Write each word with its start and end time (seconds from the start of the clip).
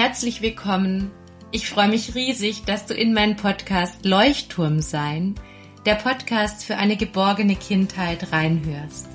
herzlich 0.00 0.40
willkommen. 0.40 1.10
Ich 1.50 1.68
freue 1.68 1.88
mich 1.88 2.14
riesig, 2.14 2.64
dass 2.64 2.86
du 2.86 2.94
in 2.94 3.12
meinen 3.12 3.36
Podcast 3.36 4.02
Leuchtturm 4.02 4.80
sein, 4.80 5.34
der 5.84 5.94
Podcast 5.94 6.64
für 6.64 6.78
eine 6.78 6.96
geborgene 6.96 7.54
Kindheit 7.54 8.32
reinhörst. 8.32 9.08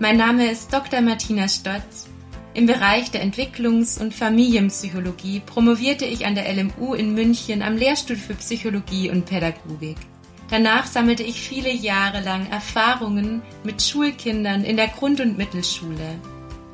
Mein 0.00 0.16
Name 0.16 0.50
ist 0.50 0.72
Dr. 0.72 1.00
Martina 1.00 1.46
Stotz. 1.46 2.08
Im 2.54 2.66
Bereich 2.66 3.12
der 3.12 3.22
Entwicklungs- 3.22 4.00
und 4.00 4.14
Familienpsychologie 4.14 5.42
promovierte 5.46 6.06
ich 6.06 6.26
an 6.26 6.34
der 6.34 6.52
LMU 6.52 6.94
in 6.94 7.14
München 7.14 7.62
am 7.62 7.76
Lehrstuhl 7.76 8.16
für 8.16 8.34
Psychologie 8.34 9.10
und 9.10 9.26
Pädagogik. 9.26 9.98
Danach 10.50 10.86
sammelte 10.86 11.22
ich 11.22 11.40
viele 11.40 11.72
Jahre 11.72 12.20
lang 12.20 12.50
Erfahrungen 12.50 13.42
mit 13.62 13.80
Schulkindern 13.80 14.64
in 14.64 14.76
der 14.76 14.88
Grund- 14.88 15.20
und 15.20 15.38
Mittelschule 15.38 16.18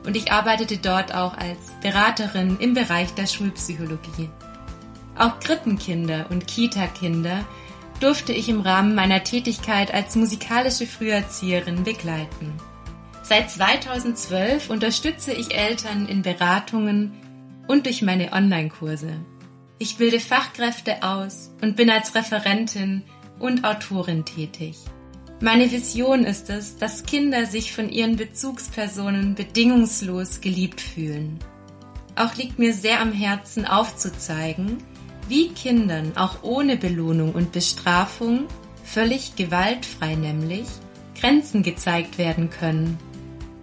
und 0.09 0.17
ich 0.17 0.33
arbeitete 0.33 0.79
dort 0.79 1.15
auch 1.15 1.37
als 1.37 1.59
Beraterin 1.83 2.57
im 2.61 2.73
Bereich 2.73 3.13
der 3.13 3.27
Schulpsychologie. 3.27 4.31
Auch 5.19 5.39
Krippenkinder 5.39 6.31
und 6.31 6.47
Kita-Kinder 6.47 7.45
durfte 8.01 8.33
ich 8.33 8.49
im 8.49 8.63
Rahmen 8.63 8.95
meiner 8.95 9.23
Tätigkeit 9.23 9.93
als 9.93 10.17
musikalische 10.17 10.87
Früherzieherin 10.87 11.85
begleiten. 11.85 12.55
Seit 13.23 13.51
2012 13.51 14.71
unterstütze 14.71 15.35
ich 15.35 15.55
Eltern 15.55 16.09
in 16.09 16.23
Beratungen 16.23 17.13
und 17.67 17.85
durch 17.85 18.01
meine 18.01 18.33
Online-Kurse. 18.33 19.13
Ich 19.79 19.99
bilde 19.99 20.21
Fachkräfte 20.21 21.03
aus 21.03 21.53
und 21.61 21.77
bin 21.77 21.91
als 21.91 22.15
Referentin 22.15 23.03
und 23.39 23.63
Autorin 23.63 24.25
tätig. 24.25 24.79
Meine 25.41 25.71
Vision 25.71 26.25
ist 26.25 26.51
es, 26.51 26.79
dass 26.79 27.05
Kinder 27.05 27.47
sich 27.47 27.73
von 27.73 27.89
ihren 27.91 28.17
Bezugspersonen 28.17 29.37
bedingungslos 29.37 30.41
geliebt 30.41 30.81
fühlen. 30.81 31.39
Auch 32.17 32.35
liegt 32.35 32.59
mir 32.59 32.75
sehr 32.75 33.01
am 33.01 33.13
Herzen 33.13 33.65
aufzuzeigen, 33.65 34.79
wie 35.29 35.51
Kindern 35.51 36.17
auch 36.17 36.43
ohne 36.43 36.77
Belohnung 36.77 37.35
und 37.35 37.53
Bestrafung, 37.53 38.47
völlig 38.83 39.37
gewaltfrei 39.37 40.17
nämlich, 40.17 40.67
Grenzen 41.21 41.63
gezeigt 41.63 42.19
werden 42.19 42.51
können. 42.51 42.99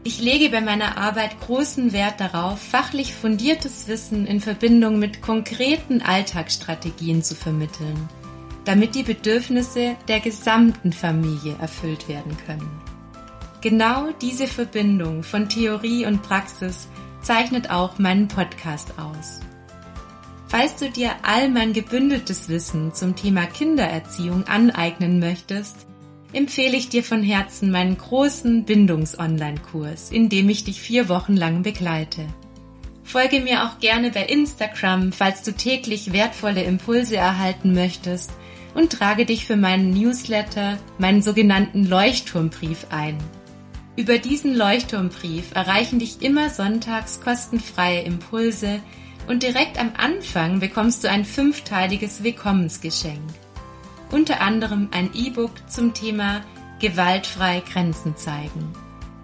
Ich 0.06 0.22
lege 0.22 0.50
bei 0.50 0.62
meiner 0.62 0.98
Arbeit 0.98 1.42
großen 1.42 1.92
Wert 1.92 2.22
darauf, 2.22 2.62
fachlich 2.62 3.14
fundiertes 3.14 3.90
Wissen 3.90 4.26
in 4.28 4.40
Verbindung 4.40 4.98
mit 4.98 5.22
konkreten 5.22 6.02
Alltagsstrategien 6.02 7.22
zu 7.22 7.36
vermitteln 7.36 8.08
damit 8.66 8.96
die 8.96 9.04
Bedürfnisse 9.04 9.96
der 10.08 10.20
gesamten 10.20 10.92
Familie 10.92 11.56
erfüllt 11.62 12.10
werden 12.10 12.36
können. 12.46 12.70
Genau 13.62 14.10
diese 14.22 14.48
Verbindung 14.48 15.24
von 15.24 15.50
Theorie 15.50 16.06
und 16.06 16.22
Praxis 16.22 16.88
zeichnet 17.22 17.70
auch 17.70 17.98
meinen 17.98 18.28
Podcast 18.28 18.94
aus. 19.00 19.40
Falls 20.48 20.76
du 20.76 20.90
dir 20.90 21.12
all 21.24 21.50
mein 21.50 21.74
gebündeltes 21.74 22.50
Wissen 22.50 22.94
zum 22.94 23.16
Thema 23.16 23.46
Kindererziehung 23.46 24.46
aneignen 24.48 25.20
möchtest, 25.20 25.88
empfehle 26.34 26.78
ich 26.78 26.90
dir 26.90 27.04
von 27.04 27.24
Herzen 27.24 27.72
meinen 27.72 27.98
großen 27.98 28.66
Bindungs-Online-Kurs, 28.66 30.12
in 30.12 30.30
dem 30.30 30.50
ich 30.50 30.64
dich 30.64 30.82
vier 30.82 31.10
Wochen 31.10 31.36
lang 31.36 31.64
begleite. 31.64 32.28
Folge 33.04 33.40
mir 33.40 33.64
auch 33.64 33.80
gerne 33.80 34.12
bei 34.12 34.26
Instagram, 34.26 35.12
falls 35.12 35.44
du 35.44 35.54
täglich 35.54 36.14
wertvolle 36.14 36.64
Impulse 36.64 37.16
erhalten 37.16 37.74
möchtest 37.74 38.32
und 38.76 38.92
trage 38.92 39.26
dich 39.26 39.46
für 39.46 39.56
meinen 39.56 39.90
Newsletter, 39.92 40.78
meinen 41.00 41.24
sogenannten 41.24 41.86
Leuchtturmbrief 41.88 42.88
ein. 42.92 43.18
Über 43.96 44.18
diesen 44.18 44.56
Leuchtturmbrief 44.56 45.56
erreichen 45.56 46.00
dich 46.00 46.22
immer 46.22 46.50
sonntags 46.50 47.22
kostenfreie 47.22 48.02
Impulse 48.02 48.82
und 49.28 49.42
direkt 49.42 49.80
am 49.80 49.94
Anfang 49.98 50.60
bekommst 50.60 51.04
du 51.04 51.10
ein 51.10 51.26
fünfteiliges 51.26 52.22
Willkommensgeschenk. 52.22 53.22
Unter 54.12 54.42
anderem 54.42 54.90
ein 54.92 55.10
E-Book 55.16 55.52
zum 55.68 55.94
Thema 55.94 56.42
Gewaltfrei 56.80 57.64
Grenzen 57.72 58.16
zeigen. 58.18 58.74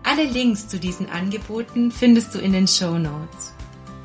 Alle 0.04 0.24
Links 0.24 0.68
zu 0.68 0.80
diesen 0.80 1.10
Angeboten 1.10 1.92
findest 1.92 2.34
du 2.34 2.40
in 2.40 2.54
den 2.54 2.68
Show 2.68 2.98
Notes. 2.98 3.54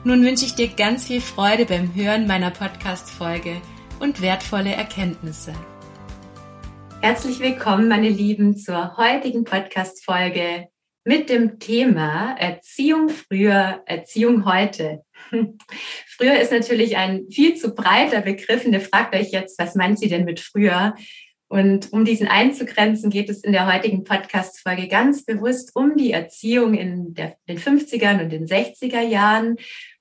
Nun 0.05 0.23
wünsche 0.23 0.45
ich 0.45 0.55
dir 0.55 0.69
ganz 0.69 1.05
viel 1.05 1.21
Freude 1.21 1.65
beim 1.65 1.95
Hören 1.95 2.27
meiner 2.27 2.51
Podcast-Folge 2.51 3.63
und 4.01 4.21
wertvolle 4.21 4.75
Erkenntnisse. 4.75 5.55
Herzlich 7.01 7.41
willkommen, 7.41 7.89
meine 7.89 8.09
Lieben, 8.09 8.57
zur 8.57 8.97
heutigen 8.97 9.45
Podcast-Folge 9.45 10.69
mit 11.05 11.31
dem 11.31 11.59
Thema 11.59 12.35
Erziehung 12.39 13.09
früher, 13.09 13.83
Erziehung 13.87 14.45
heute. 14.45 15.03
früher 16.07 16.41
ist 16.41 16.53
natürlich 16.53 16.97
ein 16.97 17.27
viel 17.31 17.57
zu 17.57 17.75
breiter 17.75 18.23
Begriff 18.23 18.65
und 18.65 18.73
ihr 18.73 18.81
fragt 18.81 19.15
euch 19.15 19.31
jetzt, 19.31 19.59
was 19.59 19.75
meint 19.77 19.99
sie 19.99 20.09
denn 20.09 20.25
mit 20.25 20.41
früher? 20.41 20.95
Und 21.49 21.93
um 21.93 22.05
diesen 22.05 22.27
einzugrenzen, 22.27 23.09
geht 23.09 23.31
es 23.31 23.45
in 23.45 23.53
der 23.53 23.73
heutigen 23.73 24.03
Podcast-Folge 24.03 24.89
ganz 24.89 25.25
bewusst 25.25 25.77
um 25.77 25.97
die 25.97 26.11
Erziehung 26.11 26.75
in 26.75 27.15
der, 27.15 27.37
den 27.49 27.59
50er 27.59 28.21
und 28.21 28.31
den 28.31 28.47
60er 28.47 29.01
Jahren 29.01 29.57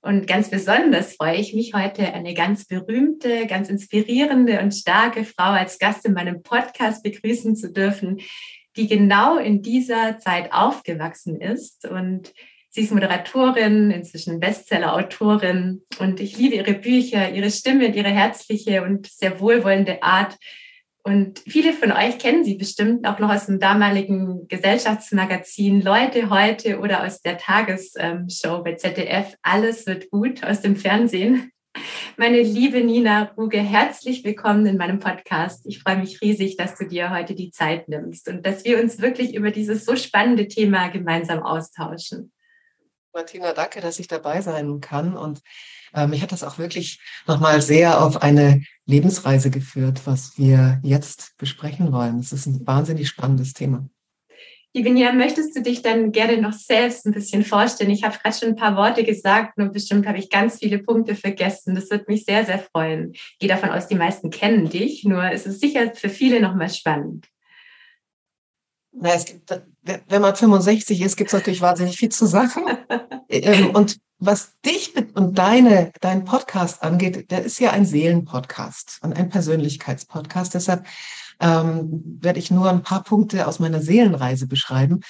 und 0.06 0.28
ganz 0.28 0.52
besonders 0.52 1.16
freue 1.16 1.38
ich 1.38 1.56
mich 1.56 1.74
heute, 1.74 2.14
eine 2.14 2.36
ganz 2.36 2.66
berühmte, 2.66 3.48
ganz 3.48 3.70
inspirierende 3.70 4.60
und 4.60 4.72
starke 4.72 5.26
Frau 5.26 5.50
als 5.50 5.80
Gast 5.80 6.06
in 6.06 6.14
meinem 6.14 6.44
Podcast 6.44 7.02
begrüßen 7.02 7.56
zu 7.56 7.74
dürfen, 7.74 8.20
die 8.78 8.86
genau 8.88 9.40
in 9.40 9.64
dieser 9.64 10.20
Zeit 10.20 10.54
aufgewachsen 10.54 11.42
ist. 11.42 11.88
Und 11.88 12.34
sie 12.70 12.82
ist 12.82 12.92
Moderatorin, 12.92 13.90
inzwischen 13.90 14.40
Bestseller-Autorin. 14.40 15.82
Und 15.98 16.20
ich 16.20 16.38
liebe 16.38 16.54
ihre 16.54 16.76
Bücher, 16.76 17.32
ihre 17.32 17.50
Stimme, 17.50 17.88
ihre 17.88 18.10
herzliche 18.10 18.84
und 18.84 19.08
sehr 19.08 19.40
wohlwollende 19.40 20.04
Art. 20.04 20.38
Und 21.08 21.38
viele 21.38 21.72
von 21.72 21.92
euch 21.92 22.18
kennen 22.18 22.44
sie 22.44 22.56
bestimmt 22.56 23.08
auch 23.08 23.20
noch 23.20 23.30
aus 23.30 23.46
dem 23.46 23.60
damaligen 23.60 24.48
Gesellschaftsmagazin 24.48 25.82
Leute 25.82 26.32
heute 26.32 26.80
oder 26.80 27.06
aus 27.06 27.22
der 27.22 27.38
Tagesshow 27.38 28.64
bei 28.64 28.74
ZDF. 28.74 29.36
Alles 29.44 29.86
wird 29.86 30.10
gut 30.10 30.44
aus 30.44 30.62
dem 30.62 30.76
Fernsehen. 30.76 31.52
Meine 32.18 32.42
liebe 32.42 32.84
Nina 32.84 33.32
Ruge, 33.38 33.60
herzlich 33.60 34.24
willkommen 34.24 34.66
in 34.66 34.78
meinem 34.78 34.98
Podcast. 34.98 35.68
Ich 35.68 35.84
freue 35.84 35.98
mich 35.98 36.22
riesig, 36.22 36.58
dass 36.58 36.76
du 36.76 36.88
dir 36.88 37.12
heute 37.12 37.36
die 37.36 37.52
Zeit 37.52 37.88
nimmst 37.88 38.28
und 38.28 38.44
dass 38.44 38.66
wir 38.66 38.82
uns 38.82 39.00
wirklich 39.00 39.36
über 39.36 39.52
dieses 39.52 39.86
so 39.86 39.96
spannende 39.96 40.48
Thema 40.48 40.88
gemeinsam 40.88 41.44
austauschen. 41.44 42.32
Martina, 43.14 43.54
danke, 43.54 43.80
dass 43.80 44.00
ich 44.00 44.08
dabei 44.08 44.42
sein 44.42 44.82
kann. 44.82 45.16
Und 45.16 45.42
äh, 45.96 46.08
mich 46.08 46.22
hat 46.22 46.32
das 46.32 46.44
auch 46.44 46.58
wirklich 46.58 47.00
nochmal 47.28 47.62
sehr 47.62 48.04
auf 48.04 48.22
eine 48.22 48.62
Lebensreise 48.86 49.50
geführt, 49.50 50.02
was 50.06 50.38
wir 50.38 50.80
jetzt 50.84 51.38
besprechen 51.38 51.92
wollen. 51.92 52.20
Es 52.20 52.32
ist 52.32 52.46
ein 52.46 52.66
wahnsinnig 52.68 53.08
spannendes 53.08 53.54
Thema. 53.54 53.88
Liebe 54.74 54.90
Nia, 54.90 55.14
möchtest 55.14 55.56
du 55.56 55.62
dich 55.62 55.84
dann 55.84 56.12
gerne 56.12 56.42
noch 56.42 56.52
selbst 56.52 57.06
ein 57.06 57.14
bisschen 57.14 57.46
vorstellen? 57.46 57.92
Ich 57.92 58.04
habe 58.04 58.18
gerade 58.22 58.36
schon 58.36 58.50
ein 58.50 58.56
paar 58.58 58.76
Worte 58.76 59.06
gesagt 59.06 59.58
und 59.58 59.72
bestimmt 59.72 60.06
habe 60.06 60.18
ich 60.18 60.30
ganz 60.30 60.58
viele 60.60 60.80
Punkte 60.80 61.16
vergessen. 61.16 61.76
Das 61.76 61.90
wird 61.90 62.10
mich 62.10 62.26
sehr, 62.26 62.44
sehr 62.44 62.60
freuen. 62.60 63.12
Ich 63.14 63.38
gehe 63.40 63.48
davon 63.48 63.70
aus, 63.70 63.88
die 63.88 63.96
meisten 63.96 64.32
kennen 64.32 64.70
dich, 64.70 65.06
nur 65.06 65.32
ist 65.32 65.48
es 65.48 65.62
sicher 65.62 65.94
für 65.96 66.10
viele 66.10 66.42
nochmal 66.42 66.70
spannend. 66.70 67.26
Na, 68.98 69.14
es 69.14 69.26
gibt, 69.26 69.62
wenn 70.08 70.22
man 70.22 70.36
65 70.36 71.02
ist, 71.02 71.18
gibt 71.18 71.30
es 71.30 71.34
natürlich 71.34 71.62
wahnsinnig 71.62 71.98
viel 71.98 72.10
zu 72.10 72.26
sagen. 72.26 72.62
Ähm, 73.28 73.72
und 73.72 73.98
was 74.20 74.54
dich 74.64 74.94
und 75.16 75.38
deine, 75.38 75.92
dein 76.00 76.26
Podcast 76.26 76.84
angeht, 76.84 77.32
der 77.32 77.44
ist 77.44 77.60
ja 77.60 77.72
ein 77.72 77.86
Seelenpodcast 77.86 79.00
und 79.02 79.18
ein 79.18 79.30
Persönlichkeitspodcast. 79.30 80.54
Deshalb 80.54 80.86
ähm, 81.40 82.20
werde 82.22 82.38
ich 82.38 82.52
nur 82.52 82.70
ein 82.70 82.84
paar 82.84 83.04
Punkte 83.04 83.48
aus 83.48 83.60
meiner 83.60 83.82
Seelenreise 83.82 84.48
beschreiben. 84.48 85.02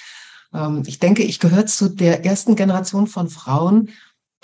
Ähm, 0.52 0.82
ich 0.86 0.98
denke, 0.98 1.22
ich 1.22 1.38
gehöre 1.40 1.66
zu 1.66 1.88
der 1.88 2.24
ersten 2.24 2.56
Generation 2.56 3.06
von 3.06 3.28
Frauen, 3.28 3.90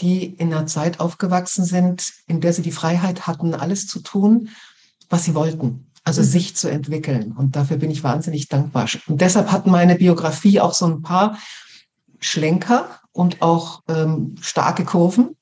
die 0.01 0.27
in 0.27 0.53
einer 0.53 0.67
Zeit 0.67 1.01
aufgewachsen 1.01 1.65
sind, 1.65 2.13
in 2.27 2.41
der 2.41 2.53
sie 2.53 2.63
die 2.63 2.73
Freiheit 2.73 3.27
hatten, 3.27 3.55
alles 3.55 3.87
zu 3.87 4.01
tun, 4.01 4.51
was 5.09 5.25
sie 5.25 5.35
wollten. 5.35 5.92
Also 6.05 6.23
mhm. 6.23 6.27
sich 6.27 6.57
zu 6.57 6.69
entwickeln. 6.69 7.33
Und 7.33 7.57
dafür 7.57 7.77
bin 7.77 7.91
ich 7.91 8.03
wahnsinnig 8.03 8.49
dankbar. 8.49 8.89
Und 9.07 9.21
deshalb 9.21 9.53
hat 9.53 9.67
meine 9.67 9.97
Biografie 9.97 10.61
auch 10.61 10.75
so 10.75 10.87
ein 10.87 11.03
paar 11.03 11.39
Schlenker 12.19 13.01
und 13.13 13.43
auch 13.43 13.83
ähm, 13.89 14.35
starke 14.41 14.85
Kurven. 14.85 15.37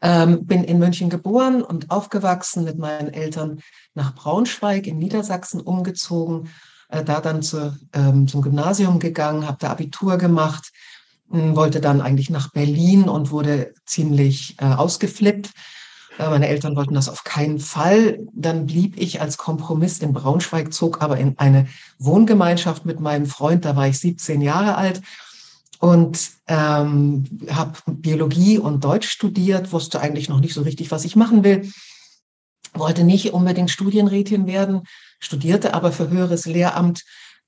Ähm, 0.00 0.46
bin 0.46 0.62
in 0.62 0.78
München 0.78 1.10
geboren 1.10 1.62
und 1.62 1.90
aufgewachsen 1.90 2.62
mit 2.62 2.78
meinen 2.78 3.12
Eltern 3.12 3.60
nach 3.94 4.14
Braunschweig 4.14 4.86
in 4.86 4.98
Niedersachsen 4.98 5.60
umgezogen, 5.60 6.50
äh, 6.88 7.02
da 7.02 7.20
dann 7.20 7.42
zu, 7.42 7.76
ähm, 7.92 8.28
zum 8.28 8.42
Gymnasium 8.42 9.00
gegangen, 9.00 9.48
habe 9.48 9.58
da 9.58 9.70
Abitur 9.70 10.16
gemacht, 10.16 10.70
äh, 11.32 11.56
wollte 11.56 11.80
dann 11.80 12.00
eigentlich 12.00 12.30
nach 12.30 12.52
Berlin 12.52 13.08
und 13.08 13.32
wurde 13.32 13.74
ziemlich 13.86 14.54
äh, 14.60 14.66
ausgeflippt. 14.66 15.50
Meine 16.18 16.48
Eltern 16.48 16.74
wollten 16.74 16.94
das 16.94 17.08
auf 17.08 17.22
keinen 17.22 17.60
Fall. 17.60 18.18
Dann 18.32 18.66
blieb 18.66 18.98
ich 19.00 19.20
als 19.20 19.38
Kompromiss 19.38 20.00
in 20.00 20.12
Braunschweig, 20.12 20.72
zog 20.72 21.00
aber 21.00 21.16
in 21.18 21.38
eine 21.38 21.68
Wohngemeinschaft 21.98 22.84
mit 22.84 22.98
meinem 22.98 23.26
Freund, 23.26 23.64
da 23.64 23.76
war 23.76 23.86
ich 23.86 24.00
17 24.00 24.40
Jahre 24.40 24.76
alt 24.76 25.00
und 25.78 26.30
ähm, 26.48 27.24
habe 27.50 27.78
Biologie 27.86 28.58
und 28.58 28.82
Deutsch 28.82 29.08
studiert, 29.08 29.72
wusste 29.72 30.00
eigentlich 30.00 30.28
noch 30.28 30.40
nicht 30.40 30.54
so 30.54 30.62
richtig, 30.62 30.90
was 30.90 31.04
ich 31.04 31.14
machen 31.14 31.44
will, 31.44 31.70
wollte 32.74 33.04
nicht 33.04 33.32
unbedingt 33.32 33.70
Studienrätin 33.70 34.46
werden, 34.46 34.82
studierte 35.20 35.74
aber 35.74 35.92
für 35.92 36.10
höheres 36.10 36.46
Lehramt, 36.46 37.04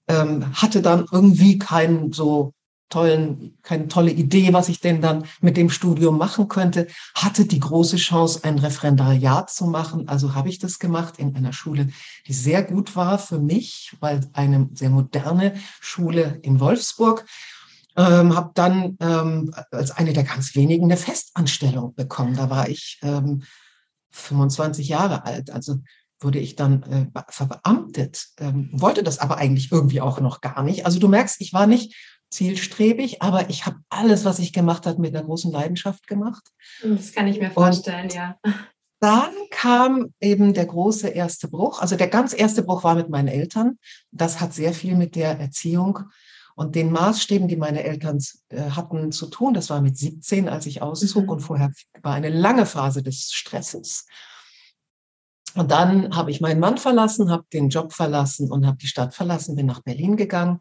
ähm, 0.07 0.47
hatte 0.55 0.81
dann 0.81 1.07
irgendwie 1.11 1.59
keinen 1.59 2.13
so 2.13 2.53
tollen, 2.91 3.57
keine 3.63 3.89
tolle 3.89 4.11
Idee, 4.11 4.53
was 4.53 4.69
ich 4.69 4.81
denn 4.81 5.01
dann 5.01 5.25
mit 5.41 5.57
dem 5.57 5.71
Studium 5.71 6.19
machen 6.19 6.49
könnte, 6.49 6.89
hatte 7.15 7.47
die 7.47 7.61
große 7.61 7.97
Chance, 7.97 8.41
ein 8.43 8.59
Referendariat 8.59 9.49
zu 9.51 9.67
machen. 9.67 10.09
Also 10.09 10.35
habe 10.35 10.51
ich 10.51 10.59
das 10.59 10.79
gemacht 10.79 11.19
in 11.19 11.35
einer 11.35 11.55
Schule, 11.55 11.89
die 12.27 12.35
sehr 12.35 12.63
gut 12.63 12.97
war 12.97 13.19
für 13.19 13.39
mich, 13.39 13.97
weil 14.01 14.29
eine 14.35 14.69
sehr 14.75 14.91
moderne 14.91 15.55
Schule 15.81 16.39
in 16.43 16.61
Wolfsburg. 16.61 17.25
Ähm, 17.97 18.37
habe 18.37 18.51
dann 18.55 18.97
ähm, 19.01 19.53
als 19.71 19.91
eine 19.91 20.13
der 20.13 20.23
ganz 20.25 20.55
wenigen 20.55 20.85
eine 20.85 20.97
Festanstellung 20.97 21.95
bekommen. 21.95 22.37
Da 22.37 22.49
war 22.49 22.69
ich 22.69 22.99
ähm, 23.03 23.43
25 24.11 24.89
Jahre 24.89 25.25
alt. 25.25 25.51
Also 25.51 25.77
wurde 26.21 26.39
ich 26.39 26.55
dann 26.55 26.83
äh, 26.85 27.07
verbeamtet, 27.29 28.29
ähm, 28.39 28.69
wollte 28.73 29.03
das 29.03 29.19
aber 29.19 29.39
eigentlich 29.39 29.73
irgendwie 29.73 30.01
auch 30.01 30.21
noch 30.21 30.41
gar 30.41 30.63
nicht. 30.63 30.85
Also 30.87 30.99
du 30.99 31.09
merkst, 31.09 31.41
ich 31.41 31.53
war 31.53 31.67
nicht 31.67 31.95
zielstrebig, 32.31 33.23
aber 33.23 33.51
ich 33.51 33.67
habe 33.67 33.79
alles, 33.89 34.25
was 34.25 34.39
ich 34.39 34.53
gemacht 34.53 34.87
habe, 34.87 35.01
mit 35.01 35.15
einer 35.15 35.25
großen 35.25 35.51
Leidenschaft 35.51 36.07
gemacht. 36.07 36.43
Das 36.83 37.13
kann 37.13 37.27
ich 37.27 37.41
mir 37.41 37.51
vorstellen, 37.51 38.05
Und 38.05 38.15
ja. 38.15 38.39
Dann 39.01 39.33
kam 39.51 40.13
eben 40.21 40.53
der 40.53 40.67
große 40.67 41.09
erste 41.09 41.49
Bruch. 41.49 41.81
Also 41.81 41.97
der 41.97 42.09
ganz 42.09 42.35
erste 42.35 42.63
Bruch 42.63 42.85
war 42.85 42.95
mit 42.95 43.09
meinen 43.09 43.29
Eltern. 43.29 43.79
Das 44.11 44.41
hat 44.41 44.53
sehr 44.53 44.75
viel 44.75 44.95
mit 44.95 45.17
der 45.17 45.41
Erziehung 45.41 46.01
und 46.55 46.75
den 46.75 46.93
Maßstäben, 46.93 47.49
die 47.49 47.57
meine 47.57 47.83
Eltern 47.83 48.19
äh, 48.51 48.71
hatten, 48.71 49.11
zu 49.11 49.27
tun. 49.27 49.55
Das 49.55 49.71
war 49.71 49.81
mit 49.81 49.97
17, 49.97 50.51
als 50.51 50.67
ich 50.67 50.83
auszog. 50.83 51.25
Mhm. 51.25 51.29
Und 51.31 51.41
vorher 51.41 51.73
war 52.03 52.15
eine 52.15 52.29
lange 52.29 52.67
Phase 52.67 53.03
des 53.03 53.33
Stresses. 53.33 54.07
Und 55.55 55.71
dann 55.71 56.15
habe 56.15 56.31
ich 56.31 56.43
meinen 56.43 56.61
Mann 56.61 56.77
verlassen, 56.77 57.31
habe 57.31 57.45
den 57.53 57.71
Job 57.71 57.95
verlassen 57.95 58.51
und 58.53 58.67
habe 58.67 58.77
die 58.77 58.87
Stadt 58.87 59.15
verlassen, 59.15 59.57
bin 59.57 59.67
nach 59.67 59.83
Berlin 59.83 60.17
gegangen 60.17 60.61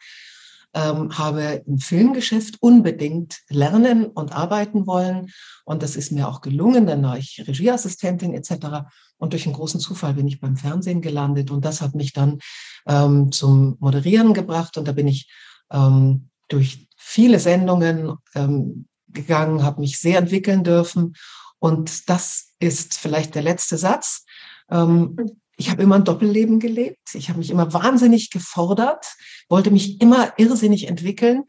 ähm, 0.73 1.17
habe 1.17 1.63
im 1.65 1.79
Filmgeschäft 1.79 2.61
unbedingt 2.61 3.39
lernen 3.49 4.05
und 4.05 4.31
arbeiten 4.33 4.85
wollen. 4.85 5.31
Und 5.65 5.81
das 5.83 5.95
ist 5.95 6.11
mir 6.11 6.27
auch 6.27 6.41
gelungen. 6.41 6.87
Dann 6.87 7.03
war 7.03 7.17
ich 7.17 7.43
Regieassistentin 7.47 8.33
etc. 8.33 8.87
Und 9.17 9.33
durch 9.33 9.45
einen 9.45 9.55
großen 9.55 9.79
Zufall 9.79 10.13
bin 10.13 10.27
ich 10.27 10.39
beim 10.39 10.55
Fernsehen 10.55 11.01
gelandet. 11.01 11.51
Und 11.51 11.65
das 11.65 11.81
hat 11.81 11.95
mich 11.95 12.13
dann 12.13 12.39
ähm, 12.87 13.31
zum 13.31 13.77
Moderieren 13.79 14.33
gebracht. 14.33 14.77
Und 14.77 14.87
da 14.87 14.91
bin 14.91 15.07
ich 15.07 15.29
ähm, 15.71 16.29
durch 16.47 16.87
viele 16.95 17.39
Sendungen 17.39 18.15
ähm, 18.35 18.85
gegangen, 19.07 19.63
habe 19.63 19.81
mich 19.81 19.99
sehr 19.99 20.19
entwickeln 20.19 20.63
dürfen. 20.63 21.15
Und 21.57 22.09
das 22.09 22.53
ist 22.59 22.97
vielleicht 22.97 23.35
der 23.35 23.41
letzte 23.41 23.77
Satz. 23.77 24.25
Ähm, 24.69 25.15
ich 25.59 25.69
habe 25.69 25.83
immer 25.83 25.95
ein 25.95 26.05
Doppelleben 26.05 26.59
gelebt. 26.59 27.13
Ich 27.13 27.29
habe 27.29 27.39
mich 27.39 27.51
immer 27.51 27.73
wahnsinnig 27.73 28.31
gefordert, 28.31 29.05
wollte 29.49 29.71
mich 29.71 30.01
immer 30.01 30.33
irrsinnig 30.37 30.87
entwickeln 30.87 31.43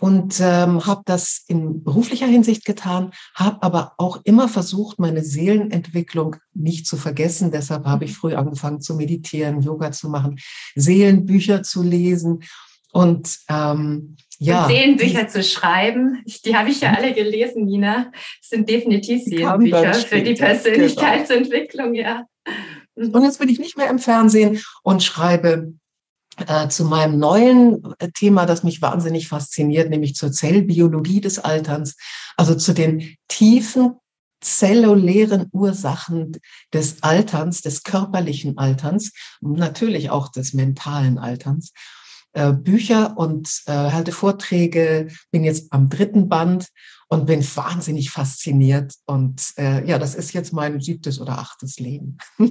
und 0.00 0.38
ähm, 0.40 0.84
habe 0.86 1.00
das 1.06 1.42
in 1.48 1.82
beruflicher 1.82 2.26
Hinsicht 2.26 2.66
getan, 2.66 3.12
habe 3.34 3.62
aber 3.62 3.94
auch 3.96 4.20
immer 4.24 4.48
versucht, 4.48 4.98
meine 4.98 5.24
Seelenentwicklung 5.24 6.36
nicht 6.52 6.86
zu 6.86 6.98
vergessen. 6.98 7.50
Deshalb 7.50 7.86
habe 7.86 8.04
ich 8.04 8.14
früh 8.14 8.34
angefangen 8.34 8.82
zu 8.82 8.94
meditieren, 8.94 9.62
Yoga 9.62 9.92
zu 9.92 10.10
machen, 10.10 10.38
Seelenbücher 10.74 11.62
zu 11.62 11.82
lesen 11.82 12.40
und 12.92 13.38
ähm, 13.48 14.16
ja. 14.38 14.64
Und 14.64 14.72
Seelenbücher 14.72 15.28
zu 15.28 15.42
schreiben, 15.42 16.22
die 16.44 16.54
habe 16.54 16.68
ich 16.68 16.80
ja 16.80 16.92
alle 16.92 17.14
gelesen, 17.14 17.64
Nina. 17.64 18.10
Das 18.40 18.50
sind 18.50 18.68
definitiv 18.68 19.22
Seelenbücher 19.24 19.94
für 19.94 20.20
die 20.20 20.34
genau. 20.34 20.48
Persönlichkeitsentwicklung, 20.48 21.94
ja. 21.94 22.26
Und 22.94 23.22
jetzt 23.22 23.38
bin 23.38 23.48
ich 23.48 23.58
nicht 23.58 23.76
mehr 23.76 23.88
im 23.88 23.98
Fernsehen 23.98 24.60
und 24.82 25.02
schreibe 25.02 25.74
äh, 26.36 26.68
zu 26.68 26.84
meinem 26.84 27.18
neuen 27.18 27.94
äh, 27.98 28.10
Thema, 28.10 28.46
das 28.46 28.62
mich 28.62 28.82
wahnsinnig 28.82 29.28
fasziniert, 29.28 29.90
nämlich 29.90 30.14
zur 30.14 30.32
Zellbiologie 30.32 31.20
des 31.20 31.38
Alterns, 31.38 31.96
also 32.36 32.54
zu 32.54 32.72
den 32.72 33.16
tiefen 33.28 33.96
zellulären 34.40 35.48
Ursachen 35.52 36.36
des 36.72 37.02
Alterns, 37.02 37.62
des 37.62 37.84
körperlichen 37.84 38.58
Alterns, 38.58 39.12
natürlich 39.40 40.10
auch 40.10 40.28
des 40.28 40.52
mentalen 40.52 41.18
Alterns. 41.18 41.72
Äh, 42.32 42.52
Bücher 42.52 43.16
und 43.18 43.62
äh, 43.66 43.72
halte 43.72 44.10
Vorträge, 44.10 45.08
bin 45.30 45.44
jetzt 45.44 45.72
am 45.72 45.88
dritten 45.88 46.28
Band 46.28 46.68
und 47.12 47.26
bin 47.26 47.44
wahnsinnig 47.56 48.10
fasziniert. 48.10 48.94
Und 49.04 49.52
äh, 49.58 49.86
ja, 49.86 49.98
das 49.98 50.14
ist 50.14 50.32
jetzt 50.32 50.54
mein 50.54 50.80
siebtes 50.80 51.20
oder 51.20 51.38
achtes 51.38 51.78
Leben. 51.78 52.16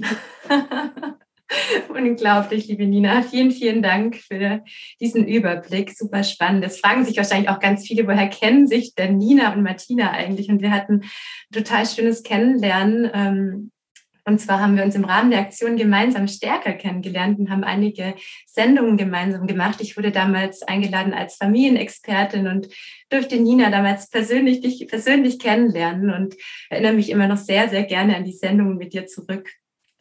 Unglaublich, 1.88 2.68
liebe 2.68 2.86
Nina. 2.86 3.22
Vielen, 3.22 3.50
vielen 3.50 3.82
Dank 3.82 4.18
für 4.18 4.62
diesen 5.00 5.26
Überblick. 5.26 5.90
Super 5.98 6.22
spannend. 6.22 6.64
Es 6.64 6.78
fragen 6.78 7.04
sich 7.04 7.16
wahrscheinlich 7.16 7.50
auch 7.50 7.58
ganz 7.58 7.84
viele, 7.84 8.06
woher 8.06 8.28
kennen 8.28 8.68
sich 8.68 8.94
denn 8.94 9.18
Nina 9.18 9.52
und 9.52 9.64
Martina 9.64 10.12
eigentlich? 10.12 10.48
Und 10.48 10.62
wir 10.62 10.70
hatten 10.70 11.02
total 11.52 11.84
schönes 11.84 12.22
Kennenlernen 12.22 13.10
ähm, 13.12 13.72
und 14.24 14.40
zwar 14.40 14.60
haben 14.60 14.76
wir 14.76 14.84
uns 14.84 14.94
im 14.94 15.04
Rahmen 15.04 15.30
der 15.30 15.40
Aktion 15.40 15.76
gemeinsam 15.76 16.28
stärker 16.28 16.72
kennengelernt 16.74 17.38
und 17.40 17.50
haben 17.50 17.64
einige 17.64 18.14
Sendungen 18.46 18.96
gemeinsam 18.96 19.46
gemacht. 19.46 19.80
Ich 19.80 19.96
wurde 19.96 20.12
damals 20.12 20.62
eingeladen 20.62 21.12
als 21.12 21.36
Familienexpertin 21.36 22.46
und 22.46 22.68
durfte 23.10 23.36
Nina 23.40 23.70
damals 23.70 24.08
persönlich, 24.08 24.60
dich 24.60 24.86
persönlich 24.88 25.40
kennenlernen 25.40 26.10
und 26.14 26.36
erinnere 26.70 26.92
mich 26.92 27.10
immer 27.10 27.26
noch 27.26 27.36
sehr, 27.36 27.68
sehr 27.68 27.82
gerne 27.82 28.16
an 28.16 28.24
die 28.24 28.32
Sendungen 28.32 28.76
mit 28.76 28.92
dir 28.92 29.06
zurück. 29.06 29.50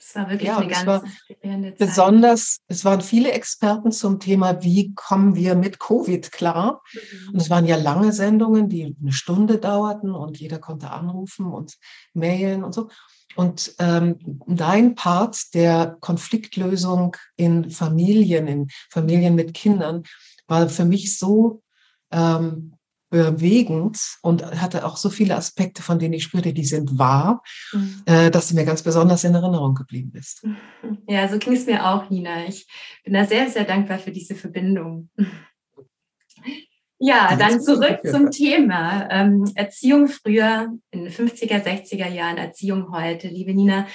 Es 0.04 0.16
war 0.16 0.30
wirklich 0.30 0.48
ja, 0.48 0.58
eine 0.58 0.68
ganz 0.68 0.86
war 0.88 1.04
Zeit. 1.04 1.78
Besonders, 1.78 2.58
es 2.68 2.84
waren 2.84 3.02
viele 3.02 3.32
Experten 3.32 3.92
zum 3.92 4.20
Thema, 4.20 4.64
wie 4.64 4.94
kommen 4.96 5.36
wir 5.36 5.54
mit 5.54 5.80
Covid 5.80 6.32
klar. 6.32 6.82
Mhm. 6.94 7.30
Und 7.34 7.42
es 7.42 7.50
waren 7.52 7.68
ja 7.68 7.76
lange 7.76 8.12
Sendungen, 8.12 8.68
die 8.68 8.96
eine 9.00 9.12
Stunde 9.12 9.60
dauerten 9.60 10.12
und 10.12 10.40
jeder 10.40 10.58
konnte 10.58 10.90
anrufen 10.90 11.46
und 11.46 11.78
mailen 12.14 12.64
und 12.64 12.74
so. 12.74 12.90
Und 13.36 13.76
ähm, 13.80 14.18
dein 14.48 14.96
Part 14.96 15.54
der 15.54 15.98
Konfliktlösung 16.00 17.16
in 17.36 17.70
Familien, 17.70 18.48
in 18.48 18.70
Familien 18.90 19.36
mit 19.36 19.54
Kindern, 19.54 20.04
war 20.48 20.68
für 20.68 20.84
mich 20.84 21.18
so 21.18 21.62
ähm, 22.12 22.74
bewegend 23.12 24.00
und 24.22 24.44
hatte 24.62 24.86
auch 24.86 24.98
so 24.98 25.10
viele 25.10 25.36
Aspekte, 25.36 25.84
von 25.84 26.00
denen 26.00 26.14
ich 26.14 26.24
spürte, 26.24 26.54
die 26.54 26.64
sind 26.64 26.98
wahr, 26.98 27.44
mhm. 27.74 28.02
äh, 28.06 28.32
dass 28.32 28.48
du 28.48 28.56
mir 28.56 28.66
ganz 28.66 28.82
besonders 28.82 29.24
in 29.26 29.36
Erinnerung 29.36 29.76
geblieben 29.76 30.12
bist. 30.12 30.46
Ja, 31.08 31.28
so 31.28 31.38
ging 31.38 31.54
es 31.54 31.66
mir 31.66 31.86
auch, 31.86 32.10
Nina. 32.10 32.46
Ich 32.48 32.68
bin 33.04 33.14
da 33.14 33.26
sehr, 33.26 33.50
sehr 33.50 33.66
dankbar 33.66 34.00
für 34.00 34.12
diese 34.12 34.34
Verbindung. 34.34 35.10
Ja, 37.00 37.36
dann 37.36 37.62
zurück 37.62 38.00
zum 38.10 38.32
Thema. 38.32 39.08
Ähm, 39.12 39.52
Erziehung 39.56 40.08
früher, 40.08 40.72
in 40.92 41.04
den 41.04 41.12
50er, 41.12 41.64
60er 41.64 42.08
Jahren, 42.08 42.38
Erziehung 42.38 42.92
heute. 42.92 43.28
Liebe 43.28 43.54
Nina, 43.54 43.88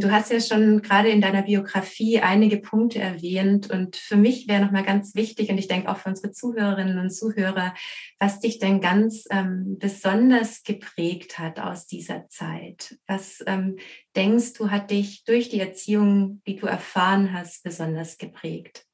du 0.00 0.10
hast 0.10 0.30
ja 0.30 0.40
schon 0.40 0.82
gerade 0.82 1.08
in 1.08 1.20
deiner 1.20 1.42
Biografie 1.42 2.20
einige 2.20 2.58
Punkte 2.58 3.00
erwähnt 3.00 3.70
und 3.70 3.96
für 3.96 4.16
mich 4.16 4.46
wäre 4.48 4.64
nochmal 4.64 4.84
ganz 4.84 5.14
wichtig 5.14 5.50
und 5.50 5.58
ich 5.58 5.68
denke 5.68 5.90
auch 5.90 5.98
für 5.98 6.10
unsere 6.10 6.32
Zuhörerinnen 6.32 6.98
und 6.98 7.10
Zuhörer, 7.10 7.74
was 8.18 8.40
dich 8.40 8.58
denn 8.58 8.80
ganz 8.80 9.24
ähm, 9.30 9.76
besonders 9.78 10.62
geprägt 10.62 11.38
hat 11.38 11.58
aus 11.58 11.86
dieser 11.86 12.28
Zeit. 12.28 12.96
Was 13.06 13.42
ähm, 13.46 13.76
denkst 14.16 14.54
du, 14.54 14.70
hat 14.70 14.90
dich 14.90 15.24
durch 15.24 15.48
die 15.48 15.60
Erziehung, 15.60 16.42
die 16.46 16.56
du 16.56 16.66
erfahren 16.66 17.32
hast, 17.32 17.62
besonders 17.64 18.18
geprägt? 18.18 18.86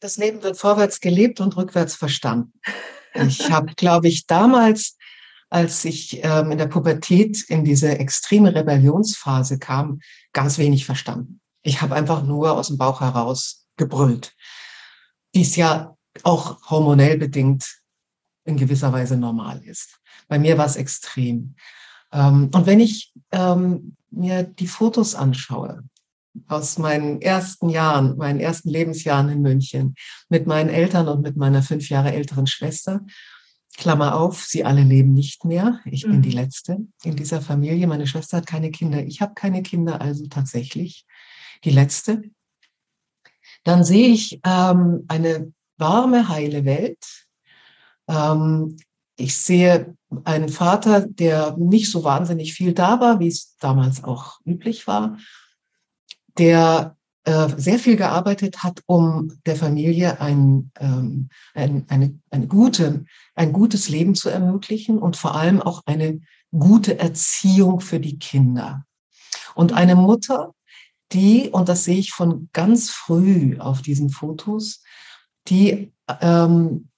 das 0.00 0.16
Leben 0.16 0.42
wird 0.42 0.56
vorwärts 0.56 1.00
gelebt 1.00 1.40
und 1.40 1.56
rückwärts 1.56 1.94
verstanden. 1.94 2.52
Ich 3.14 3.50
habe, 3.50 3.74
glaube 3.74 4.08
ich, 4.08 4.26
damals, 4.26 4.96
als 5.50 5.84
ich 5.84 6.22
ähm, 6.24 6.52
in 6.52 6.58
der 6.58 6.66
Pubertät 6.66 7.42
in 7.48 7.64
diese 7.64 7.98
extreme 7.98 8.54
Rebellionsphase 8.54 9.58
kam, 9.58 10.00
ganz 10.32 10.58
wenig 10.58 10.84
verstanden. 10.84 11.40
Ich 11.62 11.80
habe 11.82 11.94
einfach 11.94 12.22
nur 12.22 12.52
aus 12.52 12.68
dem 12.68 12.78
Bauch 12.78 13.00
heraus 13.00 13.66
gebrüllt, 13.76 14.34
wie 15.32 15.42
es 15.42 15.56
ja 15.56 15.96
auch 16.22 16.70
hormonell 16.70 17.16
bedingt 17.18 17.80
in 18.44 18.56
gewisser 18.56 18.92
Weise 18.92 19.16
normal 19.16 19.62
ist. 19.64 20.00
Bei 20.28 20.38
mir 20.38 20.58
war 20.58 20.66
es 20.66 20.76
extrem. 20.76 21.54
Ähm, 22.12 22.50
und 22.52 22.66
wenn 22.66 22.80
ich 22.80 23.12
ähm, 23.32 23.96
mir 24.10 24.42
die 24.42 24.66
Fotos 24.66 25.14
anschaue, 25.14 25.82
aus 26.46 26.78
meinen 26.78 27.20
ersten 27.20 27.68
Jahren, 27.68 28.16
meinen 28.16 28.40
ersten 28.40 28.68
Lebensjahren 28.68 29.28
in 29.28 29.42
München 29.42 29.94
mit 30.28 30.46
meinen 30.46 30.68
Eltern 30.68 31.08
und 31.08 31.22
mit 31.22 31.36
meiner 31.36 31.62
fünf 31.62 31.88
Jahre 31.88 32.12
älteren 32.12 32.46
Schwester. 32.46 33.00
Klammer 33.76 34.16
auf, 34.16 34.44
sie 34.44 34.64
alle 34.64 34.82
leben 34.82 35.12
nicht 35.12 35.44
mehr. 35.44 35.80
Ich 35.84 36.06
mhm. 36.06 36.12
bin 36.12 36.22
die 36.22 36.30
mhm. 36.30 36.34
Letzte 36.34 36.78
in 37.04 37.16
dieser 37.16 37.40
Familie. 37.40 37.86
Meine 37.86 38.06
Schwester 38.06 38.38
hat 38.38 38.46
keine 38.46 38.70
Kinder. 38.70 39.04
Ich 39.04 39.20
habe 39.20 39.34
keine 39.34 39.62
Kinder, 39.62 40.00
also 40.00 40.26
tatsächlich 40.26 41.06
die 41.64 41.70
Letzte. 41.70 42.22
Dann 43.64 43.84
sehe 43.84 44.08
ich 44.08 44.40
ähm, 44.44 45.04
eine 45.08 45.52
warme, 45.76 46.28
heile 46.28 46.64
Welt. 46.64 47.26
Ähm, 48.08 48.76
ich 49.16 49.36
sehe 49.36 49.96
einen 50.24 50.48
Vater, 50.48 51.06
der 51.06 51.56
nicht 51.56 51.90
so 51.90 52.04
wahnsinnig 52.04 52.54
viel 52.54 52.72
da 52.72 53.00
war, 53.00 53.20
wie 53.20 53.28
es 53.28 53.56
damals 53.58 54.04
auch 54.04 54.40
üblich 54.44 54.86
war, 54.86 55.18
der 56.38 56.97
äh, 57.28 57.48
sehr 57.58 57.78
viel 57.78 57.96
gearbeitet 57.96 58.62
hat, 58.62 58.80
um 58.86 59.38
der 59.44 59.54
Familie 59.54 60.18
ein, 60.18 60.70
ähm, 60.80 61.28
ein, 61.52 61.84
eine, 61.88 62.18
eine 62.30 62.46
gute, 62.46 63.04
ein 63.34 63.52
gutes 63.52 63.90
Leben 63.90 64.14
zu 64.14 64.30
ermöglichen 64.30 64.98
und 64.98 65.14
vor 65.18 65.34
allem 65.34 65.60
auch 65.60 65.82
eine 65.84 66.22
gute 66.58 66.98
Erziehung 66.98 67.80
für 67.80 68.00
die 68.00 68.18
Kinder. 68.18 68.86
Und 69.54 69.74
eine 69.74 69.94
Mutter, 69.94 70.54
die, 71.12 71.50
und 71.50 71.68
das 71.68 71.84
sehe 71.84 71.98
ich 71.98 72.12
von 72.12 72.48
ganz 72.54 72.88
früh 72.88 73.58
auf 73.58 73.82
diesen 73.82 74.08
Fotos, 74.08 74.82
die 75.48 75.92
ähm, 76.22 76.88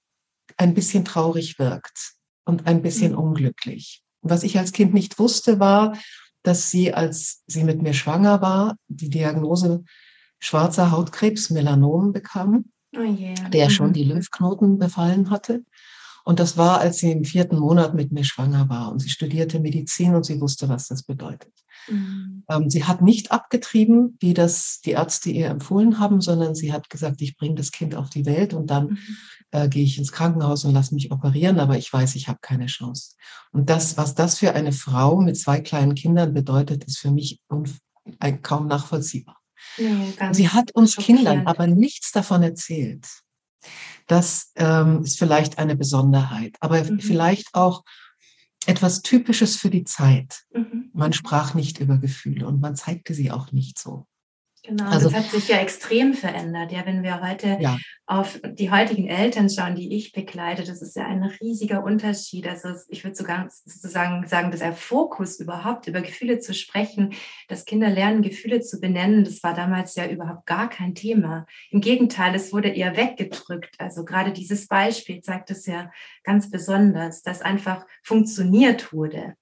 ein 0.57 0.75
bisschen 0.75 1.05
traurig 1.05 1.59
wirkt 1.59 2.13
und 2.45 2.69
ein 2.69 2.83
bisschen 2.83 3.13
mhm. 3.13 3.19
unglücklich. 3.19 4.05
Was 4.23 4.45
ich 4.45 4.57
als 4.61 4.71
Kind 4.71 4.95
nicht 4.95 5.19
wusste, 5.19 5.59
war, 5.59 5.99
dass 6.45 6.71
sie, 6.71 6.95
als 6.95 7.43
sie 7.49 7.65
mit 7.65 7.83
mir 7.83 7.95
schwanger 7.95 8.41
war, 8.41 8.77
die 8.87 9.11
Diagnose 9.11 9.83
schwarzer 10.41 10.91
Hautkrebs, 10.91 11.51
Melanom 11.51 12.13
bekam, 12.13 12.65
oh 12.97 13.01
yeah. 13.01 13.49
der 13.51 13.67
mhm. 13.67 13.71
schon 13.71 13.93
die 13.93 14.05
Lymphknoten 14.05 14.79
befallen 14.79 15.31
hatte. 15.31 15.63
Und 16.25 16.39
das 16.39 16.57
war, 16.57 16.81
als 16.81 16.99
sie 16.99 17.13
im 17.13 17.25
vierten 17.25 17.59
Monat 17.59 17.95
mit 17.95 18.13
mir 18.13 18.25
schwanger 18.25 18.69
war. 18.69 18.93
Und 18.93 19.01
sie 19.01 19.09
studierte 19.09 19.59
Medizin 19.59 20.15
und 20.15 20.25
sie 20.25 20.41
wusste, 20.41 20.69
was 20.69 20.87
das 20.89 21.03
bedeutet. 21.03 21.53
Mhm. 21.89 22.45
Ähm, 22.49 22.71
sie 22.71 22.85
hat 22.85 23.03
nicht 23.03 23.33
abgetrieben, 23.33 24.17
wie 24.21 24.35
das 24.35 24.81
die 24.85 24.93
Ärzte 24.93 25.31
ihr 25.31 25.49
empfohlen 25.49 25.99
haben, 25.99 26.21
sondern 26.21 26.55
sie 26.55 26.73
hat 26.73 26.91
gesagt, 26.91 27.23
ich 27.23 27.37
bringe 27.37 27.55
das 27.55 27.73
Kind 27.73 27.95
auf 27.95 28.11
die 28.11 28.27
Welt 28.27 28.53
und 28.55 28.71
dann 28.71 28.91
mhm. 28.91 28.99
äh, 29.51 29.69
gehe 29.69 29.85
ich 29.85 29.99
ins 29.99 30.13
Krankenhaus 30.13 30.65
und 30.65 30.75
lasse 30.75 30.95
mich 30.95 31.11
operieren, 31.11 31.59
aber 31.59 31.79
ich 31.79 31.93
weiß, 31.93 32.15
ich 32.17 32.29
habe 32.29 32.39
keine 32.43 32.67
Chance. 32.67 33.17
Und 33.53 33.71
das, 33.71 33.97
was 33.97 34.15
das 34.15 34.39
für 34.39 34.55
eine 34.55 34.73
Frau 34.73 35.21
mit 35.21 35.39
zwei 35.39 35.61
kleinen 35.61 35.95
Kindern 35.95 36.35
bedeutet, 36.35 36.85
ist 36.85 36.99
für 36.99 37.11
mich 37.11 37.41
kaum 38.43 38.67
nachvollziehbar. 38.69 39.40
Nee, 39.77 40.15
sie 40.33 40.49
hat 40.49 40.73
uns 40.73 40.97
Kindern 40.97 41.47
aber 41.47 41.67
nichts 41.67 42.13
davon 42.13 42.43
erzählt. 42.43 43.07
Das 44.07 44.53
ähm, 44.57 45.03
ist 45.05 45.19
vielleicht 45.19 45.59
eine 45.59 45.77
Besonderheit, 45.77 46.57
aber 46.61 46.83
mhm. 46.83 47.01
vielleicht 47.01 47.55
auch 47.55 47.85
etwas 48.67 49.03
Typisches 49.03 49.57
für 49.57 49.71
die 49.71 49.85
Zeit. 49.85 50.43
Mhm. 50.53 50.91
Man 50.93 51.13
sprach 51.13 51.55
nicht 51.55 51.81
über 51.81 51.99
Gefühle 51.99 52.47
und 52.47 52.61
man 52.61 52.77
zeigte 52.77 53.15
sie 53.15 53.31
auch 53.31 53.53
nicht 53.53 53.79
so. 53.79 54.07
Genau, 54.63 54.91
also, 54.91 55.09
das 55.09 55.19
hat 55.19 55.31
sich 55.31 55.49
ja 55.49 55.57
extrem 55.57 56.13
verändert. 56.13 56.71
Ja, 56.71 56.85
wenn 56.85 57.03
wir 57.03 57.23
heute 57.23 57.57
ja. 57.61 57.79
auf 58.07 58.39
die 58.45 58.71
heutigen 58.71 59.09
Eltern 59.09 59.49
schauen, 59.49 59.75
die 59.75 59.97
ich 59.97 60.13
begleite, 60.13 60.65
das 60.65 60.83
ist 60.83 60.97
ja 60.97 61.07
ein 61.07 61.23
riesiger 61.23 61.83
Unterschied. 61.83 62.47
Also 62.47 62.69
ich 62.89 63.03
würde 63.03 63.17
sogar 63.17 63.49
sozusagen 63.49 64.27
sagen, 64.29 64.51
dass 64.51 64.61
der 64.61 64.75
Fokus 64.75 65.41
überhaupt 65.41 65.87
über 65.87 66.03
Gefühle 66.03 66.41
zu 66.41 66.53
sprechen, 66.53 67.15
dass 67.49 67.65
Kinder 67.65 67.89
lernen, 67.89 68.21
Gefühle 68.21 68.61
zu 68.61 68.81
benennen, 68.81 69.25
das 69.25 69.43
war 69.43 69.55
damals 69.55 69.95
ja 69.95 70.07
überhaupt 70.07 70.45
gar 70.45 70.69
kein 70.69 70.95
Thema. 70.95 71.47
Im 71.71 71.81
Gegenteil, 71.81 72.35
es 72.35 72.53
wurde 72.53 72.69
eher 72.69 72.97
weggedrückt. 72.97 73.77
Also 73.79 74.05
gerade 74.05 74.33
dieses 74.33 74.69
Beispiel 74.69 75.23
zeigt 75.23 75.51
es 75.51 75.65
ja 75.65 75.91
ganz 76.23 76.51
besonders, 76.51 77.23
dass 77.23 77.41
einfach 77.41 77.87
funktioniert 78.03 78.93
wurde. 78.93 79.37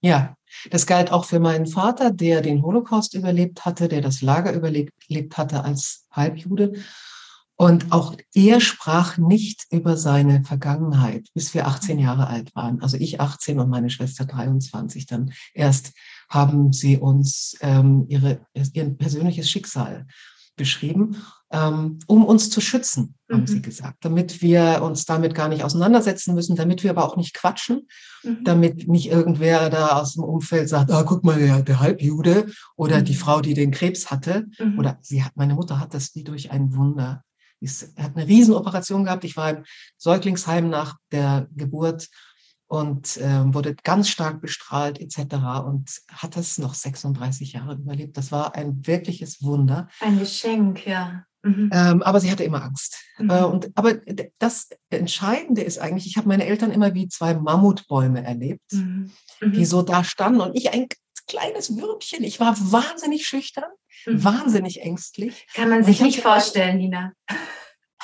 Ja, 0.00 0.36
das 0.70 0.86
galt 0.86 1.10
auch 1.10 1.24
für 1.24 1.40
meinen 1.40 1.66
Vater, 1.66 2.10
der 2.10 2.40
den 2.40 2.62
Holocaust 2.62 3.14
überlebt 3.14 3.64
hatte, 3.64 3.88
der 3.88 4.00
das 4.00 4.22
Lager 4.22 4.52
überlebt 4.52 5.36
hatte 5.36 5.64
als 5.64 6.06
Halbjude. 6.10 6.74
Und 7.58 7.90
auch 7.90 8.14
er 8.34 8.60
sprach 8.60 9.16
nicht 9.16 9.64
über 9.70 9.96
seine 9.96 10.44
Vergangenheit, 10.44 11.28
bis 11.32 11.54
wir 11.54 11.66
18 11.66 11.98
Jahre 11.98 12.26
alt 12.26 12.54
waren. 12.54 12.82
Also 12.82 12.98
ich 12.98 13.18
18 13.18 13.58
und 13.58 13.70
meine 13.70 13.88
Schwester 13.88 14.26
23. 14.26 15.06
Dann 15.06 15.32
erst 15.54 15.92
haben 16.28 16.72
sie 16.72 16.98
uns 16.98 17.56
ähm, 17.62 18.04
ihre, 18.08 18.46
ihr 18.52 18.90
persönliches 18.90 19.48
Schicksal 19.48 20.06
beschrieben, 20.56 21.16
ähm, 21.52 21.98
um 22.06 22.24
uns 22.24 22.50
zu 22.50 22.60
schützen, 22.60 23.14
haben 23.30 23.42
mhm. 23.42 23.46
sie 23.46 23.62
gesagt, 23.62 23.98
damit 24.04 24.42
wir 24.42 24.82
uns 24.82 25.04
damit 25.04 25.34
gar 25.34 25.48
nicht 25.48 25.62
auseinandersetzen 25.62 26.34
müssen, 26.34 26.56
damit 26.56 26.82
wir 26.82 26.90
aber 26.90 27.04
auch 27.04 27.16
nicht 27.16 27.34
quatschen, 27.34 27.86
mhm. 28.24 28.44
damit 28.44 28.88
nicht 28.88 29.08
irgendwer 29.08 29.70
da 29.70 30.00
aus 30.00 30.14
dem 30.14 30.24
Umfeld 30.24 30.68
sagt, 30.68 30.90
ah, 30.90 31.04
guck 31.04 31.24
mal, 31.24 31.38
der, 31.38 31.62
der 31.62 31.80
Halbjude 31.80 32.46
oder 32.76 32.98
mhm. 32.98 33.04
die 33.04 33.14
Frau, 33.14 33.40
die 33.40 33.54
den 33.54 33.70
Krebs 33.70 34.10
hatte, 34.10 34.46
mhm. 34.58 34.78
oder 34.78 34.98
sie 35.02 35.22
hat, 35.22 35.36
meine 35.36 35.54
Mutter 35.54 35.78
hat 35.78 35.94
das 35.94 36.14
wie 36.14 36.24
durch 36.24 36.50
ein 36.50 36.74
Wunder. 36.74 37.22
Sie 37.60 37.86
hat 37.96 38.16
eine 38.16 38.26
Riesenoperation 38.26 39.04
gehabt. 39.04 39.24
Ich 39.24 39.36
war 39.36 39.50
im 39.50 39.64
Säuglingsheim 39.96 40.68
nach 40.68 40.96
der 41.10 41.48
Geburt 41.54 42.08
und 42.68 43.16
äh, 43.18 43.54
wurde 43.54 43.76
ganz 43.76 44.08
stark 44.08 44.40
bestrahlt 44.40 45.00
etc. 45.00 45.36
und 45.64 45.90
hat 46.10 46.36
es 46.36 46.58
noch 46.58 46.74
36 46.74 47.52
Jahre 47.52 47.74
überlebt. 47.74 48.16
Das 48.16 48.32
war 48.32 48.54
ein 48.54 48.86
wirkliches 48.86 49.42
Wunder. 49.42 49.88
Ein 50.00 50.18
Geschenk, 50.18 50.86
ja. 50.86 51.24
Mhm. 51.46 51.70
Ähm, 51.72 52.02
aber 52.02 52.20
sie 52.20 52.30
hatte 52.30 52.44
immer 52.44 52.62
Angst. 52.62 52.98
Mhm. 53.18 53.30
Äh, 53.30 53.44
und, 53.44 53.70
aber 53.76 53.94
das 54.38 54.68
Entscheidende 54.90 55.62
ist 55.62 55.78
eigentlich, 55.78 56.06
ich 56.06 56.16
habe 56.16 56.28
meine 56.28 56.44
Eltern 56.44 56.72
immer 56.72 56.94
wie 56.94 57.08
zwei 57.08 57.34
Mammutbäume 57.34 58.24
erlebt, 58.24 58.72
mhm. 58.72 59.12
die 59.40 59.60
mhm. 59.60 59.64
so 59.64 59.82
da 59.82 60.02
standen 60.02 60.40
und 60.40 60.56
ich 60.56 60.72
ein 60.72 60.88
kleines 61.28 61.76
Würmchen. 61.76 62.24
Ich 62.24 62.40
war 62.40 62.56
wahnsinnig 62.58 63.26
schüchtern, 63.26 63.70
mhm. 64.06 64.24
wahnsinnig 64.24 64.82
ängstlich. 64.82 65.46
Kann 65.54 65.68
man 65.68 65.84
sich 65.84 66.00
nicht 66.00 66.20
vorstellen, 66.20 66.78
Nina. 66.78 67.12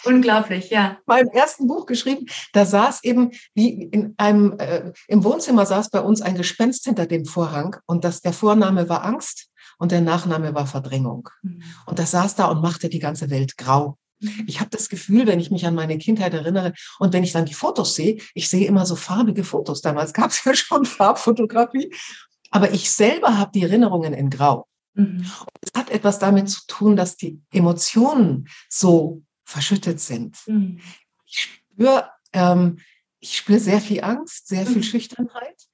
Unglaublich, 0.04 0.70
ja. 0.70 0.98
Meinem 1.06 1.28
ersten 1.28 1.68
Buch 1.68 1.86
geschrieben, 1.86 2.26
da 2.52 2.66
saß 2.66 3.04
eben 3.04 3.30
wie 3.54 3.84
in 3.84 4.14
einem, 4.16 4.58
äh, 4.58 4.92
im 5.06 5.22
Wohnzimmer 5.22 5.64
saß 5.64 5.90
bei 5.90 6.00
uns 6.00 6.22
ein 6.22 6.34
Gespenst 6.36 6.84
hinter 6.84 7.06
dem 7.06 7.24
Vorhang 7.24 7.76
und 7.86 8.02
das, 8.02 8.20
der 8.20 8.32
Vorname 8.32 8.88
war 8.88 9.04
Angst 9.04 9.51
und 9.82 9.90
der 9.90 10.00
Nachname 10.00 10.54
war 10.54 10.68
Verdrängung. 10.68 11.28
Mhm. 11.42 11.60
Und 11.86 11.98
das 11.98 12.12
saß 12.12 12.36
da 12.36 12.44
und 12.44 12.62
machte 12.62 12.88
die 12.88 13.00
ganze 13.00 13.30
Welt 13.30 13.58
grau. 13.58 13.98
Mhm. 14.20 14.44
Ich 14.46 14.60
habe 14.60 14.70
das 14.70 14.88
Gefühl, 14.88 15.26
wenn 15.26 15.40
ich 15.40 15.50
mich 15.50 15.66
an 15.66 15.74
meine 15.74 15.98
Kindheit 15.98 16.32
erinnere 16.34 16.72
und 17.00 17.12
wenn 17.12 17.24
ich 17.24 17.32
dann 17.32 17.46
die 17.46 17.54
Fotos 17.54 17.96
sehe, 17.96 18.18
ich 18.34 18.48
sehe 18.48 18.68
immer 18.68 18.86
so 18.86 18.94
farbige 18.94 19.42
Fotos. 19.42 19.80
Damals 19.80 20.12
gab 20.12 20.30
es 20.30 20.44
ja 20.44 20.54
schon 20.54 20.84
Farbfotografie, 20.84 21.92
aber 22.52 22.70
ich 22.70 22.92
selber 22.92 23.38
habe 23.38 23.50
die 23.52 23.64
Erinnerungen 23.64 24.14
in 24.14 24.30
Grau. 24.30 24.68
Mhm. 24.94 25.26
Es 25.60 25.72
hat 25.76 25.90
etwas 25.90 26.20
damit 26.20 26.48
zu 26.48 26.60
tun, 26.68 26.94
dass 26.94 27.16
die 27.16 27.40
Emotionen 27.52 28.48
so 28.68 29.24
verschüttet 29.42 29.98
sind. 29.98 30.36
Mhm. 30.46 30.78
Ich 31.26 31.42
spüre 31.72 32.08
ähm, 32.32 32.78
ich 33.18 33.36
spüre 33.36 33.58
sehr 33.58 33.80
viel 33.80 34.04
Angst, 34.04 34.46
sehr 34.46 34.64
viel 34.64 34.76
mhm. 34.76 34.84
Schüchternheit 34.84 35.66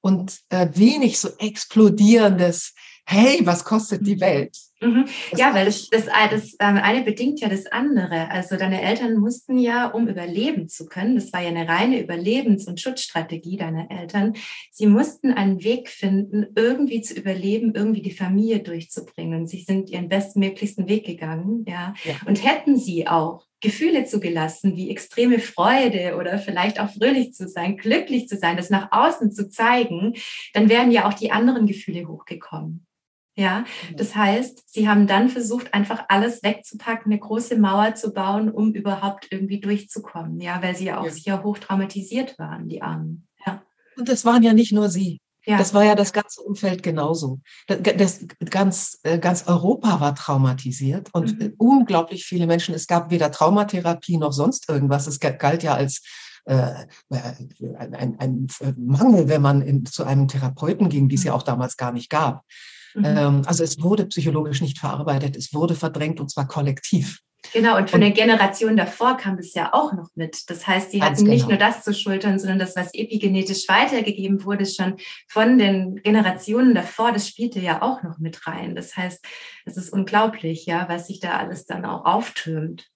und 0.00 0.38
äh, 0.48 0.68
wenig 0.74 1.18
so 1.18 1.30
explodierendes, 1.38 2.74
hey, 3.10 3.40
was 3.44 3.64
kostet 3.64 4.06
die 4.06 4.16
mhm. 4.16 4.20
Welt? 4.20 4.56
Mhm. 4.80 5.06
Ja, 5.34 5.54
weil 5.54 5.64
das, 5.64 5.88
das, 5.88 6.06
das 6.30 6.54
ähm, 6.60 6.76
eine 6.76 7.02
bedingt 7.02 7.40
ja 7.40 7.48
das 7.48 7.66
andere. 7.66 8.30
Also 8.30 8.56
deine 8.56 8.82
Eltern 8.82 9.16
mussten 9.16 9.58
ja, 9.58 9.86
um 9.86 10.08
überleben 10.08 10.68
zu 10.68 10.86
können, 10.86 11.14
das 11.14 11.32
war 11.32 11.40
ja 11.40 11.48
eine 11.48 11.66
reine 11.66 12.00
Überlebens- 12.00 12.68
und 12.68 12.80
Schutzstrategie 12.80 13.56
deiner 13.56 13.90
Eltern, 13.90 14.34
sie 14.70 14.86
mussten 14.86 15.32
einen 15.32 15.64
Weg 15.64 15.88
finden, 15.88 16.46
irgendwie 16.54 17.00
zu 17.00 17.14
überleben, 17.14 17.72
irgendwie 17.74 18.02
die 18.02 18.12
Familie 18.12 18.60
durchzubringen. 18.60 19.46
Sie 19.46 19.62
sind 19.62 19.88
ihren 19.88 20.08
bestmöglichsten 20.08 20.86
Weg 20.86 21.06
gegangen, 21.06 21.64
ja. 21.66 21.94
ja. 22.04 22.14
Und 22.26 22.44
hätten 22.44 22.76
sie 22.76 23.08
auch 23.08 23.46
Gefühle 23.60 24.04
zugelassen, 24.04 24.76
wie 24.76 24.90
extreme 24.90 25.38
Freude 25.38 26.16
oder 26.16 26.38
vielleicht 26.38 26.78
auch 26.78 26.90
fröhlich 26.90 27.32
zu 27.32 27.48
sein, 27.48 27.78
glücklich 27.78 28.28
zu 28.28 28.36
sein, 28.36 28.56
das 28.56 28.70
nach 28.70 28.92
außen 28.92 29.32
zu 29.32 29.48
zeigen, 29.48 30.14
dann 30.52 30.68
wären 30.68 30.92
ja 30.92 31.08
auch 31.08 31.14
die 31.14 31.32
anderen 31.32 31.66
Gefühle 31.66 32.06
hochgekommen. 32.06 32.84
Ja, 33.38 33.64
das 33.96 34.16
heißt, 34.16 34.64
sie 34.66 34.88
haben 34.88 35.06
dann 35.06 35.28
versucht, 35.28 35.72
einfach 35.72 36.06
alles 36.08 36.42
wegzupacken, 36.42 37.12
eine 37.12 37.20
große 37.20 37.56
Mauer 37.56 37.94
zu 37.94 38.12
bauen, 38.12 38.50
um 38.50 38.72
überhaupt 38.72 39.28
irgendwie 39.30 39.60
durchzukommen. 39.60 40.40
Ja, 40.40 40.60
weil 40.60 40.74
sie 40.74 40.86
ja 40.86 40.98
auch 40.98 41.04
ja. 41.04 41.12
sicher 41.12 41.44
hoch 41.44 41.58
traumatisiert 41.58 42.36
waren, 42.40 42.68
die 42.68 42.82
Armen. 42.82 43.28
Ja. 43.46 43.62
Und 43.96 44.08
das 44.08 44.24
waren 44.24 44.42
ja 44.42 44.52
nicht 44.52 44.72
nur 44.72 44.88
sie. 44.88 45.20
Ja. 45.46 45.56
Das 45.56 45.72
war 45.72 45.84
ja 45.84 45.94
das 45.94 46.12
ganze 46.12 46.42
Umfeld 46.42 46.82
genauso. 46.82 47.40
Das, 47.68 47.78
das, 47.96 48.26
ganz, 48.50 48.98
äh, 49.04 49.20
ganz 49.20 49.46
Europa 49.46 50.00
war 50.00 50.16
traumatisiert 50.16 51.08
und 51.12 51.38
mhm. 51.38 51.54
unglaublich 51.58 52.24
viele 52.24 52.48
Menschen. 52.48 52.74
Es 52.74 52.88
gab 52.88 53.12
weder 53.12 53.30
Traumatherapie 53.30 54.16
noch 54.16 54.32
sonst 54.32 54.68
irgendwas. 54.68 55.06
Es 55.06 55.20
galt 55.20 55.62
ja 55.62 55.74
als 55.74 56.02
äh, 56.44 56.86
ein, 57.78 58.18
ein, 58.18 58.48
Mangel, 58.76 59.28
wenn 59.28 59.42
man 59.42 59.62
in, 59.62 59.86
zu 59.86 60.02
einem 60.02 60.26
Therapeuten 60.26 60.88
ging, 60.88 61.08
die 61.08 61.14
es 61.14 61.22
ja 61.22 61.32
mhm. 61.32 61.38
auch 61.38 61.44
damals 61.44 61.76
gar 61.76 61.92
nicht 61.92 62.10
gab. 62.10 62.44
Mhm. 62.94 63.04
Ähm, 63.04 63.42
also 63.46 63.64
es 63.64 63.80
wurde 63.82 64.06
psychologisch 64.06 64.60
nicht 64.60 64.78
verarbeitet, 64.78 65.36
es 65.36 65.52
wurde 65.52 65.74
verdrängt 65.74 66.20
und 66.20 66.30
zwar 66.30 66.46
kollektiv. 66.46 67.20
Genau, 67.52 67.76
und 67.76 67.88
von 67.88 68.00
der 68.00 68.10
Generation 68.10 68.76
davor 68.76 69.16
kam 69.16 69.36
das 69.36 69.54
ja 69.54 69.72
auch 69.72 69.92
noch 69.92 70.08
mit. 70.16 70.50
Das 70.50 70.66
heißt, 70.66 70.92
die 70.92 71.02
hatten 71.02 71.18
genau. 71.18 71.30
nicht 71.30 71.48
nur 71.48 71.56
das 71.56 71.82
zu 71.84 71.94
schultern, 71.94 72.38
sondern 72.38 72.58
das, 72.58 72.76
was 72.76 72.92
epigenetisch 72.92 73.68
weitergegeben 73.68 74.44
wurde, 74.44 74.66
schon 74.66 74.96
von 75.28 75.56
den 75.56 75.96
Generationen 76.02 76.74
davor, 76.74 77.12
das 77.12 77.28
spielte 77.28 77.60
ja 77.60 77.80
auch 77.80 78.02
noch 78.02 78.18
mit 78.18 78.46
rein. 78.46 78.74
Das 78.74 78.96
heißt, 78.96 79.24
es 79.64 79.76
ist 79.76 79.92
unglaublich, 79.92 80.66
ja, 80.66 80.88
was 80.88 81.06
sich 81.06 81.20
da 81.20 81.38
alles 81.38 81.64
dann 81.64 81.84
auch 81.84 82.04
auftürmt. 82.04 82.88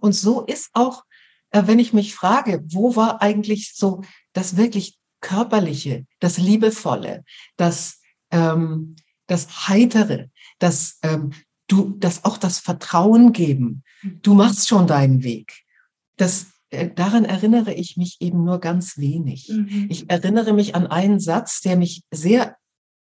Und 0.00 0.12
so 0.12 0.42
ist 0.42 0.70
auch, 0.74 1.04
äh, 1.50 1.62
wenn 1.66 1.78
ich 1.78 1.92
mich 1.92 2.14
frage, 2.14 2.62
wo 2.66 2.94
war 2.94 3.22
eigentlich 3.22 3.72
so 3.74 4.02
das 4.32 4.56
wirklich 4.56 4.98
körperliche, 5.20 6.06
das 6.20 6.38
liebevolle, 6.38 7.24
das 7.56 8.00
ähm, 8.30 8.96
das 9.32 9.68
heitere, 9.68 10.28
das 10.58 10.98
ähm, 11.02 11.32
du, 11.66 11.94
das 11.98 12.24
auch 12.24 12.36
das 12.36 12.58
Vertrauen 12.58 13.32
geben. 13.32 13.82
Du 14.02 14.34
machst 14.34 14.68
schon 14.68 14.86
deinen 14.86 15.22
Weg. 15.22 15.62
Das 16.16 16.48
äh, 16.70 16.90
daran 16.94 17.24
erinnere 17.24 17.72
ich 17.72 17.96
mich 17.96 18.18
eben 18.20 18.44
nur 18.44 18.60
ganz 18.60 18.98
wenig. 18.98 19.48
Mhm. 19.48 19.86
Ich 19.88 20.10
erinnere 20.10 20.52
mich 20.52 20.74
an 20.74 20.86
einen 20.86 21.18
Satz, 21.18 21.60
der 21.60 21.76
mich 21.76 22.02
sehr 22.10 22.56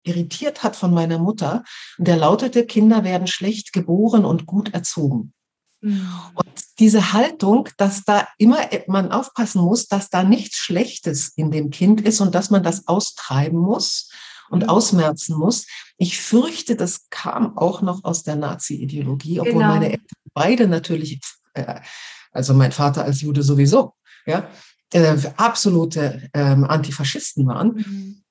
irritiert 0.03 0.63
hat 0.63 0.75
von 0.75 0.91
meiner 0.91 1.19
Mutter. 1.19 1.63
Und 1.99 2.07
der 2.07 2.17
lautete, 2.17 2.65
Kinder 2.65 3.03
werden 3.03 3.27
schlecht 3.27 3.71
geboren 3.71 4.25
und 4.25 4.47
gut 4.47 4.73
erzogen. 4.73 5.33
Mhm. 5.81 6.09
Und 6.33 6.47
diese 6.79 7.13
Haltung, 7.13 7.69
dass 7.77 8.03
da 8.05 8.27
immer 8.39 8.57
man 8.87 9.11
aufpassen 9.11 9.61
muss, 9.61 9.87
dass 9.87 10.09
da 10.09 10.23
nichts 10.23 10.57
Schlechtes 10.57 11.33
in 11.35 11.51
dem 11.51 11.69
Kind 11.69 12.01
ist 12.01 12.21
und 12.21 12.33
dass 12.33 12.49
man 12.49 12.63
das 12.63 12.87
austreiben 12.87 13.59
muss 13.59 14.09
und 14.49 14.63
mhm. 14.63 14.69
ausmerzen 14.69 15.37
muss. 15.37 15.67
Ich 15.97 16.19
fürchte, 16.19 16.75
das 16.75 17.09
kam 17.09 17.57
auch 17.57 17.81
noch 17.81 18.03
aus 18.03 18.23
der 18.23 18.35
Nazi-Ideologie, 18.35 19.39
obwohl 19.39 19.53
genau. 19.53 19.67
meine 19.67 19.91
Eltern 19.91 20.05
beide 20.33 20.67
natürlich 20.67 21.19
äh, 21.53 21.81
also 22.37 22.53
mein 22.53 22.71
Vater 22.71 23.03
als 23.03 23.21
Jude 23.21 23.43
sowieso, 23.43 23.95
ja, 24.25 24.49
äh, 24.93 25.17
absolute 25.37 26.29
ähm, 26.33 26.63
Antifaschisten 26.65 27.47
waren. 27.47 27.73
Mhm. 27.75 28.23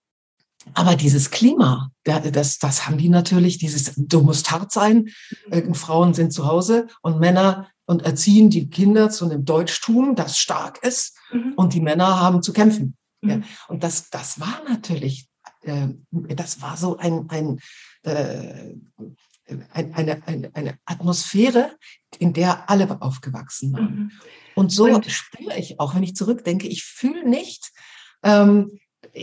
Aber 0.74 0.96
dieses 0.96 1.30
Klima, 1.30 1.90
das, 2.04 2.58
das 2.58 2.86
haben 2.86 2.98
die 2.98 3.08
natürlich, 3.08 3.58
dieses, 3.58 3.92
du 3.96 4.22
musst 4.22 4.50
hart 4.50 4.72
sein, 4.72 5.08
äh, 5.50 5.62
Frauen 5.74 6.12
sind 6.14 6.32
zu 6.32 6.46
Hause 6.46 6.88
und 7.02 7.20
Männer 7.20 7.68
und 7.84 8.02
erziehen 8.02 8.50
die 8.50 8.68
Kinder 8.68 9.10
zu 9.10 9.26
einem 9.26 9.44
Deutschtum, 9.44 10.16
das 10.16 10.38
stark 10.38 10.82
ist 10.82 11.16
mhm. 11.30 11.52
und 11.56 11.72
die 11.72 11.80
Männer 11.80 12.20
haben 12.20 12.42
zu 12.42 12.52
kämpfen. 12.52 12.96
Mhm. 13.20 13.30
Ja. 13.30 13.40
Und 13.68 13.84
das, 13.84 14.10
das 14.10 14.40
war 14.40 14.60
natürlich, 14.68 15.28
äh, 15.66 15.88
das 16.34 16.62
war 16.62 16.76
so 16.76 16.96
ein, 16.96 17.28
ein 17.28 17.60
äh, 18.02 18.74
eine, 19.72 20.26
eine, 20.26 20.50
eine 20.54 20.78
Atmosphäre, 20.84 21.76
in 22.18 22.32
der 22.32 22.68
alle 22.68 23.00
aufgewachsen 23.00 23.72
waren. 23.72 23.96
Mhm. 23.96 24.12
Und 24.54 24.72
so 24.72 24.86
und, 24.86 25.06
spüre 25.06 25.56
ich 25.56 25.78
auch, 25.78 25.94
wenn 25.94 26.02
ich 26.02 26.16
zurückdenke, 26.16 26.66
ich 26.66 26.82
fühle 26.82 27.28
nicht, 27.28 27.72
ähm, 28.22 28.80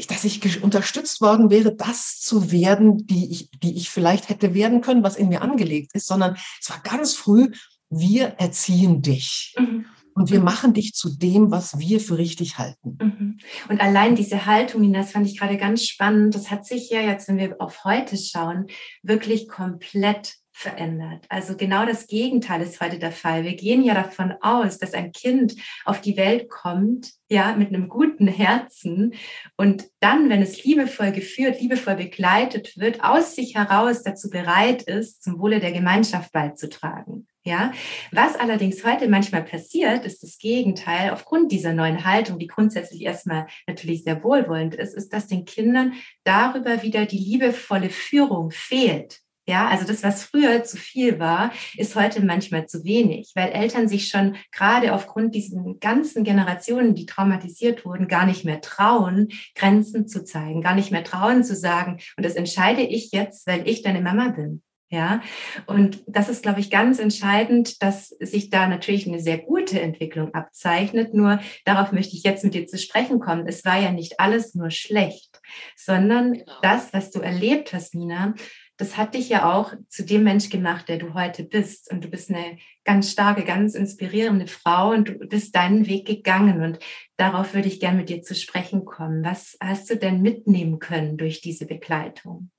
dass 0.08 0.24
ich 0.24 0.64
unterstützt 0.64 1.22
worden 1.22 1.50
wäre, 1.50 1.76
das 1.76 2.20
zu 2.20 2.52
werden, 2.52 3.06
die 3.06 3.32
ich, 3.32 3.50
die 3.52 3.76
ich 3.76 3.90
vielleicht 3.90 4.30
hätte 4.30 4.54
werden 4.54 4.82
können, 4.82 5.04
was 5.04 5.16
in 5.16 5.30
mir 5.30 5.42
angelegt 5.42 5.92
ist, 5.94 6.08
sondern 6.08 6.38
es 6.62 6.70
war 6.70 6.80
ganz 6.82 7.16
früh, 7.16 7.52
wir 7.90 8.28
erziehen 8.40 9.02
dich. 9.02 9.54
Mhm. 9.58 9.86
Und 10.16 10.32
wir 10.32 10.40
machen 10.40 10.74
dich 10.74 10.94
zu 10.94 11.10
dem, 11.10 11.52
was 11.52 11.80
wir 11.80 12.00
für 12.00 12.18
richtig 12.18 12.58
halten. 12.58 12.98
Mhm. 13.02 13.38
Und 13.70 13.82
allein 13.82 14.16
diese 14.16 14.46
Haltung, 14.46 14.92
das 14.94 15.12
fand 15.12 15.28
ich 15.28 15.38
gerade 15.38 15.58
ganz 15.58 15.86
spannend. 15.86 16.36
Das 16.36 16.52
hat 16.52 16.66
sich 16.66 16.90
ja 16.90 17.02
jetzt, 17.02 17.28
wenn 17.28 17.38
wir 17.38 17.56
auf 17.60 17.84
heute 17.84 18.18
schauen, 18.18 18.68
wirklich 19.02 19.48
komplett 19.48 20.36
verändert. 20.56 21.26
Also 21.30 21.58
genau 21.58 21.86
das 21.86 22.06
Gegenteil 22.08 22.62
ist 22.62 22.80
heute 22.80 23.00
der 23.00 23.12
Fall. 23.12 23.44
Wir 23.44 23.56
gehen 23.56 23.84
ja 23.84 23.96
davon 23.96 24.36
aus, 24.42 24.78
dass 24.78 24.94
ein 24.94 25.12
Kind 25.12 25.56
auf 25.84 26.00
die 26.00 26.16
Welt 26.16 26.48
kommt, 26.48 27.12
ja, 27.28 27.56
mit 27.56 27.70
einem 27.70 27.90
guten 27.90 28.28
Herzen 28.28 29.16
und 29.58 29.90
dann, 30.00 30.30
wenn 30.30 30.44
es 30.44 30.64
liebevoll 30.64 31.12
geführt, 31.12 31.60
liebevoll 31.60 31.96
begleitet 31.96 32.78
wird, 32.78 33.04
aus 33.04 33.36
sich 33.36 33.56
heraus 33.56 34.04
dazu 34.04 34.30
bereit 34.30 34.84
ist, 34.84 35.24
zum 35.24 35.40
Wohle 35.40 35.60
der 35.60 35.72
Gemeinschaft 35.72 36.32
beizutragen. 36.32 37.28
Ja, 37.46 37.74
was 38.12 38.36
allerdings 38.36 38.86
heute 38.86 39.10
manchmal 39.10 39.44
passiert, 39.44 40.06
ist 40.06 40.24
das 40.24 40.38
Gegenteil. 40.38 41.12
Aufgrund 41.12 41.52
dieser 41.52 41.74
neuen 41.74 42.06
Haltung, 42.06 42.40
die 42.40 42.48
grundsätzlich 42.48 43.02
erstmal 43.02 43.48
natürlich 43.68 44.06
sehr 44.06 44.24
wohlwollend 44.24 44.76
ist, 44.76 44.94
ist, 44.94 45.12
dass 45.12 45.28
den 45.28 45.44
Kindern 45.44 45.94
darüber 46.24 46.84
wieder 46.84 47.06
die 47.06 47.18
liebevolle 47.18 47.90
Führung 47.90 48.52
fehlt. 48.52 49.20
Ja, 49.46 49.68
also 49.68 49.86
das, 49.86 50.04
was 50.04 50.24
früher 50.24 50.64
zu 50.64 50.78
viel 50.78 51.20
war, 51.20 51.52
ist 51.76 51.98
heute 51.98 52.24
manchmal 52.24 52.66
zu 52.66 52.86
wenig, 52.86 53.34
weil 53.36 53.50
Eltern 53.52 53.90
sich 53.90 54.08
schon 54.08 54.38
gerade 54.54 54.94
aufgrund 54.94 55.36
diesen 55.36 55.82
ganzen 55.82 56.24
Generationen, 56.24 56.96
die 56.96 57.06
traumatisiert 57.06 57.84
wurden, 57.84 58.08
gar 58.08 58.26
nicht 58.26 58.46
mehr 58.46 58.62
trauen, 58.62 59.28
Grenzen 59.54 60.08
zu 60.08 60.24
zeigen, 60.24 60.62
gar 60.62 60.76
nicht 60.76 60.92
mehr 60.92 61.04
trauen 61.04 61.44
zu 61.44 61.58
sagen, 61.58 62.00
und 62.16 62.26
das 62.26 62.36
entscheide 62.36 62.84
ich 62.84 63.12
jetzt, 63.12 63.46
weil 63.46 63.68
ich 63.68 63.82
deine 63.82 64.00
Mama 64.00 64.30
bin. 64.30 64.64
Ja, 64.94 65.24
und 65.66 66.04
das 66.06 66.30
ist, 66.30 66.44
glaube 66.44 66.60
ich, 66.60 66.70
ganz 66.70 67.00
entscheidend, 67.00 67.82
dass 67.82 68.10
sich 68.10 68.52
da 68.52 68.68
natürlich 68.68 69.08
eine 69.08 69.20
sehr 69.20 69.40
gute 69.40 69.82
Entwicklung 69.82 70.36
abzeichnet. 70.36 71.16
Nur 71.16 71.40
darauf 71.66 71.92
möchte 71.92 72.16
ich 72.16 72.22
jetzt 72.22 72.44
mit 72.44 72.54
dir 72.54 72.68
zu 72.68 72.78
sprechen 72.78 73.20
kommen. 73.20 73.48
Es 73.48 73.66
war 73.66 73.80
ja 73.80 73.92
nicht 73.92 74.20
alles 74.20 74.54
nur 74.54 74.70
schlecht, 74.70 75.42
sondern 75.76 76.34
genau. 76.34 76.60
das, 76.62 76.94
was 76.94 77.10
du 77.10 77.22
erlebt 77.22 77.74
hast, 77.74 77.96
Nina, 77.96 78.36
das 78.78 78.96
hat 78.96 79.16
dich 79.16 79.30
ja 79.30 79.52
auch 79.52 79.74
zu 79.88 80.06
dem 80.06 80.26
Mensch 80.26 80.52
gemacht, 80.52 80.88
der 80.88 81.00
du 81.00 81.16
heute 81.16 81.44
bist. 81.44 81.92
Und 81.92 82.04
du 82.04 82.08
bist 82.08 82.30
eine 82.30 82.60
ganz 82.84 83.12
starke, 83.12 83.46
ganz 83.46 83.74
inspirierende 83.74 84.46
Frau 84.46 84.92
und 84.92 85.08
du 85.08 85.14
bist 85.28 85.56
deinen 85.56 85.88
Weg 85.88 86.06
gegangen. 86.06 86.62
Und 86.62 86.78
darauf 87.18 87.56
würde 87.56 87.68
ich 87.68 87.80
gerne 87.80 87.98
mit 87.98 88.10
dir 88.10 88.22
zu 88.22 88.36
sprechen 88.36 88.86
kommen. 88.86 89.26
Was 89.26 89.58
hast 89.60 89.90
du 89.90 89.98
denn 89.98 90.22
mitnehmen 90.22 90.78
können 90.78 91.18
durch 91.18 91.42
diese 91.42 91.66
Begleitung? 91.66 92.52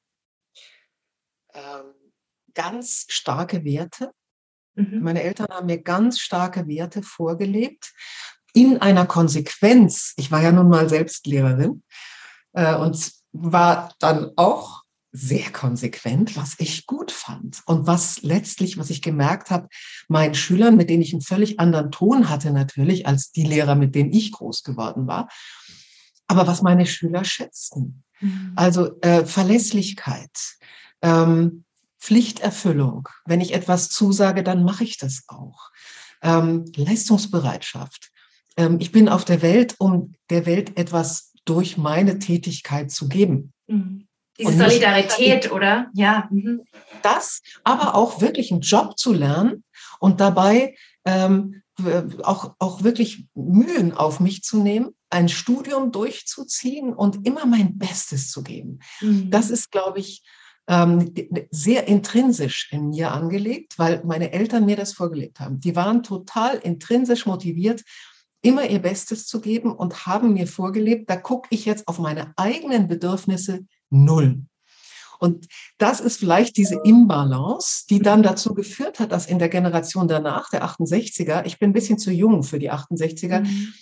Ähm, 1.54 1.93
ganz 2.54 3.06
starke 3.08 3.64
Werte. 3.64 4.12
Mhm. 4.74 5.02
Meine 5.02 5.22
Eltern 5.22 5.48
haben 5.50 5.66
mir 5.66 5.82
ganz 5.82 6.20
starke 6.20 6.66
Werte 6.66 7.02
vorgelebt. 7.02 7.92
In 8.52 8.80
einer 8.80 9.06
Konsequenz. 9.06 10.14
Ich 10.16 10.30
war 10.30 10.40
ja 10.40 10.52
nun 10.52 10.68
mal 10.68 10.88
selbst 10.88 11.26
Lehrerin 11.26 11.82
äh, 12.52 12.76
und 12.76 13.12
war 13.32 13.92
dann 13.98 14.30
auch 14.36 14.84
sehr 15.16 15.50
konsequent, 15.52 16.36
was 16.36 16.56
ich 16.58 16.86
gut 16.86 17.12
fand 17.12 17.62
und 17.66 17.86
was 17.86 18.22
letztlich, 18.22 18.78
was 18.78 18.90
ich 18.90 19.00
gemerkt 19.00 19.50
habe, 19.50 19.68
meinen 20.08 20.34
Schülern, 20.34 20.76
mit 20.76 20.90
denen 20.90 21.02
ich 21.02 21.12
einen 21.12 21.22
völlig 21.22 21.60
anderen 21.60 21.92
Ton 21.92 22.28
hatte 22.28 22.50
natürlich 22.50 23.06
als 23.06 23.30
die 23.30 23.44
Lehrer, 23.44 23.76
mit 23.76 23.94
denen 23.94 24.12
ich 24.12 24.32
groß 24.32 24.64
geworden 24.64 25.06
war, 25.06 25.28
aber 26.26 26.48
was 26.48 26.62
meine 26.62 26.84
Schüler 26.84 27.24
schätzten. 27.24 28.02
Mhm. 28.20 28.54
Also 28.56 29.00
äh, 29.02 29.24
Verlässlichkeit, 29.24 30.36
ähm, 31.00 31.64
Pflichterfüllung. 32.04 33.08
Wenn 33.24 33.40
ich 33.40 33.54
etwas 33.54 33.88
zusage, 33.88 34.42
dann 34.42 34.62
mache 34.62 34.84
ich 34.84 34.98
das 34.98 35.24
auch. 35.28 35.70
Ähm, 36.22 36.66
Leistungsbereitschaft. 36.76 38.10
Ähm, 38.58 38.76
ich 38.78 38.92
bin 38.92 39.08
auf 39.08 39.24
der 39.24 39.40
Welt, 39.40 39.76
um 39.78 40.14
der 40.28 40.44
Welt 40.44 40.76
etwas 40.78 41.32
durch 41.46 41.78
meine 41.78 42.18
Tätigkeit 42.18 42.90
zu 42.90 43.08
geben. 43.08 43.54
Mhm. 43.68 44.06
Diese 44.38 44.52
Solidarität, 44.52 45.50
oder? 45.50 45.86
Ja. 45.94 46.28
Mhm. 46.30 46.62
Das, 47.02 47.40
aber 47.62 47.94
auch 47.94 48.20
wirklich 48.20 48.52
einen 48.52 48.60
Job 48.60 48.98
zu 48.98 49.14
lernen 49.14 49.64
und 49.98 50.20
dabei 50.20 50.76
ähm, 51.06 51.62
auch, 52.22 52.54
auch 52.58 52.82
wirklich 52.82 53.26
Mühen 53.34 53.92
auf 53.92 54.20
mich 54.20 54.42
zu 54.42 54.62
nehmen, 54.62 54.90
ein 55.08 55.30
Studium 55.30 55.90
durchzuziehen 55.90 56.92
und 56.92 57.26
immer 57.26 57.46
mein 57.46 57.78
Bestes 57.78 58.30
zu 58.30 58.42
geben. 58.42 58.80
Mhm. 59.00 59.30
Das 59.30 59.48
ist, 59.48 59.70
glaube 59.70 60.00
ich, 60.00 60.22
ähm, 60.66 61.12
sehr 61.50 61.88
intrinsisch 61.88 62.68
in 62.72 62.90
mir 62.90 63.12
angelegt, 63.12 63.78
weil 63.78 64.02
meine 64.04 64.32
Eltern 64.32 64.64
mir 64.64 64.76
das 64.76 64.92
vorgelegt 64.92 65.40
haben. 65.40 65.60
Die 65.60 65.76
waren 65.76 66.02
total 66.02 66.56
intrinsisch 66.56 67.26
motiviert, 67.26 67.82
immer 68.40 68.68
ihr 68.68 68.80
Bestes 68.80 69.26
zu 69.26 69.40
geben 69.40 69.72
und 69.72 70.06
haben 70.06 70.34
mir 70.34 70.46
vorgelebt, 70.46 71.08
da 71.08 71.16
gucke 71.16 71.48
ich 71.50 71.64
jetzt 71.64 71.88
auf 71.88 71.98
meine 71.98 72.32
eigenen 72.36 72.88
Bedürfnisse 72.88 73.60
null. 73.90 74.42
Und 75.18 75.46
das 75.78 76.00
ist 76.00 76.18
vielleicht 76.18 76.56
diese 76.56 76.80
Imbalance, 76.84 77.84
die 77.88 78.00
dann 78.00 78.22
dazu 78.22 78.52
geführt 78.52 79.00
hat, 79.00 79.12
dass 79.12 79.26
in 79.26 79.38
der 79.38 79.48
Generation 79.48 80.08
danach, 80.08 80.50
der 80.50 80.64
68er, 80.64 81.46
ich 81.46 81.58
bin 81.58 81.70
ein 81.70 81.72
bisschen 81.72 81.98
zu 81.98 82.10
jung 82.10 82.42
für 82.42 82.58
die 82.58 82.70
68er, 82.70 83.40
mhm. 83.40 83.72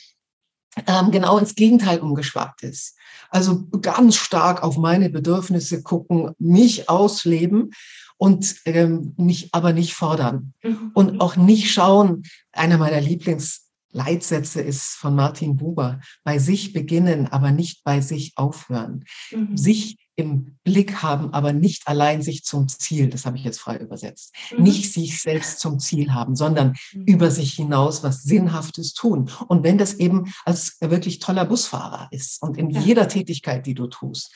Ähm, 0.87 1.11
genau 1.11 1.39
ins 1.39 1.55
Gegenteil 1.55 2.01
umgeschwappt 2.01 2.63
ist. 2.63 2.97
Also 3.31 3.67
ganz 3.81 4.17
stark 4.17 4.63
auf 4.63 4.77
meine 4.77 5.11
Bedürfnisse 5.11 5.83
gucken, 5.83 6.35
mich 6.39 6.89
ausleben 6.89 7.73
und 8.17 8.57
ähm, 8.65 9.15
mich 9.17 9.49
aber 9.53 9.73
nicht 9.73 9.95
fordern 9.95 10.55
mhm. 10.63 10.91
und 10.95 11.21
auch 11.21 11.37
nicht 11.37 11.73
schauen. 11.73 12.23
Einer 12.53 12.79
meiner 12.79 13.01
Lieblingsleitsätze 13.01 14.61
ist 14.61 14.95
von 14.95 15.15
Martin 15.15 15.57
Buber, 15.57 16.01
bei 16.25 16.39
sich 16.39 16.73
beginnen, 16.73 17.27
aber 17.29 17.51
nicht 17.51 17.85
bei 17.85 18.01
sich 18.01 18.33
aufhören. 18.37 19.05
Mhm. 19.31 19.57
Sich 19.57 19.97
im 20.17 20.59
Blick 20.65 21.03
haben, 21.03 21.33
aber 21.33 21.53
nicht 21.53 21.89
allein 21.89 22.23
sich 22.23 22.45
zum 22.45 22.69
Ziel, 22.69 23.09
das 23.09 23.25
habe 23.25 23.37
ich 23.37 23.45
jetzt 23.45 23.61
frei 23.61 23.79
übersetzt, 23.79 24.35
mhm. 24.51 24.65
nicht 24.65 24.93
sich 24.93 25.21
selbst 25.21 25.61
zum 25.61 25.79
Ziel 25.79 26.13
haben, 26.13 26.37
sondern 26.37 26.75
mhm. 26.93 27.05
über 27.05 27.31
sich 27.31 27.55
hinaus 27.55 28.03
was 28.03 28.23
Sinnhaftes 28.23 28.93
tun. 28.93 29.31
Und 29.49 29.63
wenn 29.63 29.79
das 29.79 29.95
eben 29.95 30.33
als 30.45 30.77
wirklich 30.81 31.19
toller 31.19 31.45
Busfahrer 31.45 32.09
ist 32.11 32.43
und 32.43 32.59
in 32.59 32.71
ja. 32.71 32.81
jeder 32.81 33.09
Tätigkeit, 33.09 33.67
die 33.67 33.75
du 33.75 33.87
tust. 33.87 34.33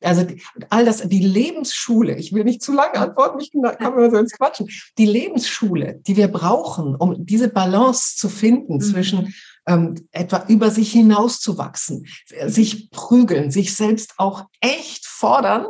Also 0.00 0.26
all 0.68 0.84
das, 0.84 1.08
die 1.08 1.24
Lebensschule, 1.24 2.16
ich 2.16 2.32
will 2.32 2.44
nicht 2.44 2.62
zu 2.62 2.72
lange 2.72 2.96
antworten, 2.96 3.40
ich 3.40 3.52
kann 3.78 3.94
mir 3.94 4.10
so 4.10 4.18
ins 4.18 4.32
Quatschen. 4.32 4.68
Die 4.98 5.06
Lebensschule, 5.06 6.00
die 6.06 6.16
wir 6.16 6.28
brauchen, 6.28 6.94
um 6.94 7.24
diese 7.24 7.48
Balance 7.48 8.16
zu 8.16 8.28
finden 8.28 8.74
mhm. 8.74 8.80
zwischen 8.80 9.34
ähm, 9.66 10.08
etwa 10.12 10.44
über 10.48 10.70
sich 10.70 10.92
hinauszuwachsen, 10.92 12.06
sich 12.46 12.90
prügeln, 12.90 13.50
sich 13.50 13.74
selbst 13.74 14.14
auch 14.18 14.46
echt 14.60 15.06
fordern 15.06 15.66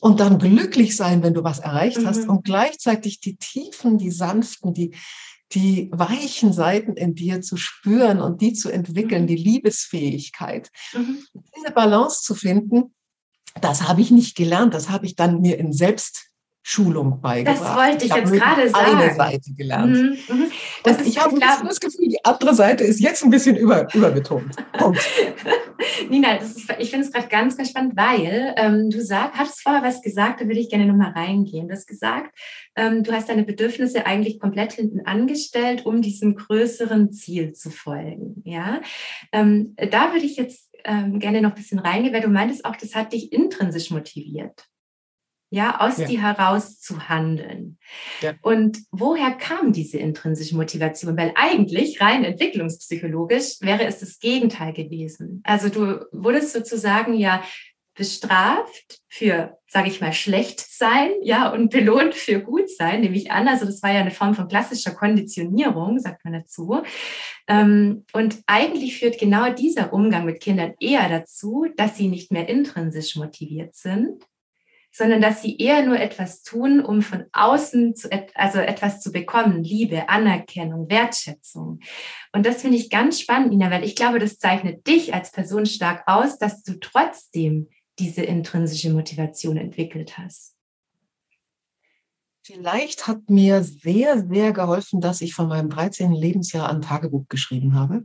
und 0.00 0.20
dann 0.20 0.38
glücklich 0.38 0.96
sein, 0.96 1.22
wenn 1.22 1.34
du 1.34 1.44
was 1.44 1.58
erreicht 1.58 2.04
hast 2.04 2.24
mhm. 2.24 2.30
und 2.30 2.44
gleichzeitig 2.44 3.20
die 3.20 3.36
tiefen, 3.36 3.98
die 3.98 4.10
sanften, 4.10 4.74
die 4.74 4.94
die 5.52 5.88
weichen 5.92 6.52
Seiten 6.52 6.92
in 6.92 7.14
dir 7.14 7.40
zu 7.40 7.56
spüren 7.56 8.20
und 8.20 8.42
die 8.42 8.52
zu 8.52 8.70
entwickeln, 8.70 9.22
mhm. 9.22 9.28
die 9.28 9.36
Liebesfähigkeit. 9.36 10.70
Mhm. 10.92 11.24
Diese 11.56 11.72
Balance 11.72 12.22
zu 12.22 12.34
finden, 12.34 12.94
das 13.60 13.88
habe 13.88 14.02
ich 14.02 14.10
nicht 14.10 14.36
gelernt, 14.36 14.74
das 14.74 14.90
habe 14.90 15.06
ich 15.06 15.16
dann 15.16 15.40
mir 15.40 15.58
in 15.58 15.72
Selbst 15.72 16.26
Schulung 16.62 17.20
beigebracht. 17.20 17.62
Das 17.62 17.76
wollte 17.76 18.04
ich, 18.04 18.10
ich 18.10 18.16
jetzt 18.16 18.32
gerade 18.32 18.68
sagen. 18.68 18.98
Eine 18.98 19.14
Seite 19.14 19.54
gelernt. 19.54 19.96
Mhm, 19.96 20.18
mh. 20.28 20.44
Und 20.84 21.06
ich 21.06 21.18
habe 21.18 21.38
das 21.38 21.80
Gefühl, 21.80 22.08
die 22.08 22.24
andere 22.24 22.54
Seite 22.54 22.84
ist 22.84 23.00
jetzt 23.00 23.24
ein 23.24 23.30
bisschen 23.30 23.56
über, 23.56 23.92
überbetont. 23.94 24.54
Nina, 26.10 26.36
ist, 26.36 26.70
ich 26.78 26.90
finde 26.90 27.06
es 27.06 27.12
gerade 27.12 27.28
ganz, 27.28 27.56
ganz 27.56 27.70
spannend, 27.70 27.96
weil 27.96 28.54
ähm, 28.56 28.90
du 28.90 29.02
sag, 29.02 29.34
hattest 29.34 29.62
vorher 29.62 29.82
was 29.82 30.02
gesagt, 30.02 30.40
da 30.40 30.46
würde 30.46 30.60
ich 30.60 30.68
gerne 30.68 30.86
nochmal 30.86 31.12
reingehen. 31.12 31.68
Du 31.68 31.74
hast 31.74 31.86
gesagt, 31.86 32.36
ähm, 32.76 33.02
du 33.02 33.12
hast 33.12 33.28
deine 33.28 33.44
Bedürfnisse 33.44 34.04
eigentlich 34.04 34.38
komplett 34.38 34.74
hinten 34.74 35.00
angestellt, 35.06 35.86
um 35.86 36.02
diesem 36.02 36.34
größeren 36.34 37.12
Ziel 37.12 37.52
zu 37.52 37.70
folgen. 37.70 38.42
Ja, 38.44 38.82
ähm, 39.32 39.74
da 39.76 40.12
würde 40.12 40.26
ich 40.26 40.36
jetzt 40.36 40.70
ähm, 40.84 41.18
gerne 41.18 41.40
noch 41.40 41.50
ein 41.50 41.56
bisschen 41.56 41.78
reingehen, 41.78 42.12
weil 42.12 42.20
du 42.20 42.28
meintest 42.28 42.64
auch, 42.64 42.76
das 42.76 42.94
hat 42.94 43.12
dich 43.12 43.32
intrinsisch 43.32 43.90
motiviert 43.90 44.68
ja, 45.50 45.80
aus 45.80 45.98
ja. 45.98 46.06
dir 46.06 46.22
heraus 46.22 46.80
zu 46.80 47.08
handeln. 47.08 47.78
Ja. 48.20 48.34
Und 48.42 48.78
woher 48.90 49.32
kam 49.32 49.72
diese 49.72 49.98
intrinsische 49.98 50.56
Motivation? 50.56 51.16
Weil 51.16 51.32
eigentlich 51.36 52.00
rein 52.00 52.24
entwicklungspsychologisch 52.24 53.60
wäre 53.60 53.84
es 53.84 53.98
das 54.00 54.18
Gegenteil 54.18 54.72
gewesen. 54.72 55.42
Also 55.44 55.68
du 55.68 56.04
wurdest 56.12 56.52
sozusagen 56.52 57.14
ja 57.14 57.42
bestraft 57.98 59.00
für, 59.08 59.58
sage 59.66 59.88
ich 59.88 60.00
mal, 60.00 60.12
schlecht 60.12 60.60
sein, 60.60 61.10
ja, 61.22 61.50
und 61.52 61.70
belohnt 61.70 62.14
für 62.14 62.40
gut 62.40 62.70
sein, 62.70 63.00
nehme 63.00 63.16
ich 63.16 63.32
an. 63.32 63.48
Also 63.48 63.66
das 63.66 63.82
war 63.82 63.92
ja 63.92 64.00
eine 64.00 64.12
Form 64.12 64.34
von 64.34 64.46
klassischer 64.46 64.92
Konditionierung, 64.92 65.98
sagt 65.98 66.24
man 66.24 66.34
dazu. 66.34 66.80
Ähm, 67.48 68.04
und 68.12 68.38
eigentlich 68.46 68.98
führt 68.98 69.18
genau 69.18 69.52
dieser 69.52 69.92
Umgang 69.92 70.26
mit 70.26 70.40
Kindern 70.40 70.74
eher 70.78 71.08
dazu, 71.08 71.66
dass 71.76 71.96
sie 71.96 72.06
nicht 72.06 72.30
mehr 72.30 72.48
intrinsisch 72.48 73.16
motiviert 73.16 73.74
sind, 73.74 74.22
sondern 74.90 75.20
dass 75.20 75.42
sie 75.42 75.56
eher 75.58 75.84
nur 75.84 75.98
etwas 75.98 76.42
tun, 76.42 76.80
um 76.80 77.02
von 77.02 77.24
außen 77.32 77.94
zu, 77.94 78.08
also 78.34 78.58
etwas 78.58 79.00
zu 79.00 79.12
bekommen, 79.12 79.62
Liebe, 79.62 80.08
Anerkennung, 80.08 80.88
Wertschätzung. 80.90 81.80
Und 82.32 82.46
das 82.46 82.62
finde 82.62 82.78
ich 82.78 82.90
ganz 82.90 83.20
spannend, 83.20 83.50
Nina, 83.50 83.70
weil 83.70 83.84
ich 83.84 83.96
glaube, 83.96 84.18
das 84.18 84.38
zeichnet 84.38 84.86
dich 84.86 85.14
als 85.14 85.30
Person 85.30 85.66
stark 85.66 86.02
aus, 86.06 86.38
dass 86.38 86.62
du 86.62 86.78
trotzdem 86.80 87.68
diese 87.98 88.22
intrinsische 88.22 88.90
Motivation 88.90 89.56
entwickelt 89.56 90.18
hast. 90.18 90.54
Vielleicht 92.42 93.06
hat 93.06 93.28
mir 93.28 93.62
sehr, 93.62 94.26
sehr 94.26 94.52
geholfen, 94.52 95.02
dass 95.02 95.20
ich 95.20 95.34
von 95.34 95.48
meinem 95.48 95.68
13. 95.68 96.12
Lebensjahr 96.12 96.70
ein 96.70 96.80
Tagebuch 96.80 97.28
geschrieben 97.28 97.74
habe 97.74 98.04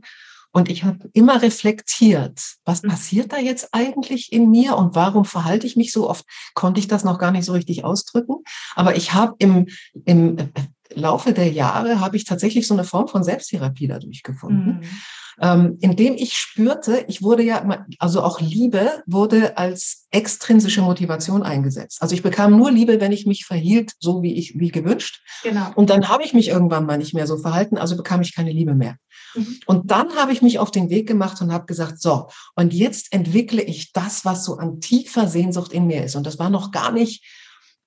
und 0.54 0.70
ich 0.70 0.84
habe 0.84 1.10
immer 1.14 1.42
reflektiert, 1.42 2.40
was 2.64 2.84
mhm. 2.84 2.88
passiert 2.88 3.32
da 3.32 3.38
jetzt 3.38 3.70
eigentlich 3.72 4.32
in 4.32 4.50
mir 4.50 4.76
und 4.76 4.94
warum 4.94 5.24
verhalte 5.24 5.66
ich 5.66 5.74
mich 5.74 5.90
so 5.90 6.08
oft? 6.08 6.24
Konnte 6.54 6.78
ich 6.78 6.86
das 6.86 7.02
noch 7.02 7.18
gar 7.18 7.32
nicht 7.32 7.44
so 7.44 7.52
richtig 7.52 7.84
ausdrücken. 7.84 8.36
Aber 8.76 8.96
ich 8.96 9.12
habe 9.12 9.34
im, 9.38 9.66
im 10.04 10.36
Laufe 10.94 11.32
der 11.32 11.50
Jahre 11.50 11.98
habe 11.98 12.16
ich 12.16 12.24
tatsächlich 12.24 12.68
so 12.68 12.74
eine 12.74 12.84
Form 12.84 13.08
von 13.08 13.24
Selbsttherapie 13.24 13.88
dadurch 13.88 14.22
gefunden. 14.22 14.80
Mhm 14.80 14.88
ähm, 15.40 15.78
indem 15.80 16.14
ich 16.14 16.34
spürte, 16.34 17.04
ich 17.08 17.22
wurde 17.22 17.42
ja, 17.42 17.84
also 17.98 18.22
auch 18.22 18.40
Liebe 18.40 19.02
wurde 19.06 19.58
als 19.58 20.06
extrinsische 20.10 20.82
Motivation 20.82 21.42
eingesetzt. 21.42 22.00
Also 22.00 22.14
ich 22.14 22.22
bekam 22.22 22.56
nur 22.56 22.70
Liebe, 22.70 23.00
wenn 23.00 23.12
ich 23.12 23.26
mich 23.26 23.44
verhielt, 23.44 23.92
so 23.98 24.22
wie 24.22 24.34
ich, 24.34 24.58
wie 24.58 24.70
gewünscht. 24.70 25.22
Genau. 25.42 25.72
Und 25.74 25.90
dann 25.90 26.08
habe 26.08 26.24
ich 26.24 26.34
mich 26.34 26.48
irgendwann 26.48 26.86
mal 26.86 26.98
nicht 26.98 27.14
mehr 27.14 27.26
so 27.26 27.36
verhalten, 27.36 27.78
also 27.78 27.96
bekam 27.96 28.20
ich 28.20 28.34
keine 28.34 28.52
Liebe 28.52 28.74
mehr. 28.74 28.96
Mhm. 29.34 29.60
Und 29.66 29.90
dann 29.90 30.14
habe 30.16 30.32
ich 30.32 30.42
mich 30.42 30.58
auf 30.58 30.70
den 30.70 30.90
Weg 30.90 31.08
gemacht 31.08 31.40
und 31.40 31.52
habe 31.52 31.66
gesagt, 31.66 32.00
so, 32.00 32.28
und 32.54 32.72
jetzt 32.72 33.12
entwickle 33.12 33.62
ich 33.62 33.92
das, 33.92 34.24
was 34.24 34.44
so 34.44 34.56
an 34.56 34.80
tiefer 34.80 35.28
Sehnsucht 35.28 35.72
in 35.72 35.86
mir 35.86 36.04
ist. 36.04 36.16
Und 36.16 36.26
das 36.26 36.38
war 36.38 36.50
noch 36.50 36.70
gar 36.70 36.92
nicht 36.92 37.24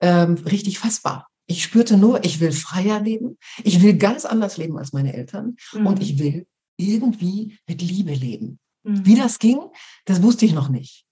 ähm, 0.01 0.35
richtig 0.35 0.79
fassbar. 0.79 1.27
Ich 1.45 1.63
spürte 1.63 1.95
nur, 1.97 2.25
ich 2.25 2.41
will 2.41 2.51
freier 2.51 2.99
leben, 2.99 3.37
ich 3.63 3.81
will 3.81 3.93
ganz 3.93 4.25
anders 4.25 4.57
leben 4.57 4.77
als 4.77 4.91
meine 4.91 5.13
Eltern 5.13 5.55
mhm. 5.71 5.87
und 5.87 6.01
ich 6.01 6.19
will 6.19 6.45
irgendwie 6.77 7.57
mit 7.67 7.81
Liebe 7.81 8.13
leben. 8.13 8.59
Mhm. 8.83 9.05
Wie 9.05 9.15
das 9.15 9.39
ging, 9.39 9.59
das 10.05 10.21
wusste 10.21 10.45
ich 10.45 10.53
noch 10.53 10.69
nicht. 10.69 11.05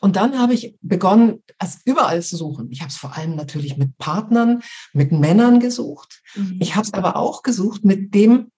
Und 0.00 0.16
dann 0.16 0.38
habe 0.38 0.52
ich 0.52 0.74
begonnen, 0.82 1.44
es 1.58 1.78
überall 1.84 2.22
zu 2.22 2.36
suchen. 2.36 2.70
Ich 2.72 2.80
habe 2.80 2.90
es 2.90 2.96
vor 2.96 3.16
allem 3.16 3.36
natürlich 3.36 3.76
mit 3.76 3.96
Partnern, 3.98 4.62
mit 4.92 5.12
Männern 5.12 5.60
gesucht. 5.60 6.22
Mhm. 6.34 6.58
Ich 6.60 6.74
habe 6.74 6.84
es 6.84 6.92
aber 6.92 7.16
auch 7.16 7.42
gesucht 7.42 7.84
mit 7.84 8.12
dem, 8.12 8.50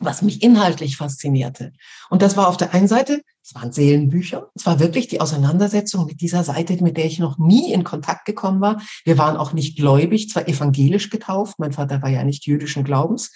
was 0.00 0.22
mich 0.22 0.42
inhaltlich 0.42 0.96
faszinierte. 0.96 1.72
Und 2.08 2.22
das 2.22 2.36
war 2.36 2.48
auf 2.48 2.56
der 2.56 2.72
einen 2.72 2.88
Seite, 2.88 3.20
es 3.42 3.54
waren 3.54 3.72
Seelenbücher. 3.72 4.50
Es 4.54 4.64
war 4.64 4.78
wirklich 4.78 5.08
die 5.08 5.20
Auseinandersetzung 5.20 6.06
mit 6.06 6.20
dieser 6.20 6.44
Seite, 6.44 6.82
mit 6.82 6.96
der 6.96 7.06
ich 7.06 7.18
noch 7.18 7.36
nie 7.36 7.72
in 7.72 7.84
Kontakt 7.84 8.24
gekommen 8.24 8.60
war. 8.60 8.80
Wir 9.04 9.18
waren 9.18 9.36
auch 9.36 9.52
nicht 9.52 9.76
gläubig, 9.76 10.30
zwar 10.30 10.48
evangelisch 10.48 11.10
getauft. 11.10 11.58
Mein 11.58 11.72
Vater 11.72 12.00
war 12.00 12.10
ja 12.10 12.24
nicht 12.24 12.46
jüdischen 12.46 12.84
Glaubens 12.84 13.32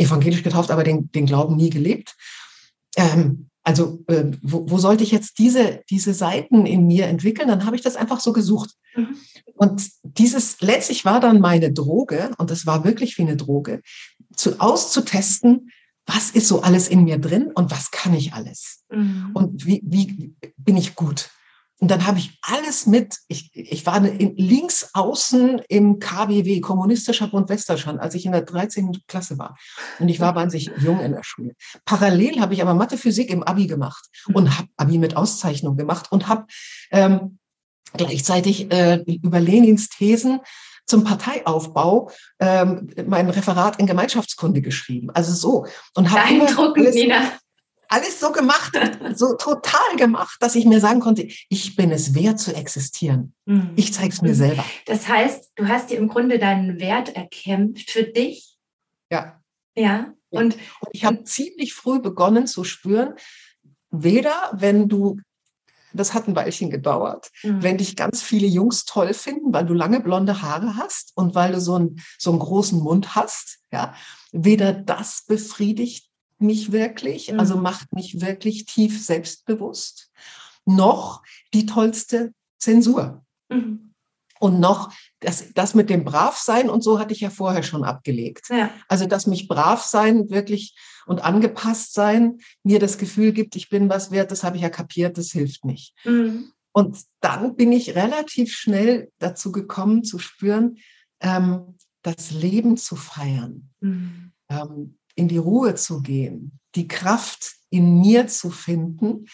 evangelisch 0.00 0.42
getauft, 0.42 0.70
aber 0.70 0.84
den, 0.84 1.10
den 1.12 1.26
Glauben 1.26 1.56
nie 1.56 1.70
gelebt. 1.70 2.16
Ähm, 2.96 3.50
also 3.62 4.02
äh, 4.08 4.24
wo, 4.42 4.68
wo 4.70 4.78
sollte 4.78 5.04
ich 5.04 5.10
jetzt 5.10 5.38
diese, 5.38 5.82
diese 5.90 6.14
Seiten 6.14 6.66
in 6.66 6.86
mir 6.86 7.06
entwickeln? 7.06 7.48
Dann 7.48 7.66
habe 7.66 7.76
ich 7.76 7.82
das 7.82 7.96
einfach 7.96 8.20
so 8.20 8.32
gesucht. 8.32 8.70
Mhm. 8.96 9.16
Und 9.54 9.88
dieses 10.02 10.60
letztlich 10.60 11.04
war 11.04 11.20
dann 11.20 11.40
meine 11.40 11.72
Droge, 11.72 12.30
und 12.38 12.50
das 12.50 12.66
war 12.66 12.84
wirklich 12.84 13.18
wie 13.18 13.22
eine 13.22 13.36
Droge, 13.36 13.82
zu, 14.34 14.60
auszutesten, 14.60 15.70
was 16.06 16.30
ist 16.30 16.48
so 16.48 16.62
alles 16.62 16.88
in 16.88 17.04
mir 17.04 17.18
drin 17.18 17.52
und 17.54 17.70
was 17.70 17.90
kann 17.90 18.14
ich 18.14 18.32
alles? 18.32 18.82
Mhm. 18.90 19.30
Und 19.34 19.66
wie, 19.66 19.82
wie 19.84 20.34
bin 20.56 20.76
ich 20.76 20.94
gut? 20.94 21.30
Und 21.80 21.90
dann 21.90 22.06
habe 22.06 22.18
ich 22.18 22.38
alles 22.42 22.86
mit. 22.86 23.16
Ich, 23.26 23.50
ich 23.54 23.86
war 23.86 24.00
links 24.00 24.90
außen 24.92 25.62
im 25.68 25.98
KBW, 25.98 26.60
Kommunistischer 26.60 27.28
Bund 27.28 27.48
Westdeutschland, 27.48 28.00
als 28.00 28.14
ich 28.14 28.26
in 28.26 28.32
der 28.32 28.42
13. 28.42 28.92
Klasse 29.08 29.38
war. 29.38 29.56
Und 29.98 30.10
ich 30.10 30.20
war 30.20 30.34
wahnsinnig 30.34 30.70
jung 30.78 31.00
in 31.00 31.12
der 31.12 31.24
Schule. 31.24 31.54
Parallel 31.86 32.38
habe 32.40 32.52
ich 32.52 32.60
aber 32.60 32.74
Mathe, 32.74 32.98
Physik 32.98 33.30
im 33.30 33.42
Abi 33.42 33.66
gemacht 33.66 34.04
und 34.34 34.58
habe 34.58 34.68
Abi 34.76 34.98
mit 34.98 35.16
Auszeichnung 35.16 35.78
gemacht 35.78 36.12
und 36.12 36.28
habe 36.28 36.44
ähm, 36.90 37.38
gleichzeitig 37.94 38.70
äh, 38.70 39.02
über 39.06 39.40
Lenins 39.40 39.88
Thesen 39.88 40.40
zum 40.86 41.04
Parteiaufbau 41.04 42.10
ähm, 42.40 42.90
mein 43.06 43.30
Referat 43.30 43.78
in 43.80 43.86
Gemeinschaftskunde 43.86 44.60
geschrieben. 44.60 45.08
Also 45.10 45.32
so. 45.32 45.66
Und 45.94 46.10
habe 46.10 46.28
Beeindruckend, 46.28 46.94
Nina 46.94 47.32
alles 47.90 48.20
so 48.20 48.30
gemacht, 48.30 48.78
so 49.14 49.34
total 49.34 49.96
gemacht, 49.96 50.36
dass 50.40 50.54
ich 50.54 50.64
mir 50.64 50.80
sagen 50.80 51.00
konnte, 51.00 51.28
ich 51.48 51.76
bin 51.76 51.90
es 51.90 52.14
wert 52.14 52.38
zu 52.38 52.54
existieren. 52.54 53.34
Mhm. 53.44 53.72
Ich 53.76 53.92
zeige 53.92 54.12
es 54.14 54.22
mir 54.22 54.34
selber. 54.34 54.64
Das 54.86 55.08
heißt, 55.08 55.52
du 55.56 55.68
hast 55.68 55.90
dir 55.90 55.98
im 55.98 56.08
Grunde 56.08 56.38
deinen 56.38 56.80
Wert 56.80 57.14
erkämpft 57.14 57.90
für 57.90 58.04
dich. 58.04 58.56
Ja. 59.10 59.42
Ja. 59.76 60.14
Und, 60.30 60.54
und 60.54 60.56
ich 60.92 61.04
habe 61.04 61.24
ziemlich 61.24 61.74
früh 61.74 62.00
begonnen 62.00 62.46
zu 62.46 62.62
spüren, 62.62 63.14
weder 63.90 64.52
wenn 64.54 64.88
du 64.88 65.18
das 65.92 66.14
hat 66.14 66.28
ein 66.28 66.36
Weilchen 66.36 66.70
gedauert. 66.70 67.30
Mhm. 67.42 67.64
Wenn 67.64 67.78
dich 67.78 67.96
ganz 67.96 68.22
viele 68.22 68.46
Jungs 68.46 68.84
toll 68.84 69.12
finden, 69.12 69.52
weil 69.52 69.66
du 69.66 69.74
lange 69.74 69.98
blonde 69.98 70.40
Haare 70.40 70.76
hast 70.76 71.10
und 71.16 71.34
weil 71.34 71.50
du 71.50 71.60
so 71.60 71.74
einen, 71.74 72.00
so 72.16 72.30
einen 72.30 72.38
großen 72.38 72.78
Mund 72.78 73.16
hast, 73.16 73.58
ja, 73.72 73.94
weder 74.30 74.72
das 74.72 75.24
befriedigt 75.26 76.09
mich 76.40 76.72
wirklich, 76.72 77.30
also 77.30 77.34
mhm. 77.34 77.40
also 77.40 77.56
macht 77.56 77.92
mich 77.92 78.20
wirklich 78.20 78.64
tief 78.66 79.04
selbstbewusst, 79.04 80.10
noch 80.64 81.22
die 81.54 81.66
tollste 81.66 82.32
Zensur. 82.58 83.24
Mhm. 83.48 83.94
Und 84.40 84.58
noch 84.58 84.90
das, 85.20 85.52
das 85.52 85.74
mit 85.74 85.90
dem 85.90 86.02
Bravsein 86.02 86.70
und 86.70 86.82
so 86.82 86.98
hatte 86.98 87.12
ich 87.12 87.20
ja 87.20 87.28
vorher 87.28 87.62
schon 87.62 87.84
abgelegt. 87.84 88.48
Ja. 88.48 88.70
Also, 88.88 89.06
dass 89.06 89.26
mich 89.26 89.48
Bravsein 89.48 90.30
wirklich 90.30 90.74
und 91.06 91.22
angepasst 91.22 91.92
sein 91.92 92.38
mir 92.62 92.78
das 92.78 92.96
Gefühl 92.96 93.32
gibt, 93.32 93.54
ich 93.54 93.68
bin 93.68 93.90
was 93.90 94.10
wert, 94.10 94.30
das 94.30 94.42
habe 94.42 94.56
ich 94.56 94.62
ja 94.62 94.70
kapiert, 94.70 95.18
das 95.18 95.30
hilft 95.30 95.66
nicht. 95.66 95.94
Mhm. 96.04 96.52
Und 96.72 97.04
dann 97.20 97.56
bin 97.56 97.70
ich 97.72 97.96
relativ 97.96 98.54
schnell 98.54 99.10
dazu 99.18 99.52
gekommen 99.52 100.04
zu 100.04 100.18
spüren, 100.18 100.78
ähm, 101.20 101.76
das 102.02 102.30
Leben 102.30 102.76
zu 102.78 102.96
feiern. 102.96 103.70
Mhm. 103.80 104.32
Ähm, 104.48 104.98
in 105.20 105.28
die 105.28 105.38
Ruhe 105.38 105.74
zu 105.74 106.02
gehen, 106.02 106.58
die 106.74 106.88
Kraft 106.88 107.54
in 107.70 108.00
mir 108.00 108.26
zu 108.26 108.50
finden, 108.50 109.26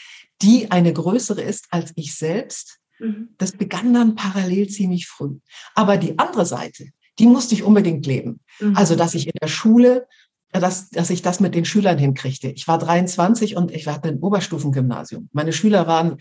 die 0.42 0.70
eine 0.70 0.92
größere 0.92 1.40
ist 1.40 1.66
als 1.70 1.92
ich 1.96 2.14
selbst 2.14 2.80
Mhm. 2.98 3.30
Das 3.38 3.52
begann 3.52 3.92
dann 3.94 4.14
parallel 4.14 4.68
ziemlich 4.68 5.06
früh. 5.06 5.36
Aber 5.74 5.96
die 5.96 6.18
andere 6.18 6.46
Seite, 6.46 6.86
die 7.18 7.26
musste 7.26 7.54
ich 7.54 7.62
unbedingt 7.62 8.06
leben. 8.06 8.40
Mhm. 8.60 8.76
Also, 8.76 8.96
dass 8.96 9.14
ich 9.14 9.26
in 9.26 9.32
der 9.40 9.48
Schule, 9.48 10.06
dass, 10.52 10.90
dass 10.90 11.10
ich 11.10 11.22
das 11.22 11.40
mit 11.40 11.54
den 11.54 11.64
Schülern 11.64 11.98
hinkriegte. 11.98 12.48
Ich 12.48 12.66
war 12.68 12.78
23 12.78 13.56
und 13.56 13.70
ich 13.70 13.86
hatte 13.86 14.08
ein 14.08 14.18
Oberstufengymnasium. 14.20 15.28
Meine 15.32 15.52
Schüler 15.52 15.86
waren 15.86 16.16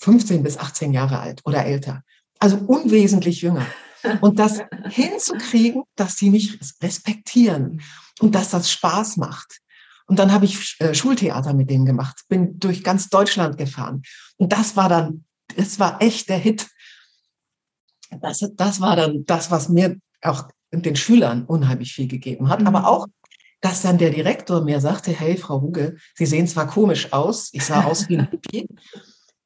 15 0.00 0.42
bis 0.42 0.58
18 0.58 0.92
Jahre 0.92 1.20
alt 1.20 1.40
oder 1.44 1.64
älter. 1.64 2.02
Also 2.38 2.56
unwesentlich 2.56 3.40
jünger. 3.40 3.66
Und 4.20 4.38
das 4.38 4.60
hinzukriegen, 4.88 5.82
dass 5.96 6.16
sie 6.16 6.30
mich 6.30 6.58
respektieren 6.82 7.82
und 8.20 8.34
dass 8.34 8.50
das 8.50 8.70
Spaß 8.70 9.16
macht. 9.16 9.60
Und 10.06 10.18
dann 10.18 10.32
habe 10.32 10.46
ich 10.46 10.76
äh, 10.78 10.94
Schultheater 10.94 11.52
mit 11.52 11.68
denen 11.70 11.84
gemacht, 11.84 12.22
bin 12.28 12.58
durch 12.58 12.82
ganz 12.82 13.08
Deutschland 13.08 13.58
gefahren. 13.58 14.02
Und 14.36 14.52
das 14.52 14.76
war 14.76 14.88
dann, 14.88 15.24
es 15.54 15.78
war 15.78 16.00
echt 16.00 16.28
der 16.28 16.38
Hit. 16.38 16.66
Das, 18.20 18.42
das 18.54 18.80
war 18.80 18.96
dann 18.96 19.24
das, 19.26 19.50
was 19.50 19.68
mir 19.68 19.96
auch 20.22 20.48
den 20.72 20.96
Schülern 20.96 21.44
unheimlich 21.44 21.92
viel 21.92 22.08
gegeben 22.08 22.48
hat. 22.48 22.60
Mhm. 22.60 22.68
Aber 22.68 22.86
auch, 22.86 23.06
dass 23.60 23.82
dann 23.82 23.98
der 23.98 24.10
Direktor 24.10 24.62
mir 24.62 24.80
sagte, 24.80 25.10
hey, 25.10 25.36
Frau 25.36 25.60
Huge, 25.60 25.96
Sie 26.14 26.26
sehen 26.26 26.46
zwar 26.46 26.68
komisch 26.68 27.12
aus, 27.12 27.50
ich 27.52 27.64
sah 27.64 27.84
aus 27.84 28.08
wie 28.08 28.18
ein 28.18 28.28
Hippie, 28.30 28.66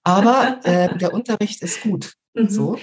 aber 0.05 0.61
äh, 0.65 0.97
der 0.99 1.13
Unterricht 1.13 1.63
ist 1.63 1.83
gut. 1.83 2.15
Mhm. 2.35 2.49
So. 2.49 2.79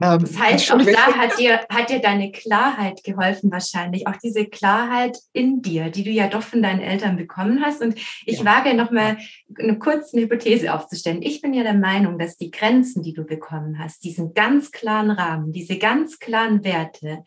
Ähm, 0.00 0.20
das 0.20 0.38
heißt, 0.38 0.72
auch 0.72 0.82
da 0.82 1.16
hat 1.16 1.38
dir, 1.38 1.60
hat 1.68 1.88
dir 1.88 2.00
deine 2.00 2.32
Klarheit 2.32 3.04
geholfen 3.04 3.50
wahrscheinlich, 3.52 4.06
auch 4.06 4.16
diese 4.16 4.46
Klarheit 4.46 5.18
in 5.32 5.62
dir, 5.62 5.90
die 5.90 6.02
du 6.02 6.10
ja 6.10 6.28
doch 6.28 6.42
von 6.42 6.62
deinen 6.62 6.80
Eltern 6.80 7.16
bekommen 7.16 7.62
hast. 7.64 7.80
Und 7.80 7.94
ich 8.26 8.38
ja. 8.38 8.44
wage 8.44 8.74
nochmal 8.74 9.18
eine 9.58 9.78
kurze 9.78 10.20
Hypothese 10.20 10.74
aufzustellen. 10.74 11.22
Ich 11.22 11.40
bin 11.40 11.54
ja 11.54 11.62
der 11.62 11.74
Meinung, 11.74 12.18
dass 12.18 12.36
die 12.36 12.50
Grenzen, 12.50 13.02
die 13.02 13.12
du 13.12 13.24
bekommen 13.24 13.78
hast, 13.78 14.04
diesen 14.04 14.34
ganz 14.34 14.72
klaren 14.72 15.10
Rahmen, 15.10 15.52
diese 15.52 15.78
ganz 15.78 16.18
klaren 16.18 16.64
Werte, 16.64 17.24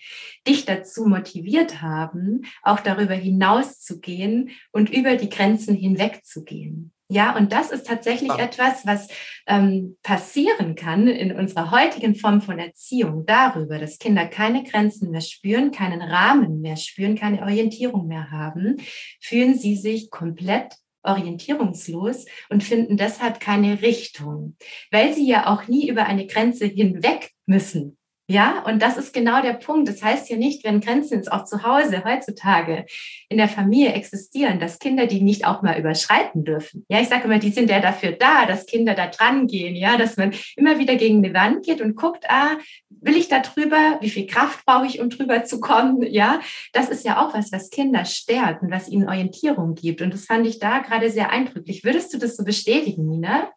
dich 0.47 0.65
dazu 0.65 1.05
motiviert 1.05 1.81
haben, 1.81 2.41
auch 2.63 2.81
darüber 2.81 3.13
hinauszugehen 3.13 4.49
und 4.71 4.89
über 4.89 5.15
die 5.15 5.29
Grenzen 5.29 5.75
hinwegzugehen. 5.75 6.91
Ja, 7.09 7.37
und 7.37 7.53
das 7.53 7.71
ist 7.71 7.87
tatsächlich 7.87 8.29
ja. 8.29 8.39
etwas, 8.39 8.85
was 8.85 9.07
ähm, 9.47 9.95
passieren 10.03 10.75
kann 10.75 11.07
in 11.07 11.31
unserer 11.31 11.71
heutigen 11.71 12.15
Form 12.15 12.41
von 12.41 12.59
Erziehung 12.59 13.25
darüber, 13.25 13.79
dass 13.79 13.97
Kinder 13.97 14.25
keine 14.25 14.63
Grenzen 14.63 15.11
mehr 15.11 15.21
spüren, 15.21 15.71
keinen 15.71 16.01
Rahmen 16.01 16.59
mehr 16.59 16.75
spüren, 16.75 17.15
keine 17.15 17.41
Orientierung 17.41 18.07
mehr 18.07 18.29
haben, 18.31 18.75
fühlen 19.21 19.57
sie 19.57 19.77
sich 19.77 20.09
komplett 20.09 20.73
orientierungslos 21.03 22.25
und 22.49 22.63
finden 22.63 22.97
deshalb 22.97 23.39
keine 23.39 23.81
Richtung, 23.81 24.57
weil 24.91 25.13
sie 25.13 25.27
ja 25.27 25.47
auch 25.47 25.67
nie 25.69 25.87
über 25.87 26.05
eine 26.05 26.27
Grenze 26.27 26.65
hinweg 26.65 27.31
müssen. 27.45 27.97
Ja, 28.29 28.61
und 28.65 28.81
das 28.81 28.97
ist 28.97 29.13
genau 29.13 29.41
der 29.41 29.53
Punkt. 29.53 29.87
Das 29.87 30.03
heißt 30.03 30.29
ja 30.29 30.35
nicht, 30.35 30.65
wenn 30.65 30.81
Grenzen 30.81 31.15
jetzt 31.15 31.31
auch 31.31 31.45
zu 31.45 31.63
Hause 31.63 32.03
heutzutage 32.03 32.85
in 33.29 33.37
der 33.37 33.47
Familie 33.47 33.93
existieren, 33.93 34.59
dass 34.59 34.79
Kinder 34.79 35.07
die 35.07 35.21
nicht 35.21 35.45
auch 35.45 35.61
mal 35.61 35.79
überschreiten 35.79 36.43
dürfen. 36.43 36.85
Ja, 36.89 36.99
ich 36.99 37.07
sage 37.07 37.23
immer, 37.23 37.39
die 37.39 37.51
sind 37.51 37.69
ja 37.69 37.79
dafür 37.79 38.11
da, 38.11 38.45
dass 38.45 38.65
Kinder 38.65 38.95
da 38.95 39.07
dran 39.07 39.47
gehen. 39.47 39.77
Ja, 39.77 39.95
dass 39.95 40.17
man 40.17 40.33
immer 40.57 40.77
wieder 40.77 40.97
gegen 40.97 41.23
eine 41.23 41.33
Wand 41.33 41.65
geht 41.65 41.79
und 41.79 41.95
guckt, 41.95 42.25
ah, 42.27 42.57
will 42.89 43.15
ich 43.15 43.29
da 43.29 43.39
drüber? 43.39 43.97
Wie 44.01 44.09
viel 44.09 44.27
Kraft 44.27 44.65
brauche 44.65 44.87
ich, 44.87 44.99
um 44.99 45.09
drüber 45.09 45.45
zu 45.45 45.61
kommen? 45.61 46.01
Ja, 46.01 46.41
das 46.73 46.89
ist 46.89 47.05
ja 47.05 47.25
auch 47.25 47.33
was, 47.33 47.53
was 47.53 47.69
Kinder 47.69 48.03
stärkt 48.03 48.61
und 48.61 48.71
was 48.71 48.89
ihnen 48.89 49.07
Orientierung 49.07 49.73
gibt. 49.73 50.01
Und 50.01 50.13
das 50.13 50.25
fand 50.25 50.45
ich 50.45 50.59
da 50.59 50.79
gerade 50.79 51.09
sehr 51.09 51.29
eindrücklich. 51.29 51.85
Würdest 51.85 52.13
du 52.13 52.17
das 52.17 52.35
so 52.35 52.43
bestätigen, 52.43 53.07
Nina? 53.07 53.49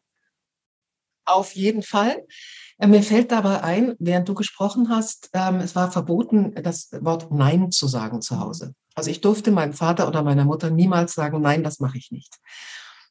Auf 1.24 1.56
jeden 1.56 1.82
Fall. 1.82 2.24
Äh, 2.80 2.86
mir 2.86 3.02
fällt 3.02 3.30
dabei 3.30 3.62
ein, 3.62 3.94
während 3.98 4.28
du 4.28 4.34
gesprochen 4.34 4.88
hast, 4.88 5.30
ähm, 5.34 5.56
es 5.56 5.76
war 5.76 5.92
verboten, 5.92 6.54
das 6.62 6.88
Wort 7.00 7.30
Nein 7.30 7.70
zu 7.70 7.86
sagen 7.86 8.22
zu 8.22 8.40
Hause. 8.40 8.74
Also 8.94 9.10
ich 9.10 9.20
durfte 9.20 9.50
meinem 9.50 9.74
Vater 9.74 10.08
oder 10.08 10.22
meiner 10.22 10.44
Mutter 10.44 10.70
niemals 10.70 11.14
sagen, 11.14 11.40
nein, 11.40 11.62
das 11.62 11.78
mache 11.78 11.98
ich 11.98 12.10
nicht. 12.10 12.36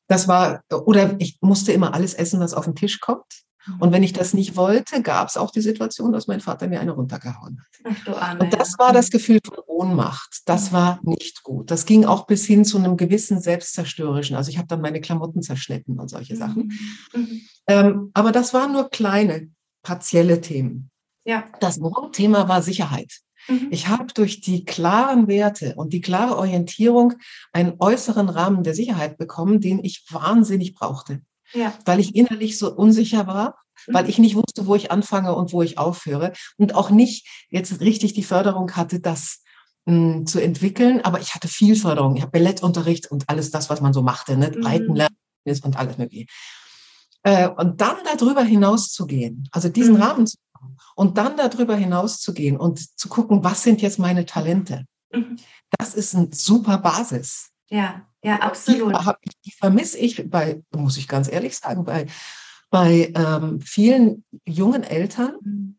Das 0.07 0.27
war, 0.27 0.63
oder 0.71 1.15
ich 1.19 1.37
musste 1.41 1.71
immer 1.71 1.93
alles 1.93 2.15
essen, 2.15 2.39
was 2.39 2.53
auf 2.53 2.65
den 2.65 2.75
Tisch 2.75 2.99
kommt. 2.99 3.43
Und 3.79 3.91
wenn 3.91 4.03
ich 4.03 4.13
das 4.13 4.33
nicht 4.33 4.55
wollte, 4.55 5.03
gab 5.03 5.27
es 5.27 5.37
auch 5.37 5.51
die 5.51 5.61
Situation, 5.61 6.11
dass 6.11 6.27
mein 6.27 6.39
Vater 6.39 6.67
mir 6.67 6.79
eine 6.79 6.91
runtergehauen 6.91 7.59
hat. 7.59 7.67
Ach, 7.83 8.05
du 8.05 8.15
Arme, 8.15 8.39
und 8.41 8.53
das 8.53 8.79
war 8.79 8.93
das 8.93 9.11
Gefühl 9.11 9.39
von 9.45 9.59
Ohnmacht. 9.67 10.41
Das 10.45 10.71
mhm. 10.71 10.75
war 10.75 10.99
nicht 11.03 11.43
gut. 11.43 11.69
Das 11.69 11.85
ging 11.85 12.05
auch 12.05 12.25
bis 12.25 12.45
hin 12.45 12.65
zu 12.65 12.77
einem 12.77 12.97
gewissen 12.97 13.39
Selbstzerstörerischen. 13.39 14.35
Also 14.35 14.49
ich 14.49 14.57
habe 14.57 14.67
dann 14.67 14.81
meine 14.81 15.01
Klamotten 15.01 15.43
zerschnitten 15.43 15.99
und 15.99 16.09
solche 16.09 16.35
Sachen. 16.35 16.73
Mhm. 17.13 17.21
mhm. 17.21 17.41
Ähm, 17.67 18.11
aber 18.15 18.31
das 18.31 18.53
waren 18.55 18.71
nur 18.71 18.89
kleine, 18.89 19.49
partielle 19.89 20.41
Themen. 20.41 20.91
Ja. 21.25 21.45
Das 21.59 21.79
Grundthema 21.79 22.47
war 22.47 22.61
Sicherheit. 22.61 23.19
Mhm. 23.47 23.67
Ich 23.71 23.87
habe 23.87 24.13
durch 24.13 24.41
die 24.41 24.65
klaren 24.65 25.27
Werte 25.27 25.75
und 25.75 25.93
die 25.93 26.01
klare 26.01 26.37
Orientierung 26.37 27.13
einen 27.51 27.73
äußeren 27.79 28.29
Rahmen 28.29 28.63
der 28.63 28.75
Sicherheit 28.75 29.17
bekommen, 29.17 29.61
den 29.61 29.83
ich 29.83 30.05
wahnsinnig 30.11 30.73
brauchte 30.75 31.21
ja. 31.53 31.73
weil 31.85 31.99
ich 31.99 32.15
innerlich 32.15 32.57
so 32.57 32.73
unsicher 32.73 33.27
war, 33.27 33.55
mhm. 33.87 33.93
weil 33.93 34.09
ich 34.09 34.19
nicht 34.19 34.35
wusste, 34.35 34.65
wo 34.65 34.75
ich 34.75 34.91
anfange 34.91 35.35
und 35.35 35.53
wo 35.53 35.61
ich 35.61 35.77
aufhöre 35.77 36.33
und 36.57 36.75
auch 36.75 36.89
nicht 36.89 37.27
jetzt 37.49 37.79
richtig 37.81 38.13
die 38.13 38.23
Förderung 38.23 38.75
hatte, 38.75 38.99
das 38.99 39.43
mh, 39.85 39.93
hm, 39.93 40.25
zu 40.25 40.39
entwickeln. 40.39 41.01
Aber 41.03 41.19
ich 41.19 41.35
hatte 41.35 41.47
viel 41.47 41.75
Förderung. 41.75 42.15
Ich 42.15 42.21
habe 42.21 42.31
Ballettunterricht 42.31 43.09
und 43.11 43.27
alles 43.27 43.51
das, 43.51 43.69
was 43.69 43.81
man 43.81 43.93
so 43.93 44.01
machte, 44.01 44.37
ne? 44.37 44.51
Mhm. 44.55 44.65
Reitenlernen 44.65 45.15
und 45.63 45.77
alles 45.77 45.97
mögliche. 45.97 46.27
Äh, 47.23 47.49
und 47.49 47.81
dann 47.81 47.97
darüber 48.05 48.43
hinaus 48.43 48.91
zu 48.91 49.05
gehen, 49.05 49.47
also 49.51 49.69
diesen 49.69 49.95
mhm. 49.95 50.01
Rahmen 50.01 50.27
zu 50.27 50.37
machen 50.53 50.77
und 50.95 51.17
dann 51.17 51.35
darüber 51.35 51.75
hinaus 51.75 52.19
zu 52.19 52.33
gehen 52.33 52.57
und 52.57 52.97
zu 52.97 53.09
gucken, 53.09 53.43
was 53.43 53.63
sind 53.63 53.81
jetzt 53.81 53.99
meine 53.99 54.25
Talente. 54.25 54.85
Mhm. 55.11 55.37
Das 55.77 55.93
ist 55.93 56.15
eine 56.15 56.29
super 56.31 56.77
Basis. 56.77 57.49
Ja, 57.69 58.07
ja, 58.23 58.37
absolut. 58.37 58.95
Die, 59.23 59.31
die 59.45 59.51
vermisse 59.51 59.97
ich 59.97 60.29
bei, 60.29 60.61
muss 60.75 60.97
ich 60.97 61.07
ganz 61.07 61.31
ehrlich 61.31 61.57
sagen, 61.57 61.83
bei, 61.83 62.07
bei 62.69 63.11
ähm, 63.15 63.61
vielen 63.61 64.23
jungen 64.45 64.83
Eltern 64.83 65.35
mhm. 65.41 65.77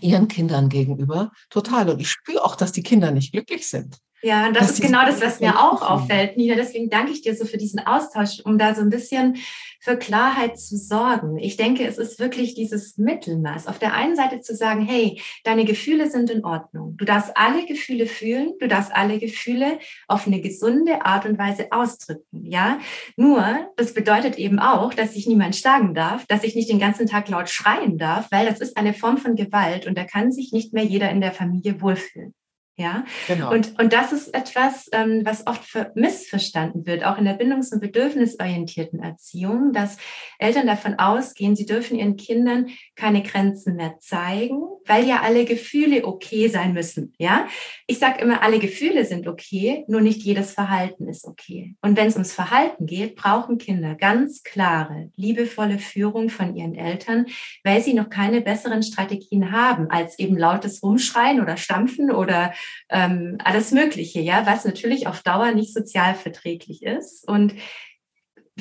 ihren 0.00 0.28
Kindern 0.28 0.68
gegenüber 0.68 1.32
total. 1.50 1.90
Und 1.90 2.00
ich 2.00 2.10
spüre 2.10 2.44
auch, 2.44 2.56
dass 2.56 2.72
die 2.72 2.82
Kinder 2.82 3.10
nicht 3.10 3.32
glücklich 3.32 3.68
sind. 3.68 3.98
Ja, 4.22 4.46
und 4.46 4.56
das 4.56 4.70
ist 4.70 4.80
genau 4.80 5.04
das, 5.04 5.20
was 5.20 5.40
mir 5.40 5.58
auch 5.58 5.82
auffällt, 5.82 6.36
Nina. 6.36 6.54
Deswegen 6.54 6.88
danke 6.88 7.12
ich 7.12 7.22
dir 7.22 7.34
so 7.36 7.44
für 7.44 7.58
diesen 7.58 7.80
Austausch, 7.86 8.40
um 8.44 8.58
da 8.58 8.74
so 8.74 8.80
ein 8.80 8.90
bisschen 8.90 9.36
für 9.80 9.96
Klarheit 9.96 10.58
zu 10.58 10.76
sorgen. 10.76 11.38
Ich 11.38 11.56
denke, 11.56 11.86
es 11.86 11.98
ist 11.98 12.18
wirklich 12.18 12.54
dieses 12.54 12.96
Mittelmaß. 12.96 13.66
Auf 13.66 13.78
der 13.78 13.94
einen 13.94 14.16
Seite 14.16 14.40
zu 14.40 14.56
sagen, 14.56 14.84
hey, 14.84 15.20
deine 15.44 15.64
Gefühle 15.64 16.10
sind 16.10 16.30
in 16.30 16.44
Ordnung. 16.44 16.96
Du 16.96 17.04
darfst 17.04 17.36
alle 17.36 17.66
Gefühle 17.66 18.06
fühlen. 18.06 18.54
Du 18.58 18.68
darfst 18.68 18.92
alle 18.92 19.18
Gefühle 19.18 19.78
auf 20.08 20.26
eine 20.26 20.40
gesunde 20.40 21.04
Art 21.04 21.26
und 21.26 21.38
Weise 21.38 21.68
ausdrücken. 21.70 22.44
Ja, 22.46 22.80
nur 23.16 23.44
das 23.76 23.94
bedeutet 23.94 24.38
eben 24.38 24.58
auch, 24.58 24.94
dass 24.94 25.14
sich 25.14 25.26
niemand 25.26 25.54
schlagen 25.54 25.94
darf, 25.94 26.26
dass 26.26 26.42
ich 26.42 26.56
nicht 26.56 26.70
den 26.70 26.80
ganzen 26.80 27.06
Tag 27.06 27.28
laut 27.28 27.48
schreien 27.48 27.98
darf, 27.98 28.32
weil 28.32 28.46
das 28.46 28.60
ist 28.60 28.76
eine 28.76 28.94
Form 28.94 29.18
von 29.18 29.36
Gewalt 29.36 29.86
und 29.86 29.96
da 29.96 30.04
kann 30.04 30.32
sich 30.32 30.52
nicht 30.52 30.72
mehr 30.72 30.84
jeder 30.84 31.10
in 31.10 31.20
der 31.20 31.32
Familie 31.32 31.80
wohlfühlen. 31.80 32.34
Ja, 32.78 33.06
genau. 33.26 33.52
und, 33.52 33.78
und 33.80 33.94
das 33.94 34.12
ist 34.12 34.34
etwas, 34.34 34.90
ähm, 34.92 35.22
was 35.24 35.46
oft 35.46 35.66
missverstanden 35.94 36.86
wird, 36.86 37.04
auch 37.04 37.16
in 37.16 37.24
der 37.24 37.38
bindungs- 37.38 37.72
und 37.72 37.80
bedürfnisorientierten 37.80 39.00
Erziehung, 39.00 39.72
dass 39.72 39.96
Eltern 40.38 40.66
davon 40.66 40.98
ausgehen, 40.98 41.56
sie 41.56 41.64
dürfen 41.64 41.96
ihren 41.98 42.16
Kindern 42.16 42.68
keine 42.94 43.22
Grenzen 43.22 43.76
mehr 43.76 43.98
zeigen, 43.98 44.62
weil 44.88 45.06
ja 45.06 45.22
alle 45.22 45.44
Gefühle 45.44 46.04
okay 46.04 46.48
sein 46.48 46.72
müssen. 46.72 47.14
Ja, 47.18 47.48
ich 47.86 47.98
sage 47.98 48.20
immer, 48.20 48.42
alle 48.42 48.58
Gefühle 48.58 49.04
sind 49.04 49.28
okay, 49.28 49.84
nur 49.88 50.00
nicht 50.00 50.22
jedes 50.22 50.52
Verhalten 50.52 51.08
ist 51.08 51.24
okay. 51.24 51.74
Und 51.82 51.96
wenn 51.96 52.08
es 52.08 52.14
ums 52.14 52.32
Verhalten 52.32 52.86
geht, 52.86 53.16
brauchen 53.16 53.58
Kinder 53.58 53.94
ganz 53.94 54.42
klare, 54.42 55.10
liebevolle 55.16 55.78
Führung 55.78 56.28
von 56.28 56.54
ihren 56.56 56.74
Eltern, 56.74 57.26
weil 57.64 57.82
sie 57.82 57.94
noch 57.94 58.10
keine 58.10 58.40
besseren 58.40 58.82
Strategien 58.82 59.52
haben, 59.52 59.90
als 59.90 60.18
eben 60.18 60.36
lautes 60.36 60.82
Rumschreien 60.82 61.40
oder 61.40 61.56
Stampfen 61.56 62.10
oder 62.10 62.52
ähm, 62.90 63.38
alles 63.42 63.72
Mögliche, 63.72 64.20
ja, 64.20 64.46
was 64.46 64.64
natürlich 64.64 65.06
auf 65.06 65.22
Dauer 65.22 65.52
nicht 65.52 65.72
sozial 65.72 66.14
verträglich 66.14 66.82
ist. 66.82 67.26
Und 67.28 67.54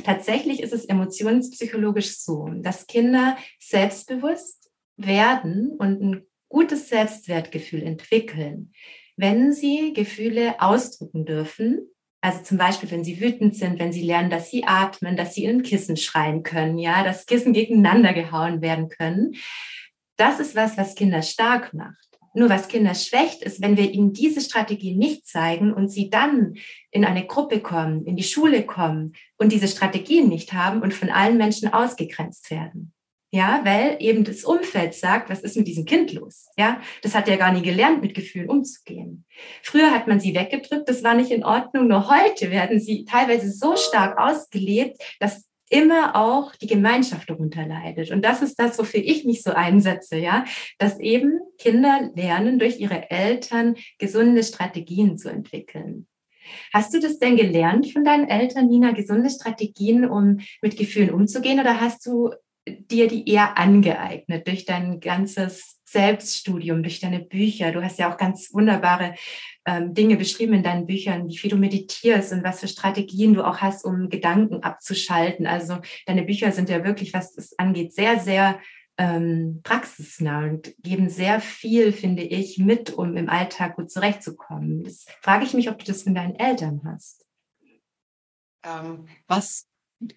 tatsächlich 0.03 0.61
ist 0.61 0.73
es 0.73 0.85
emotionspsychologisch 0.85 2.17
so, 2.17 2.49
dass 2.57 2.87
Kinder 2.87 3.37
selbstbewusst 3.59 4.64
werden 4.97 5.71
und 5.77 6.01
ein 6.01 6.25
gutes 6.49 6.89
Selbstwertgefühl 6.89 7.83
entwickeln, 7.83 8.71
wenn 9.17 9.53
sie 9.53 9.93
Gefühle 9.93 10.61
ausdrücken 10.61 11.25
dürfen. 11.25 11.89
Also 12.21 12.43
zum 12.43 12.57
Beispiel, 12.57 12.89
wenn 12.91 13.03
sie 13.03 13.21
wütend 13.21 13.55
sind, 13.55 13.79
wenn 13.79 13.91
sie 13.91 14.03
lernen, 14.03 14.29
dass 14.29 14.49
sie 14.49 14.63
atmen, 14.65 15.15
dass 15.15 15.35
sie 15.35 15.45
in 15.45 15.63
Kissen 15.63 15.95
schreien 15.97 16.43
können, 16.43 16.77
ja, 16.77 17.03
dass 17.03 17.25
Kissen 17.25 17.53
gegeneinander 17.53 18.13
gehauen 18.13 18.61
werden 18.61 18.89
können. 18.89 19.35
Das 20.17 20.39
ist 20.39 20.55
was, 20.55 20.77
was 20.77 20.95
Kinder 20.95 21.21
stark 21.21 21.73
macht. 21.73 22.05
Nur 22.33 22.49
was 22.49 22.67
Kinder 22.67 22.95
schwächt, 22.95 23.43
ist, 23.43 23.61
wenn 23.61 23.77
wir 23.77 23.89
ihnen 23.91 24.11
diese 24.11 24.41
Strategie 24.41 24.95
nicht 24.95 25.25
zeigen 25.25 25.73
und 25.73 25.89
sie 25.89 26.09
dann 26.09 26.55
in 26.91 27.05
eine 27.05 27.25
Gruppe 27.25 27.61
kommen, 27.61 28.05
in 28.05 28.17
die 28.17 28.23
Schule 28.23 28.65
kommen 28.65 29.13
und 29.37 29.51
diese 29.51 29.69
Strategien 29.69 30.27
nicht 30.27 30.51
haben 30.51 30.81
und 30.81 30.93
von 30.93 31.09
allen 31.09 31.37
Menschen 31.37 31.71
ausgegrenzt 31.71 32.51
werden. 32.51 32.93
Ja, 33.35 33.59
weil 33.65 33.97
eben 33.99 34.23
das 34.23 34.45
Umfeld 34.45 34.93
sagt, 34.93 35.29
was 35.29 35.41
ist 35.41 35.57
mit 35.57 35.67
diesem 35.67 35.83
Kind 35.83 36.13
los? 36.13 36.47
Ja, 36.57 36.79
das 37.01 37.15
hat 37.15 37.27
ja 37.27 37.35
gar 37.35 37.51
nie 37.51 37.63
gelernt, 37.63 38.01
mit 38.01 38.13
Gefühlen 38.13 38.49
umzugehen. 38.49 39.25
Früher 39.61 39.91
hat 39.91 40.07
man 40.07 40.21
sie 40.21 40.33
weggedrückt, 40.33 40.87
das 40.87 41.03
war 41.03 41.15
nicht 41.15 41.31
in 41.31 41.43
Ordnung. 41.43 41.89
Nur 41.89 42.09
heute 42.09 42.49
werden 42.49 42.79
sie 42.79 43.03
teilweise 43.03 43.51
so 43.51 43.75
stark 43.75 44.17
ausgelebt, 44.17 45.03
dass 45.19 45.49
immer 45.69 46.15
auch 46.15 46.55
die 46.55 46.67
Gemeinschaft 46.67 47.29
darunter 47.29 47.67
leidet. 47.67 48.09
Und 48.09 48.23
das 48.23 48.41
ist 48.41 48.57
das, 48.57 48.79
wofür 48.79 49.01
ich 49.03 49.25
mich 49.25 49.43
so 49.43 49.51
einsetze, 49.51 50.15
ja, 50.15 50.45
dass 50.77 50.97
eben 51.01 51.37
Kinder 51.57 52.11
lernen, 52.15 52.57
durch 52.57 52.79
ihre 52.79 53.11
Eltern 53.11 53.75
gesunde 53.97 54.43
Strategien 54.43 55.17
zu 55.17 55.27
entwickeln. 55.27 56.07
Hast 56.73 56.93
du 56.93 57.01
das 57.01 57.19
denn 57.19 57.35
gelernt 57.35 57.91
von 57.91 58.05
deinen 58.05 58.29
Eltern, 58.29 58.69
Nina, 58.69 58.91
gesunde 58.91 59.29
Strategien, 59.29 60.05
um 60.05 60.39
mit 60.61 60.77
Gefühlen 60.77 61.09
umzugehen? 61.09 61.59
Oder 61.59 61.81
hast 61.81 62.05
du 62.05 62.31
dir 62.67 63.07
die 63.07 63.29
eher 63.29 63.57
angeeignet 63.57 64.47
durch 64.47 64.65
dein 64.65 64.99
ganzes 64.99 65.79
Selbststudium, 65.85 66.83
durch 66.83 66.99
deine 66.99 67.19
Bücher? 67.19 67.71
Du 67.71 67.83
hast 67.83 67.99
ja 67.99 68.11
auch 68.11 68.17
ganz 68.17 68.53
wunderbare 68.53 69.15
ähm, 69.65 69.93
Dinge 69.93 70.17
beschrieben 70.17 70.53
in 70.53 70.63
deinen 70.63 70.85
Büchern, 70.85 71.27
wie 71.27 71.37
viel 71.37 71.49
du 71.49 71.57
meditierst 71.57 72.33
und 72.33 72.43
was 72.43 72.59
für 72.59 72.67
Strategien 72.67 73.33
du 73.33 73.43
auch 73.43 73.57
hast, 73.57 73.85
um 73.85 74.09
Gedanken 74.09 74.63
abzuschalten. 74.63 75.47
Also 75.47 75.77
deine 76.05 76.23
Bücher 76.23 76.51
sind 76.51 76.69
ja 76.69 76.83
wirklich, 76.83 77.13
was 77.13 77.33
das 77.33 77.57
angeht, 77.57 77.93
sehr, 77.93 78.19
sehr 78.19 78.59
ähm, 78.97 79.61
praxisnah 79.63 80.45
und 80.45 80.73
geben 80.79 81.09
sehr 81.09 81.41
viel, 81.41 81.91
finde 81.91 82.23
ich, 82.23 82.57
mit, 82.57 82.91
um 82.93 83.17
im 83.17 83.29
Alltag 83.29 83.75
gut 83.75 83.91
zurechtzukommen. 83.91 84.83
Das 84.83 85.05
frage 85.21 85.45
ich 85.45 85.53
mich, 85.53 85.69
ob 85.69 85.79
du 85.79 85.85
das 85.85 86.03
von 86.03 86.15
deinen 86.15 86.35
Eltern 86.35 86.81
hast. 86.85 87.25
Ähm, 88.63 89.05
was 89.27 89.67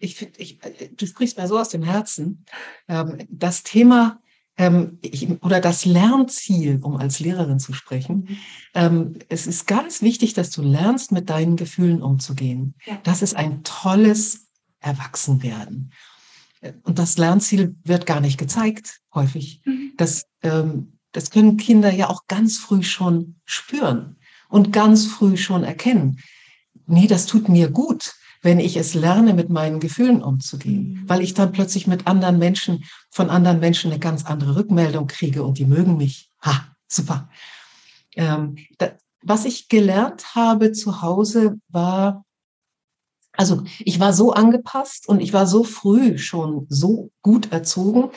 ich 0.01 0.17
finde, 0.17 0.41
ich, 0.41 0.63
äh, 0.65 0.91
du 0.97 1.07
sprichst 1.07 1.39
mir 1.39 1.49
so 1.49 1.59
aus 1.59 1.69
dem 1.69 1.83
Herzen. 1.83 2.45
Ähm, 2.89 3.19
das 3.31 3.63
Thema 3.63 4.21
ähm, 4.57 4.99
ich, 5.03 5.31
oder 5.43 5.61
das 5.61 5.85
Lernziel, 5.85 6.81
um 6.83 6.97
als 6.97 7.21
Lehrerin 7.21 7.61
zu 7.61 7.73
sprechen, 7.73 8.17
mhm. 8.17 8.37
ähm, 8.75 9.19
es 9.29 9.47
ist 9.47 9.67
ganz 9.67 10.03
wichtig, 10.03 10.35
dass 10.35 10.51
du 10.51 10.63
lernst, 10.63 11.13
mit 11.13 11.31
deinen 11.31 11.57
Gefühlen 11.57 12.03
umzugehen. 12.03 12.75
Das 13.05 13.23
ist 13.23 13.37
ein 13.37 13.63
tolles 13.63 14.49
Erwachsenwerden. 14.81 15.93
Und 16.83 16.99
das 16.99 17.19
Lernziel 17.19 17.77
wird 17.85 18.05
gar 18.05 18.21
nicht 18.21 18.37
gezeigt, 18.37 19.01
häufig. 19.15 19.63
Mhm. 19.65 19.93
Das, 19.97 20.25
ähm, 20.43 20.99
das 21.13 21.31
können 21.31 21.57
Kinder 21.57 21.93
ja 21.93 22.09
auch 22.09 22.27
ganz 22.27 22.59
früh 22.59 22.83
schon 22.83 23.37
spüren 23.45 24.17
und 24.49 24.73
ganz 24.73 25.07
früh 25.07 25.37
schon 25.37 25.63
erkennen. 25.63 26.21
Nee, 26.87 27.07
das 27.07 27.27
tut 27.27 27.49
mir 27.49 27.71
gut, 27.71 28.15
wenn 28.43 28.61
ich 28.61 28.77
es 28.77 28.95
lerne, 28.95 29.35
mit 29.35 29.51
meinen 29.51 29.81
Gefühlen 29.81 30.23
umzugehen, 30.23 30.93
mhm. 30.93 31.09
weil 31.09 31.23
ich 31.23 31.35
dann 31.35 31.53
plötzlich 31.53 31.87
mit 31.87 32.07
anderen 32.07 32.39
Menschen, 32.39 32.85
von 33.11 33.31
anderen 33.31 33.61
Menschen 33.61 33.91
eine 33.91 34.01
ganz 34.01 34.25
andere 34.25 34.57
Rückmeldung 34.57 35.07
kriege 35.07 35.43
und 35.43 35.59
die 35.59 35.65
mögen 35.65 35.97
mich. 35.97 36.31
Ha, 36.43 36.69
super. 36.87 37.29
Ähm, 38.15 38.57
da, 38.79 38.93
was 39.23 39.45
ich 39.45 39.69
gelernt 39.69 40.35
habe 40.35 40.73
zu 40.73 41.03
Hause 41.03 41.59
war, 41.69 42.25
also 43.33 43.63
ich 43.79 44.01
war 44.01 44.13
so 44.13 44.33
angepasst 44.33 45.09
und 45.09 45.21
ich 45.21 45.33
war 45.33 45.47
so 45.47 45.63
früh 45.63 46.19
schon 46.19 46.67
so 46.69 47.11
gut 47.23 47.53
erzogen, 47.53 48.11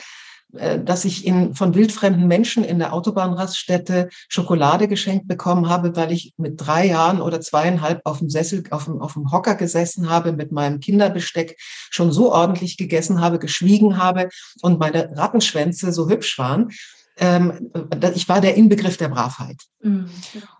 dass 0.52 1.04
ich 1.06 1.26
in, 1.26 1.54
von 1.54 1.74
wildfremden 1.74 2.26
Menschen 2.26 2.62
in 2.62 2.78
der 2.78 2.92
Autobahnraststätte 2.92 4.10
Schokolade 4.28 4.86
geschenkt 4.86 5.26
bekommen 5.26 5.68
habe, 5.68 5.96
weil 5.96 6.12
ich 6.12 6.34
mit 6.36 6.60
drei 6.60 6.86
Jahren 6.86 7.22
oder 7.22 7.40
zweieinhalb 7.40 8.02
auf 8.04 8.18
dem 8.18 8.28
Sessel, 8.28 8.62
auf 8.70 8.84
dem, 8.84 9.00
auf 9.00 9.14
dem 9.14 9.32
Hocker 9.32 9.54
gesessen 9.54 10.10
habe, 10.10 10.32
mit 10.32 10.52
meinem 10.52 10.80
Kinderbesteck 10.80 11.56
schon 11.58 12.12
so 12.12 12.32
ordentlich 12.32 12.76
gegessen 12.76 13.20
habe, 13.20 13.38
geschwiegen 13.38 13.96
habe 13.96 14.28
und 14.60 14.78
meine 14.78 15.16
Rattenschwänze 15.16 15.92
so 15.92 16.08
hübsch 16.08 16.38
waren. 16.38 16.70
Ähm, 17.16 17.70
ich 18.14 18.28
war 18.28 18.40
der 18.40 18.54
Inbegriff 18.54 18.96
der 18.96 19.08
Bravheit. 19.08 19.60
Mhm. 19.80 20.10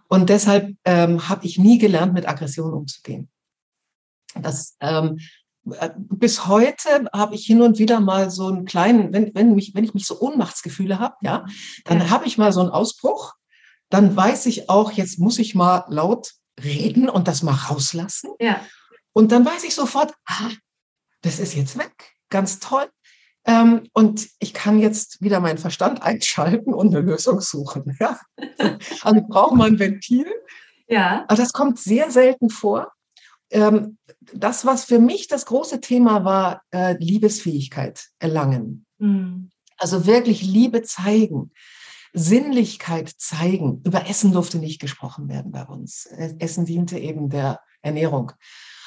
Und 0.09 0.29
deshalb 0.29 0.75
ähm, 0.85 1.29
habe 1.29 1.47
ich 1.47 1.59
nie 1.59 1.79
gelernt, 1.79 2.13
mit 2.13 2.29
Aggression 2.29 2.73
umzugehen. 2.73 3.29
Das 4.35 4.77
ähm, 4.81 5.19
äh, 5.19 5.23
bis 5.65 6.47
heute 6.47 7.09
habe 7.13 7.35
ich 7.35 7.47
hin 7.47 7.63
und 7.63 7.79
wieder 7.79 8.01
mal 8.01 8.31
so 8.31 8.49
einen 8.49 8.65
kleinen, 8.65 9.13
wenn, 9.13 9.35
wenn, 9.35 9.55
mich, 9.55 9.75
wenn 9.75 9.85
ich 9.85 9.95
mich 9.95 10.07
so 10.07 10.21
Ohnmachtsgefühle 10.21 10.99
habe, 10.99 11.15
ja, 11.23 11.47
dann 11.85 12.01
ja. 12.01 12.11
habe 12.11 12.27
ich 12.27 12.39
mal 12.39 12.53
so 12.53 12.61
einen 12.61 12.71
Ausbruch. 12.71 13.35
Dann 13.89 14.17
weiß 14.17 14.47
ich 14.47 14.69
auch, 14.71 14.93
jetzt 14.93 15.19
muss 15.19 15.39
ich 15.39 15.55
mal 15.55 15.85
laut 15.89 16.33
reden 16.63 17.09
und 17.09 17.29
das 17.29 17.43
mal 17.43 17.55
rauslassen. 17.55 18.31
Ja. 18.41 18.61
Und 19.13 19.31
dann 19.31 19.45
weiß 19.45 19.65
ich 19.65 19.75
sofort, 19.75 20.15
ah, 20.27 20.51
das 21.21 21.39
ist 21.39 21.55
jetzt 21.55 21.79
weg. 21.79 22.13
Ganz 22.31 22.59
toll. 22.59 22.89
Ähm, 23.45 23.89
und 23.93 24.29
ich 24.39 24.55
kann 24.55 24.79
jetzt 24.79 25.21
wieder 25.21 25.41
meinen 25.41 25.59
Verstand 25.59 26.03
einschalten 26.03 26.73
und 26.73 26.95
eine 26.95 27.05
Lösung 27.05 27.41
suchen. 27.41 27.97
Ja? 28.01 28.19
Also 29.03 29.21
ich 29.21 29.27
brauche 29.29 29.55
mal 29.57 29.69
ein 29.69 29.79
Ventil. 29.79 30.27
Ja. 30.89 31.25
Aber 31.29 31.37
das 31.37 31.53
kommt 31.53 31.79
sehr 31.79 32.11
selten 32.11 32.51
vor 32.51 32.93
ähm, 33.53 33.99
das, 34.33 34.65
was 34.67 34.85
für 34.85 34.99
mich 34.99 35.29
das 35.29 35.47
große 35.47 35.81
Thema 35.81 36.25
war, 36.25 36.63
äh, 36.73 36.97
Liebesfähigkeit 36.99 38.09
erlangen. 38.19 38.87
Mhm. 38.99 39.51
Also 39.77 40.07
wirklich 40.07 40.43
Liebe 40.43 40.83
zeigen. 40.83 41.53
Sinnlichkeit 42.15 43.13
zeigen. 43.17 43.81
Über 43.85 44.09
Essen 44.09 44.33
durfte 44.33 44.59
nicht 44.59 44.81
gesprochen 44.81 45.29
werden 45.29 45.51
bei 45.51 45.65
uns. 45.65 46.07
Essen 46.39 46.67
diente 46.67 46.99
eben 46.99 47.31
der 47.31 47.61
Ernährung. 47.81 48.33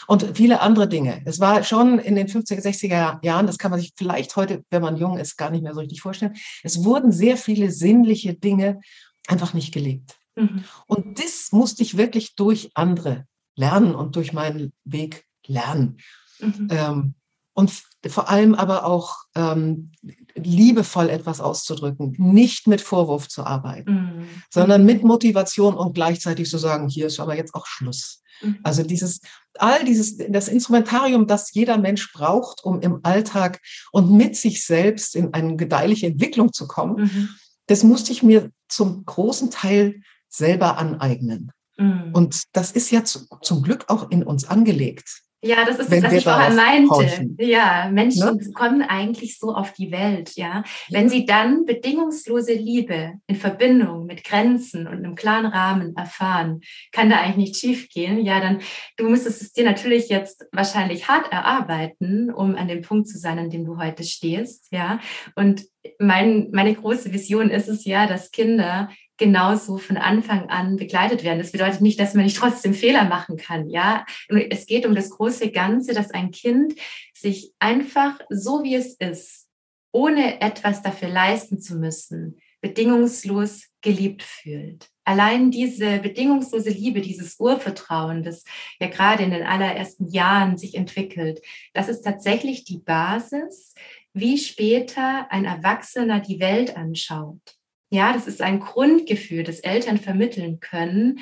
Und 0.08 0.38
viele 0.38 0.62
andere 0.62 0.88
Dinge. 0.88 1.22
Es 1.26 1.40
war 1.40 1.64
schon 1.64 1.98
in 1.98 2.16
den 2.16 2.28
50er, 2.28 2.62
60er 2.62 3.26
Jahren, 3.26 3.48
das 3.48 3.58
kann 3.58 3.72
man 3.72 3.80
sich 3.80 3.94
vielleicht 3.96 4.36
heute, 4.36 4.64
wenn 4.70 4.84
man 4.84 4.98
jung 4.98 5.18
ist, 5.18 5.38
gar 5.38 5.50
nicht 5.50 5.64
mehr 5.64 5.74
so 5.74 5.80
richtig 5.80 6.02
vorstellen. 6.02 6.36
Es 6.64 6.84
wurden 6.84 7.12
sehr 7.12 7.38
viele 7.38 7.72
sinnliche 7.72 8.36
Dinge 8.36 8.80
einfach 9.28 9.56
nicht 9.56 9.74
gelebt. 9.74 10.16
Mhm. 10.36 10.64
Und 10.86 11.20
das 11.20 11.52
musste 11.52 11.82
ich 11.82 11.98
wirklich 11.98 12.36
durch 12.36 12.70
andere 12.76 13.26
lernen 13.56 13.96
und 13.96 14.16
durch 14.16 14.34
meinen 14.34 14.74
Weg 14.84 15.26
lernen. 15.48 15.98
Mhm. 16.40 16.68
Ähm, 16.70 17.16
und 17.54 17.72
vor 18.08 18.30
allem 18.30 18.54
aber 18.54 18.86
auch 18.86 19.16
ähm, 19.34 19.92
liebevoll 20.36 21.10
etwas 21.10 21.40
auszudrücken, 21.40 22.14
nicht 22.18 22.68
mit 22.68 22.82
Vorwurf 22.82 23.30
zu 23.30 23.46
arbeiten, 23.46 23.92
mhm. 23.92 24.28
sondern 24.50 24.86
mit 24.86 25.04
Motivation 25.04 25.76
und 25.76 25.94
gleichzeitig 25.94 26.50
zu 26.50 26.58
sagen, 26.58 26.90
hier 26.90 27.08
ist 27.08 27.20
aber 27.20 27.38
jetzt 27.38 27.56
auch 27.56 27.66
Schluss. 27.66 28.22
Mhm. 28.42 28.60
Also 28.64 28.84
dieses, 28.84 29.22
all 29.58 29.86
dieses, 29.86 30.18
das 30.18 30.50
Instrumentarium, 30.50 31.28
das 31.28 31.54
jeder 31.54 31.78
Mensch 31.78 32.12
braucht, 32.12 32.64
um 32.66 32.82
im 32.82 33.00
Alltag 33.04 33.62
und 33.94 34.12
mit 34.12 34.36
sich 34.36 34.66
selbst 34.66 35.16
in 35.16 35.34
eine 35.34 35.56
gedeihliche 35.56 36.08
Entwicklung 36.08 36.52
zu 36.52 36.68
kommen, 36.68 37.04
mhm. 37.04 37.30
das 37.68 37.84
musste 37.84 38.12
ich 38.12 38.22
mir 38.22 38.52
zum 38.68 39.06
großen 39.06 39.50
Teil 39.50 40.02
selber 40.28 40.78
aneignen. 40.78 41.52
Mhm. 41.78 42.12
Und 42.14 42.44
das 42.54 42.72
ist 42.72 42.92
ja 42.92 43.04
zu, 43.04 43.28
zum 43.42 43.64
Glück 43.64 43.86
auch 43.88 44.10
in 44.12 44.24
uns 44.24 44.46
angelegt. 44.46 45.26
Ja, 45.46 45.64
das 45.64 45.78
ist 45.78 45.92
das, 45.92 46.02
was 46.02 46.14
ich 46.14 46.24
vorher 46.24 46.50
meinte. 46.56 46.90
Horchen. 46.90 47.38
Ja, 47.40 47.88
Menschen 47.92 48.38
ne? 48.38 48.52
kommen 48.54 48.82
eigentlich 48.82 49.38
so 49.38 49.54
auf 49.54 49.74
die 49.74 49.92
Welt, 49.92 50.32
ja. 50.36 50.64
Wenn 50.90 51.08
sie 51.08 51.28
dann 51.28 51.66
bedingungslose 51.66 52.54
Liebe 52.54 53.14
in 53.28 53.36
Verbindung 53.36 54.08
mit 54.08 54.24
Grenzen 54.24 54.88
und 54.88 54.98
einem 54.98 55.14
klaren 55.14 55.46
Rahmen 55.46 55.96
erfahren, 55.96 56.62
kann 56.92 57.12
da 57.12 57.20
eigentlich 57.20 57.50
nicht 57.50 57.58
schief 57.58 57.90
gehen. 57.90 58.26
Ja, 58.26 58.40
dann, 58.40 58.60
du 58.98 59.08
müsstest 59.08 59.44
es 59.44 59.54
dir 59.54 59.66
natürlich 59.66 60.10
jetzt 60.10 60.46
wahrscheinlich 60.52 61.08
hart 61.08 61.32
erarbeiten, 61.32 62.32
um 62.32 62.56
an 62.56 62.68
dem 62.68 62.82
Punkt 62.82 63.08
zu 63.08 63.20
sein, 63.20 63.38
an 63.38 63.52
dem 63.52 63.66
du 63.66 63.78
heute 63.78 64.04
stehst, 64.04 64.72
ja. 64.72 65.00
Und 65.36 65.66
mein, 66.00 66.50
meine 66.52 66.74
große 66.74 67.14
Vision 67.14 67.52
ist 67.52 67.68
es 67.68 67.86
ja, 67.86 68.08
dass 68.08 68.32
Kinder 68.32 68.90
genauso 69.18 69.78
von 69.78 69.98
Anfang 69.98 70.50
an 70.50 70.76
begleitet 70.76 71.24
werden. 71.24 71.40
Das 71.40 71.52
bedeutet 71.52 71.82
nicht, 71.82 72.00
dass 72.00 72.14
man 72.14 72.26
nicht 72.26 72.38
trotzdem 72.38 72.74
Fehler 72.74 73.06
machen 73.06 73.38
kann. 73.38 73.70
Ja, 73.70 74.06
es 74.50 74.66
geht 74.66 74.86
um 74.86 74.96
das 74.96 75.10
große 75.10 75.52
Ganze, 75.52 75.94
dass 75.94 76.12
ein 76.12 76.32
Kind 76.32 76.74
sich 77.14 77.54
einfach 77.60 78.20
so 78.30 78.64
wie 78.64 78.76
es 78.76 78.96
ist, 78.96 79.48
ohne 79.92 80.42
etwas 80.42 80.82
dafür 80.82 81.08
leisten 81.08 81.62
zu 81.62 81.76
müssen, 81.76 82.38
bedingungslos 82.62 83.68
geliebt 83.82 84.24
fühlt. 84.24 84.90
Allein 85.06 85.52
diese 85.52 86.00
bedingungslose 86.00 86.72
Liebe, 86.72 87.00
dieses 87.00 87.40
Urvertrauen, 87.40 88.24
das 88.24 88.44
ja 88.80 88.88
gerade 88.88 89.24
in 89.24 89.30
den 89.30 89.44
allerersten 89.44 90.08
Jahren 90.12 90.58
sich 90.58 90.76
entwickelt, 90.76 91.42
das 91.74 91.88
ist 91.90 92.02
tatsächlich 92.02 92.66
die 92.66 92.80
Basis, 92.80 93.76
wie 94.14 94.38
später 94.38 95.32
ein 95.32 95.46
Erwachsener 95.46 96.20
die 96.22 96.40
Welt 96.40 96.76
anschaut. 96.76 97.56
Ja, 97.96 98.12
das 98.12 98.28
ist 98.28 98.42
ein 98.42 98.60
Grundgefühl, 98.60 99.44
das 99.44 99.62
Eltern 99.62 99.98
vermitteln 99.98 100.60
können. 100.60 101.20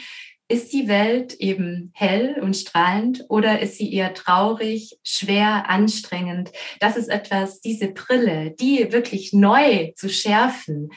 Ist 0.48 0.74
die 0.74 0.88
Welt 0.88 1.36
eben 1.36 1.92
hell 1.94 2.40
und 2.42 2.58
strahlend 2.58 3.26
oder 3.30 3.60
ist 3.60 3.78
sie 3.78 3.94
eher 3.94 4.16
traurig, 4.16 4.98
schwer, 5.04 5.70
anstrengend? 5.70 6.52
Das 6.80 6.98
ist 6.98 7.10
etwas, 7.10 7.62
diese 7.62 7.90
Brille, 7.90 8.56
die 8.60 8.92
wirklich 8.92 9.34
neu 9.34 9.92
zu 9.96 10.10
schärfen, 10.10 10.90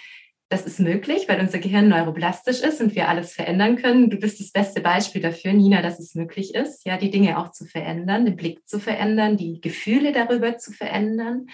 das 0.49 0.65
ist 0.65 0.79
möglich, 0.79 1.29
weil 1.29 1.41
unser 1.41 1.59
Gehirn 1.59 1.89
neuroplastisch 1.89 2.61
ist 2.61 2.81
und 2.81 2.95
wir 2.95 3.09
alles 3.09 3.33
verändern 3.33 3.75
können. 3.75 4.11
Du 4.11 4.17
bist 4.17 4.39
das 4.39 4.53
beste 4.53 4.81
Beispiel 4.81 5.21
dafür, 5.21 5.53
Nina, 5.53 5.83
dass 5.83 5.99
es 5.99 6.15
möglich 6.15 6.55
ist, 6.55 6.87
ja, 6.87 6.97
die 6.97 7.11
Dinge 7.11 7.39
auch 7.39 7.51
zu 7.51 7.65
verändern, 7.65 8.25
den 8.25 8.37
Blick 8.37 8.67
zu 8.69 8.79
verändern, 8.79 9.37
die 9.37 9.61
Gefühle 9.61 10.13
darüber 10.13 10.57
zu 10.57 10.71
verändern. 10.71 11.49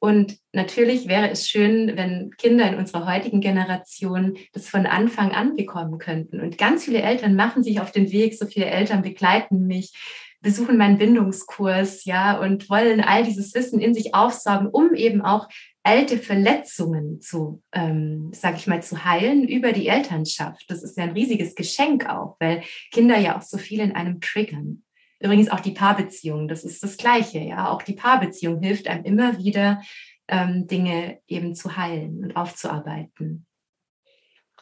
Und 0.00 0.38
natürlich 0.52 1.08
wäre 1.08 1.28
es 1.28 1.46
schön, 1.46 1.96
wenn 1.96 2.30
Kinder 2.38 2.66
in 2.68 2.76
unserer 2.76 3.12
heutigen 3.12 3.42
Generation 3.42 4.38
das 4.54 4.68
von 4.70 4.86
Anfang 4.86 5.32
an 5.32 5.54
bekommen 5.54 5.98
könnten. 5.98 6.40
Und 6.40 6.56
ganz 6.56 6.86
viele 6.86 7.02
Eltern 7.02 7.34
machen 7.34 7.62
sich 7.62 7.80
auf 7.80 7.92
den 7.92 8.10
Weg, 8.12 8.34
so 8.34 8.46
viele 8.46 8.66
Eltern 8.66 9.02
begleiten 9.02 9.66
mich 9.66 9.92
besuchen 10.40 10.76
meinen 10.76 10.98
Bindungskurs, 10.98 12.04
ja, 12.04 12.38
und 12.38 12.70
wollen 12.70 13.00
all 13.00 13.24
dieses 13.24 13.54
Wissen 13.54 13.80
in 13.80 13.94
sich 13.94 14.14
aufsaugen, 14.14 14.68
um 14.68 14.94
eben 14.94 15.20
auch 15.20 15.48
alte 15.88 16.18
Verletzungen 16.18 17.18
zu, 17.22 17.62
ähm, 17.72 18.30
sage 18.34 18.58
ich 18.58 18.66
mal, 18.66 18.82
zu 18.82 19.06
heilen 19.06 19.48
über 19.48 19.72
die 19.72 19.88
Elternschaft. 19.88 20.66
Das 20.68 20.82
ist 20.82 20.98
ja 20.98 21.04
ein 21.04 21.12
riesiges 21.12 21.54
Geschenk 21.54 22.06
auch, 22.06 22.36
weil 22.40 22.62
Kinder 22.92 23.18
ja 23.18 23.38
auch 23.38 23.42
so 23.42 23.56
viel 23.56 23.80
in 23.80 23.92
einem 23.92 24.20
triggern. 24.20 24.82
Übrigens 25.18 25.48
auch 25.48 25.60
die 25.60 25.72
Paarbeziehung, 25.72 26.46
das 26.46 26.62
ist 26.62 26.82
das 26.82 26.98
Gleiche, 26.98 27.38
ja. 27.38 27.70
Auch 27.70 27.82
die 27.82 27.94
Paarbeziehung 27.94 28.60
hilft 28.60 28.86
einem 28.86 29.04
immer 29.04 29.38
wieder, 29.38 29.80
ähm, 30.28 30.66
Dinge 30.66 31.20
eben 31.26 31.54
zu 31.54 31.74
heilen 31.78 32.22
und 32.22 32.36
aufzuarbeiten. 32.36 33.46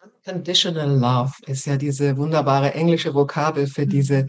Unconditional 0.00 0.96
Love 0.96 1.32
ist 1.46 1.66
ja 1.66 1.76
diese 1.76 2.16
wunderbare 2.16 2.72
englische 2.74 3.12
Vokabel 3.12 3.66
für 3.66 3.84
mhm. 3.84 3.90
diese 3.90 4.28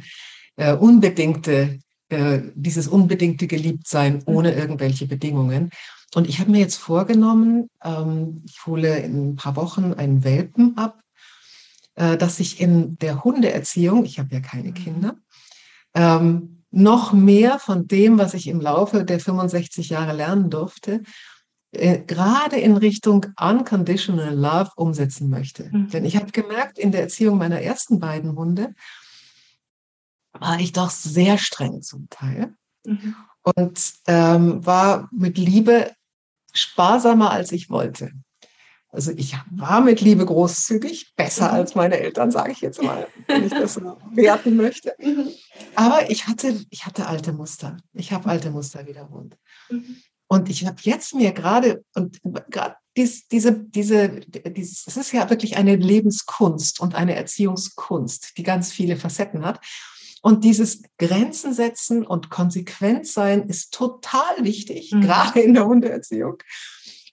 äh, 0.55 0.73
unbedingte, 0.73 1.77
äh, 2.09 2.39
dieses 2.55 2.87
unbedingte 2.87 3.45
Geliebtsein 3.45 4.23
ohne 4.25 4.51
irgendwelche 4.55 5.05
Bedingungen. 5.05 5.69
Und 6.15 6.27
ich 6.27 6.39
habe 6.39 6.51
mir 6.51 6.59
jetzt 6.59 6.77
vorgenommen, 6.77 7.69
ähm, 7.83 8.43
ich 8.45 8.65
hole 8.65 8.99
in 8.99 9.31
ein 9.31 9.35
paar 9.35 9.55
Wochen 9.55 9.93
einen 9.93 10.23
Welpen 10.23 10.77
ab, 10.77 11.01
äh, 11.95 12.17
dass 12.17 12.39
ich 12.39 12.61
in 12.61 12.97
der 12.99 13.23
Hundeerziehung, 13.23 14.05
ich 14.05 14.19
habe 14.19 14.33
ja 14.33 14.39
keine 14.39 14.69
mhm. 14.69 14.73
Kinder, 14.73 15.15
ähm, 15.93 16.63
noch 16.71 17.11
mehr 17.13 17.59
von 17.59 17.87
dem, 17.87 18.17
was 18.17 18.33
ich 18.33 18.47
im 18.47 18.61
Laufe 18.61 19.03
der 19.03 19.19
65 19.19 19.89
Jahre 19.89 20.13
lernen 20.13 20.49
durfte, 20.49 21.03
äh, 21.71 21.99
gerade 21.99 22.57
in 22.57 22.77
Richtung 22.77 23.25
Unconditional 23.39 24.33
Love 24.33 24.71
umsetzen 24.75 25.29
möchte. 25.29 25.69
Mhm. 25.71 25.89
Denn 25.89 26.05
ich 26.05 26.15
habe 26.15 26.31
gemerkt, 26.31 26.77
in 26.79 26.91
der 26.91 27.01
Erziehung 27.01 27.37
meiner 27.37 27.61
ersten 27.61 27.99
beiden 27.99 28.35
Hunde 28.35 28.73
war 30.31 30.59
ich 30.59 30.71
doch 30.71 30.89
sehr 30.89 31.37
streng 31.37 31.81
zum 31.81 32.09
Teil. 32.09 32.53
Mhm. 32.85 33.15
Und 33.55 33.93
ähm, 34.07 34.65
war 34.65 35.09
mit 35.11 35.37
Liebe 35.37 35.91
sparsamer, 36.57 37.31
als 37.31 37.51
ich 37.51 37.69
wollte. 37.69 38.11
Also 38.89 39.11
ich 39.11 39.35
war 39.51 39.81
mit 39.81 40.01
Liebe 40.01 40.25
großzügig, 40.25 41.13
besser 41.15 41.49
mhm. 41.49 41.53
als 41.55 41.75
meine 41.75 41.99
Eltern, 41.99 42.31
sage 42.31 42.51
ich 42.51 42.61
jetzt 42.61 42.81
mal, 42.81 43.07
wenn 43.27 43.45
ich 43.45 43.51
das 43.51 43.75
so 43.75 43.97
werten 44.13 44.55
möchte. 44.55 44.95
Mhm. 44.99 45.29
Aber 45.75 46.09
ich 46.09 46.27
hatte, 46.27 46.65
ich 46.69 46.85
hatte 46.85 47.07
alte 47.07 47.33
Muster. 47.33 47.77
Ich 47.93 48.11
habe 48.11 48.29
alte 48.29 48.49
Muster 48.49 48.87
wiederholt. 48.87 49.37
Mhm. 49.69 49.97
Und 50.27 50.49
ich 50.49 50.65
habe 50.65 50.77
jetzt 50.81 51.13
mir 51.15 51.31
gerade, 51.31 51.83
und 51.95 52.19
gerade 52.49 52.75
dies, 52.97 53.27
diese, 53.27 53.53
diese, 53.53 54.19
dieses, 54.19 54.85
es 54.87 54.97
ist 54.97 55.11
ja 55.13 55.29
wirklich 55.29 55.55
eine 55.55 55.75
Lebenskunst 55.75 56.79
und 56.79 56.95
eine 56.95 57.15
Erziehungskunst, 57.15 58.37
die 58.37 58.43
ganz 58.43 58.71
viele 58.71 58.97
Facetten 58.97 59.45
hat. 59.45 59.63
Und 60.27 60.43
dieses 60.43 60.81
Grenzen 60.97 61.53
setzen 61.53 62.05
und 62.05 62.29
konsequent 62.29 63.07
sein 63.07 63.47
ist 63.47 63.73
total 63.73 64.43
wichtig, 64.43 64.91
mhm. 64.91 64.99
gerade 64.99 65.39
in 65.39 65.53
der 65.53 65.65
Hundeerziehung. 65.65 66.39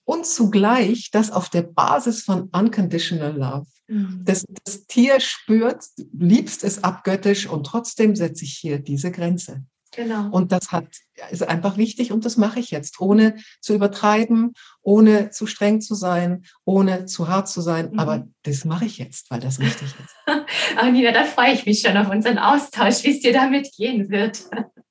Und 0.03 0.25
zugleich 0.25 1.11
das 1.11 1.31
auf 1.31 1.47
der 1.47 1.61
Basis 1.61 2.23
von 2.23 2.49
unconditional 2.49 3.31
love. 3.31 3.67
Mhm. 3.87 4.19
Das, 4.25 4.43
das 4.65 4.85
Tier 4.87 5.21
spürt, 5.21 5.85
liebst 6.11 6.65
es 6.65 6.83
abgöttisch 6.83 7.47
und 7.47 7.65
trotzdem 7.65 8.17
setze 8.17 8.43
ich 8.43 8.57
hier 8.57 8.79
diese 8.79 9.11
Grenze. 9.11 9.63
Genau. 9.95 10.29
Und 10.29 10.51
das 10.51 10.71
hat, 10.71 10.87
ist 11.31 11.47
einfach 11.47 11.77
wichtig 11.77 12.11
und 12.11 12.25
das 12.25 12.37
mache 12.37 12.59
ich 12.59 12.71
jetzt, 12.71 12.99
ohne 12.99 13.35
zu 13.61 13.73
übertreiben, 13.73 14.53
ohne 14.81 15.29
zu 15.29 15.47
streng 15.47 15.79
zu 15.81 15.95
sein, 15.95 16.43
ohne 16.65 17.05
zu 17.05 17.27
hart 17.27 17.47
zu 17.47 17.61
sein. 17.61 17.91
Mhm. 17.91 17.99
Aber 17.99 18.27
das 18.43 18.65
mache 18.65 18.85
ich 18.85 18.97
jetzt, 18.97 19.31
weil 19.31 19.39
das 19.39 19.59
richtig 19.59 19.87
ist. 19.87 20.15
Anina, 20.77 21.11
da 21.11 21.23
freue 21.23 21.53
ich 21.53 21.65
mich 21.65 21.81
schon 21.81 21.95
auf 21.97 22.09
unseren 22.09 22.37
Austausch, 22.37 23.03
wie 23.03 23.11
es 23.11 23.21
dir 23.21 23.33
damit 23.33 23.71
gehen 23.77 24.09
wird. 24.09 24.43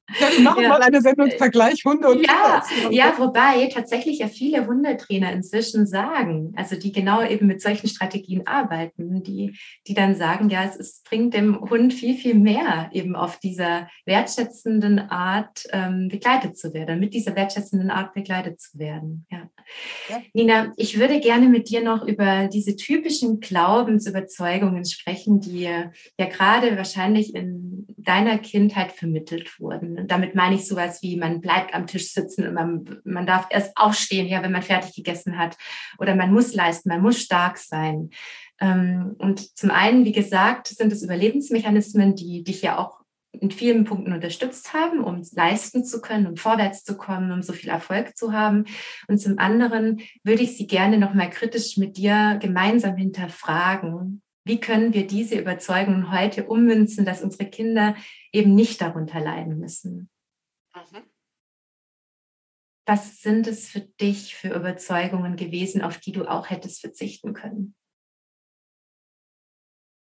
Wir 0.36 0.40
machen 0.42 0.62
ja. 0.62 0.68
mal 0.68 0.82
eine 0.82 1.00
Sendung 1.00 1.30
Vergleich 1.30 1.84
Hunde 1.84 2.08
und 2.08 2.26
ja. 2.26 2.62
Ja, 2.90 3.14
wobei 3.18 3.66
tatsächlich 3.72 4.18
ja 4.18 4.28
viele 4.28 4.66
Hundetrainer 4.66 5.32
inzwischen 5.32 5.86
sagen, 5.86 6.52
also 6.56 6.76
die 6.76 6.92
genau 6.92 7.22
eben 7.22 7.46
mit 7.46 7.62
solchen 7.62 7.88
Strategien 7.88 8.46
arbeiten, 8.46 9.22
die, 9.22 9.58
die 9.86 9.94
dann 9.94 10.14
sagen, 10.14 10.50
ja, 10.50 10.64
es 10.64 10.76
ist, 10.76 11.04
bringt 11.04 11.34
dem 11.34 11.58
Hund 11.58 11.94
viel, 11.94 12.16
viel 12.16 12.34
mehr, 12.34 12.90
eben 12.92 13.16
auf 13.16 13.38
dieser 13.38 13.88
wertschätzenden 14.04 14.98
Art 14.98 15.64
ähm, 15.72 16.08
begleitet 16.08 16.58
zu 16.58 16.74
werden, 16.74 17.00
mit 17.00 17.14
dieser 17.14 17.34
wertschätzenden 17.34 17.90
Art 17.90 18.12
begleitet 18.12 18.60
zu 18.60 18.78
werden. 18.78 19.26
Ja. 19.30 19.48
Ja. 20.08 20.22
Nina, 20.32 20.72
ich 20.76 20.98
würde 20.98 21.20
gerne 21.20 21.48
mit 21.48 21.68
dir 21.68 21.82
noch 21.82 22.06
über 22.06 22.48
diese 22.48 22.76
typischen 22.76 23.40
Glaubensüberzeugungen 23.40 24.84
sprechen, 24.84 25.40
die 25.40 25.60
ja 25.60 25.90
gerade 26.16 26.76
wahrscheinlich 26.76 27.34
in 27.34 27.86
deiner 27.96 28.38
Kindheit 28.38 28.92
vermittelt 28.92 29.58
wurden. 29.58 29.98
Und 29.98 30.10
damit 30.10 30.34
meine 30.34 30.56
ich 30.56 30.66
sowas 30.66 31.02
wie, 31.02 31.16
man 31.16 31.40
bleibt 31.40 31.74
am 31.74 31.86
Tisch 31.86 32.12
sitzen 32.12 32.46
und 32.46 32.54
man, 32.54 33.00
man 33.04 33.26
darf 33.26 33.46
erst 33.50 33.76
aufstehen, 33.76 34.26
ja, 34.26 34.42
wenn 34.42 34.52
man 34.52 34.62
fertig 34.62 34.94
gegessen 34.94 35.38
hat. 35.38 35.56
Oder 35.98 36.14
man 36.14 36.32
muss 36.32 36.54
leisten, 36.54 36.88
man 36.88 37.02
muss 37.02 37.20
stark 37.20 37.58
sein. 37.58 38.10
Ähm, 38.60 39.16
und 39.18 39.56
zum 39.56 39.70
einen, 39.70 40.04
wie 40.04 40.12
gesagt, 40.12 40.68
sind 40.68 40.92
es 40.92 41.02
Überlebensmechanismen, 41.02 42.14
die 42.14 42.44
dich 42.44 42.62
ja 42.62 42.78
auch 42.78 43.03
in 43.40 43.50
vielen 43.50 43.84
Punkten 43.84 44.12
unterstützt 44.12 44.72
haben, 44.72 45.02
um 45.02 45.22
leisten 45.32 45.84
zu 45.84 46.00
können, 46.00 46.26
um 46.26 46.36
vorwärts 46.36 46.84
zu 46.84 46.96
kommen, 46.96 47.32
um 47.32 47.42
so 47.42 47.52
viel 47.52 47.70
Erfolg 47.70 48.16
zu 48.16 48.32
haben. 48.32 48.64
Und 49.08 49.18
zum 49.18 49.38
anderen 49.38 50.00
würde 50.22 50.42
ich 50.42 50.56
Sie 50.56 50.66
gerne 50.66 50.98
nochmal 50.98 51.30
kritisch 51.30 51.76
mit 51.76 51.96
dir 51.96 52.38
gemeinsam 52.40 52.96
hinterfragen, 52.96 54.22
wie 54.46 54.60
können 54.60 54.92
wir 54.92 55.06
diese 55.06 55.38
Überzeugungen 55.38 56.12
heute 56.12 56.46
ummünzen, 56.46 57.06
dass 57.06 57.22
unsere 57.22 57.48
Kinder 57.48 57.96
eben 58.30 58.54
nicht 58.54 58.80
darunter 58.80 59.20
leiden 59.20 59.58
müssen? 59.58 60.10
Mhm. 60.74 61.02
Was 62.86 63.22
sind 63.22 63.46
es 63.46 63.68
für 63.68 63.80
dich 63.80 64.34
für 64.34 64.54
Überzeugungen 64.54 65.36
gewesen, 65.36 65.80
auf 65.80 65.98
die 65.98 66.12
du 66.12 66.26
auch 66.26 66.50
hättest 66.50 66.82
verzichten 66.82 67.32
können? 67.32 67.74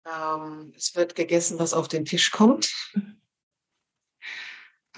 Ähm, 0.06 0.72
es 0.76 0.94
wird 0.94 1.14
gegessen, 1.14 1.58
was 1.58 1.74
auf 1.74 1.88
den 1.88 2.04
Tisch 2.04 2.30
kommt. 2.30 2.72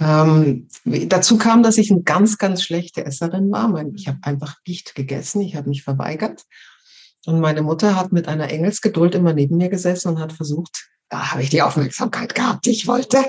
Ähm, 0.00 0.68
dazu 0.84 1.38
kam, 1.38 1.62
dass 1.62 1.78
ich 1.78 1.90
eine 1.90 2.02
ganz, 2.02 2.38
ganz 2.38 2.62
schlechte 2.62 3.04
Esserin 3.04 3.50
war. 3.50 3.74
Ich 3.94 4.06
habe 4.06 4.18
einfach 4.22 4.56
nicht 4.66 4.94
gegessen, 4.94 5.40
ich 5.40 5.56
habe 5.56 5.68
mich 5.68 5.82
verweigert. 5.82 6.44
Und 7.26 7.40
meine 7.40 7.62
Mutter 7.62 7.96
hat 7.96 8.12
mit 8.12 8.28
einer 8.28 8.50
Engelsgeduld 8.50 9.14
immer 9.14 9.32
neben 9.32 9.56
mir 9.56 9.68
gesessen 9.68 10.08
und 10.08 10.20
hat 10.20 10.32
versucht, 10.32 10.88
da 11.08 11.32
habe 11.32 11.42
ich 11.42 11.50
die 11.50 11.62
Aufmerksamkeit 11.62 12.34
gehabt, 12.34 12.66
die 12.66 12.70
ich 12.70 12.86
wollte, 12.86 13.24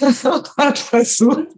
hat 0.00 0.78
versucht, 0.78 1.48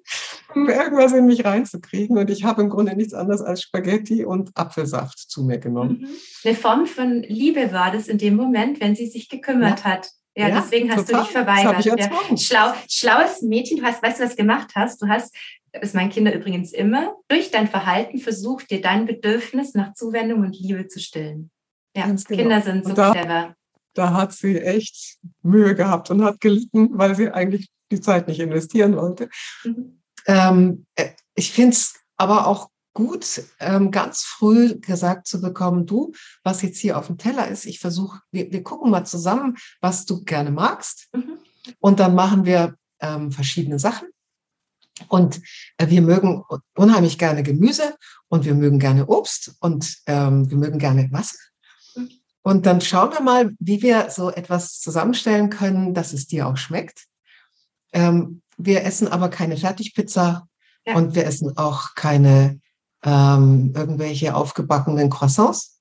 irgendwas 0.55 1.13
in 1.13 1.27
mich 1.27 1.45
reinzukriegen. 1.45 2.19
Und 2.19 2.31
ich 2.31 2.45
habe 2.45 2.63
im 2.63 2.71
Grunde 2.71 2.97
nichts 2.97 3.15
anderes 3.15 3.41
als 3.41 3.63
Spaghetti 3.63 4.25
und 4.25 4.51
Apfelsaft 4.55 5.19
zu 5.19 5.43
mir 5.45 5.59
genommen. 5.59 6.01
Mhm. 6.01 6.09
Eine 6.45 6.55
Form 6.57 6.87
von 6.87 7.23
Liebe 7.23 7.73
war 7.73 7.91
das 7.91 8.09
in 8.09 8.19
dem 8.19 8.37
Moment, 8.37 8.81
wenn 8.81 8.95
sie 8.95 9.07
sich 9.07 9.29
gekümmert 9.29 9.81
ja. 9.81 9.85
hat. 9.85 10.11
Ja, 10.37 10.49
ja, 10.49 10.61
deswegen 10.61 10.91
hast 10.91 11.07
total. 11.07 11.21
du 11.21 11.27
dich 11.27 11.33
verweigert. 11.33 11.85
Ja. 11.85 12.37
Schlau, 12.37 12.73
schlaues 12.89 13.43
Mädchen, 13.43 13.79
du 13.79 13.83
hast, 13.83 14.03
weißt 14.03 14.21
du, 14.21 14.25
was 14.25 14.31
du 14.31 14.37
gemacht 14.37 14.71
hast? 14.75 15.03
Du 15.03 15.09
hast, 15.09 15.35
das 15.73 15.83
ist 15.83 15.95
meinen 15.95 16.11
Kinder 16.11 16.35
übrigens 16.35 16.73
immer, 16.73 17.15
durch 17.29 17.51
dein 17.51 17.69
Verhalten 17.69 18.19
versucht, 18.19 18.71
dir 18.71 18.81
dein 18.81 19.07
Bedürfnis 19.07 19.75
nach 19.75 19.93
Zuwendung 19.95 20.41
und 20.41 20.59
Liebe 20.59 20.87
zu 20.87 21.01
stillen. 21.01 21.51
Ja, 21.97 22.07
genau. 22.07 22.23
Kinder 22.25 22.61
sind 22.61 22.87
so 22.87 22.95
clever. 22.95 23.55
Da 23.95 24.13
hat 24.13 24.33
sie 24.33 24.61
echt 24.61 25.19
Mühe 25.43 25.75
gehabt 25.75 26.11
und 26.11 26.25
hat 26.25 26.41
gelitten, 26.41 26.91
weil 26.93 27.15
sie 27.15 27.31
eigentlich 27.31 27.71
die 27.91 28.01
Zeit 28.01 28.29
nicht 28.29 28.41
investieren 28.41 28.97
wollte. 28.97 29.29
Mhm. 29.65 30.01
Ähm, 30.27 30.87
äh, 30.95 31.11
ich 31.35 31.53
finde 31.53 31.73
es 31.73 31.95
aber 32.17 32.47
auch 32.47 32.71
gut, 32.93 33.43
ähm, 33.61 33.91
ganz 33.91 34.23
früh 34.23 34.79
gesagt 34.79 35.27
zu 35.27 35.41
bekommen, 35.41 35.87
du, 35.87 36.13
was 36.43 36.63
jetzt 36.63 36.79
hier 36.79 36.99
auf 36.99 37.07
dem 37.07 37.19
Teller 37.19 37.49
ist, 37.49 37.65
ich 37.65 37.79
versuche, 37.79 38.21
wir, 38.31 38.51
wir 38.53 38.63
gucken 38.63 38.91
mal 38.91 39.05
zusammen, 39.05 39.57
was 39.81 40.07
du 40.07 40.23
gerne 40.25 40.51
magst. 40.51 41.09
Mhm. 41.15 41.39
Und 41.79 42.01
dann 42.01 42.15
machen 42.15 42.45
wir 42.45 42.75
ähm, 43.01 43.33
verschiedene 43.33 43.79
Sachen. 43.79 44.09
Und 45.09 45.41
äh, 45.79 45.89
wir 45.89 46.03
mögen 46.03 46.45
unheimlich 46.77 47.19
gerne 47.19 47.43
Gemüse 47.43 47.97
und 48.29 48.45
wir 48.45 48.55
mögen 48.55 48.79
gerne 48.79 49.07
Obst 49.07 49.57
und 49.61 49.97
ähm, 50.07 50.51
wir 50.51 50.59
mögen 50.59 50.79
gerne 50.79 51.09
Wasser. 51.11 51.39
Und 52.43 52.67
dann 52.67 52.81
schauen 52.81 53.13
wir 53.13 53.21
mal, 53.21 53.51
wie 53.59 53.83
wir 53.83 54.11
so 54.11 54.31
etwas 54.31 54.81
zusammenstellen 54.81 55.51
können, 55.51 55.95
dass 55.95 56.13
es 56.13 56.27
dir 56.27 56.47
auch 56.47 56.57
schmeckt. 56.57 57.07
Ähm, 57.93 58.43
wir 58.57 58.85
essen 58.85 59.09
aber 59.09 59.29
keine 59.29 59.57
Fertigpizza 59.57 60.49
ja. 60.87 60.97
und 60.97 61.15
wir 61.15 61.27
essen 61.27 61.57
auch 61.57 61.95
keine 61.95 62.61
ähm, 63.05 63.73
irgendwelche 63.75 64.35
aufgebackenen 64.35 65.11
Croissants. 65.11 65.81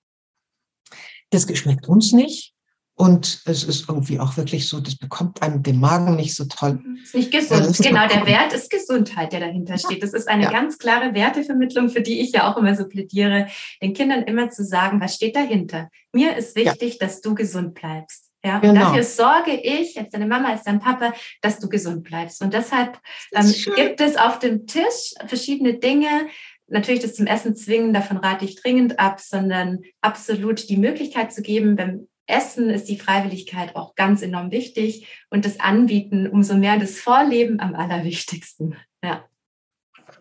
das 1.29 1.47
geschmeckt 1.47 1.87
uns 1.87 2.11
nicht. 2.11 2.53
Und 3.01 3.43
es 3.45 3.63
ist 3.63 3.87
irgendwie 3.87 4.19
auch 4.19 4.35
wirklich 4.35 4.67
so, 4.67 4.81
das 4.81 4.97
bekommt 4.97 5.41
einem 5.41 5.63
den 5.63 5.79
Magen 5.79 6.17
nicht 6.17 6.35
so 6.35 6.43
toll. 6.43 6.81
Mhm. 6.83 6.99
Ist 7.01 7.15
nicht 7.15 7.31
gesund. 7.31 7.65
Ist 7.65 7.81
genau, 7.81 8.05
der 8.09 8.25
Wert 8.25 8.51
ist 8.51 8.69
Gesundheit, 8.69 9.31
der 9.31 9.39
dahinter 9.39 9.77
steht. 9.77 10.03
Das 10.03 10.11
ist 10.11 10.27
eine 10.27 10.43
ja. 10.43 10.51
ganz 10.51 10.77
klare 10.77 11.13
Wertevermittlung, 11.13 11.87
für 11.87 12.01
die 12.01 12.19
ich 12.19 12.33
ja 12.33 12.51
auch 12.51 12.57
immer 12.57 12.75
so 12.75 12.89
plädiere, 12.89 13.47
den 13.81 13.93
Kindern 13.93 14.23
immer 14.23 14.49
zu 14.49 14.65
sagen, 14.65 14.99
was 14.99 15.15
steht 15.15 15.37
dahinter? 15.37 15.89
Mir 16.11 16.35
ist 16.35 16.57
wichtig, 16.57 16.97
ja. 16.99 17.07
dass 17.07 17.21
du 17.21 17.35
gesund 17.35 17.73
bleibst. 17.73 18.25
Ja, 18.43 18.59
genau. 18.59 18.81
dafür 18.81 19.03
sorge 19.03 19.53
ich, 19.53 19.97
als 19.97 20.09
deine 20.09 20.27
Mama, 20.27 20.49
als 20.49 20.63
dein 20.63 20.81
Papa, 20.81 21.13
dass 21.41 21.59
du 21.59 21.69
gesund 21.69 22.03
bleibst. 22.03 22.41
Und 22.41 22.53
deshalb 22.53 22.99
ähm, 23.33 23.53
gibt 23.77 24.01
es 24.01 24.17
auf 24.17 24.39
dem 24.39 24.67
Tisch 24.67 25.13
verschiedene 25.25 25.75
Dinge, 25.75 26.27
natürlich 26.67 27.01
das 27.01 27.15
zum 27.15 27.27
Essen 27.27 27.55
zwingen, 27.55 27.93
davon 27.93 28.17
rate 28.17 28.43
ich 28.43 28.61
dringend 28.61 28.99
ab, 28.99 29.21
sondern 29.21 29.79
absolut 30.01 30.67
die 30.67 30.77
Möglichkeit 30.77 31.31
zu 31.31 31.41
geben, 31.41 31.77
beim 31.77 32.09
Essen 32.29 32.69
ist 32.69 32.85
die 32.85 32.99
Freiwilligkeit 32.99 33.75
auch 33.75 33.95
ganz 33.95 34.21
enorm 34.21 34.51
wichtig 34.51 35.07
und 35.29 35.45
das 35.45 35.59
Anbieten 35.59 36.27
umso 36.27 36.55
mehr 36.55 36.77
das 36.77 36.99
Vorleben 36.99 37.59
am 37.59 37.75
allerwichtigsten. 37.75 38.75
Ja. 39.03 39.25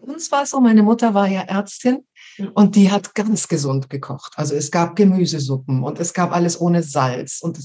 Uns 0.00 0.30
war 0.30 0.42
es 0.42 0.50
so, 0.50 0.60
meine 0.60 0.82
Mutter 0.82 1.14
war 1.14 1.26
ja 1.26 1.42
Ärztin 1.42 2.06
mhm. 2.36 2.48
und 2.54 2.76
die 2.76 2.90
hat 2.90 3.14
ganz 3.14 3.48
gesund 3.48 3.90
gekocht. 3.90 4.32
Also 4.36 4.54
es 4.54 4.70
gab 4.70 4.96
Gemüsesuppen 4.96 5.82
und 5.82 5.98
es 5.98 6.14
gab 6.14 6.32
alles 6.32 6.60
ohne 6.60 6.82
Salz 6.82 7.40
und, 7.40 7.58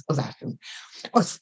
und, 1.11 1.39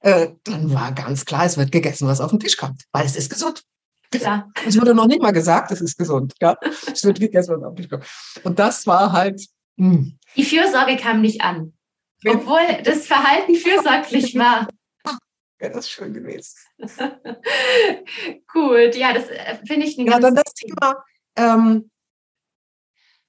äh, 0.00 0.28
dann 0.44 0.72
war 0.72 0.92
ganz 0.92 1.24
klar, 1.24 1.44
es 1.44 1.56
wird 1.56 1.72
gegessen, 1.72 2.06
was 2.06 2.20
auf 2.20 2.30
den 2.30 2.40
Tisch 2.40 2.56
kommt, 2.56 2.84
weil 2.92 3.06
es 3.06 3.16
ist 3.16 3.30
gesund. 3.30 3.62
Klar. 4.10 4.50
Es 4.66 4.80
wurde 4.80 4.94
noch 4.94 5.06
nicht 5.06 5.20
mal 5.20 5.32
gesagt, 5.32 5.70
es 5.70 5.82
ist 5.82 5.98
gesund. 5.98 6.32
Ja? 6.40 6.56
Es 6.90 7.04
wird 7.04 7.20
gegessen, 7.20 7.56
was 7.56 7.62
auf 7.62 7.74
den 7.74 7.82
Tisch 7.82 7.90
kommt. 7.90 8.06
Und 8.42 8.58
das 8.58 8.86
war 8.86 9.12
halt. 9.12 9.44
Mh. 9.76 9.90
Hm. 9.92 10.18
Die 10.34 10.44
Fürsorge 10.44 10.96
kam 10.96 11.20
nicht 11.20 11.42
an. 11.42 11.74
Obwohl 12.26 12.82
das 12.82 13.06
Verhalten 13.06 13.54
fürsorglich 13.54 14.34
war. 14.36 14.68
Ja, 15.60 15.68
das 15.70 15.86
ist 15.86 15.90
schön 15.90 16.14
gewesen. 16.14 16.54
Gut, 18.52 18.94
ja, 18.94 19.12
das 19.12 19.28
äh, 19.28 19.58
finde 19.66 19.86
ich 19.86 19.98
eine 19.98 20.08
Ja, 20.08 20.20
dann 20.20 20.36
das 20.36 20.54
Thema, 20.54 21.04
ähm, 21.36 21.90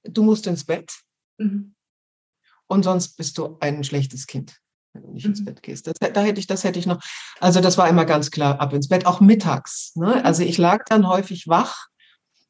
du 0.04 0.22
musst 0.22 0.46
ins 0.46 0.64
Bett 0.64 0.92
mhm. 1.38 1.74
und 2.68 2.84
sonst 2.84 3.16
bist 3.16 3.36
du 3.36 3.58
ein 3.60 3.82
schlechtes 3.82 4.28
Kind, 4.28 4.60
wenn 4.92 5.02
du 5.02 5.10
nicht 5.10 5.24
mhm. 5.24 5.30
ins 5.30 5.44
Bett 5.44 5.62
gehst. 5.62 5.88
Das, 5.88 5.94
da 5.98 6.20
hätte 6.20 6.38
ich, 6.38 6.46
das 6.46 6.62
hätte 6.62 6.78
ich 6.78 6.86
noch, 6.86 7.02
also 7.40 7.60
das 7.60 7.78
war 7.78 7.88
immer 7.88 8.04
ganz 8.04 8.30
klar, 8.30 8.60
ab 8.60 8.72
ins 8.72 8.88
Bett, 8.88 9.06
auch 9.06 9.20
mittags. 9.20 9.96
Ne? 9.96 10.16
Mhm. 10.16 10.24
Also 10.24 10.44
ich 10.44 10.56
lag 10.56 10.84
dann 10.88 11.08
häufig 11.08 11.48
wach. 11.48 11.86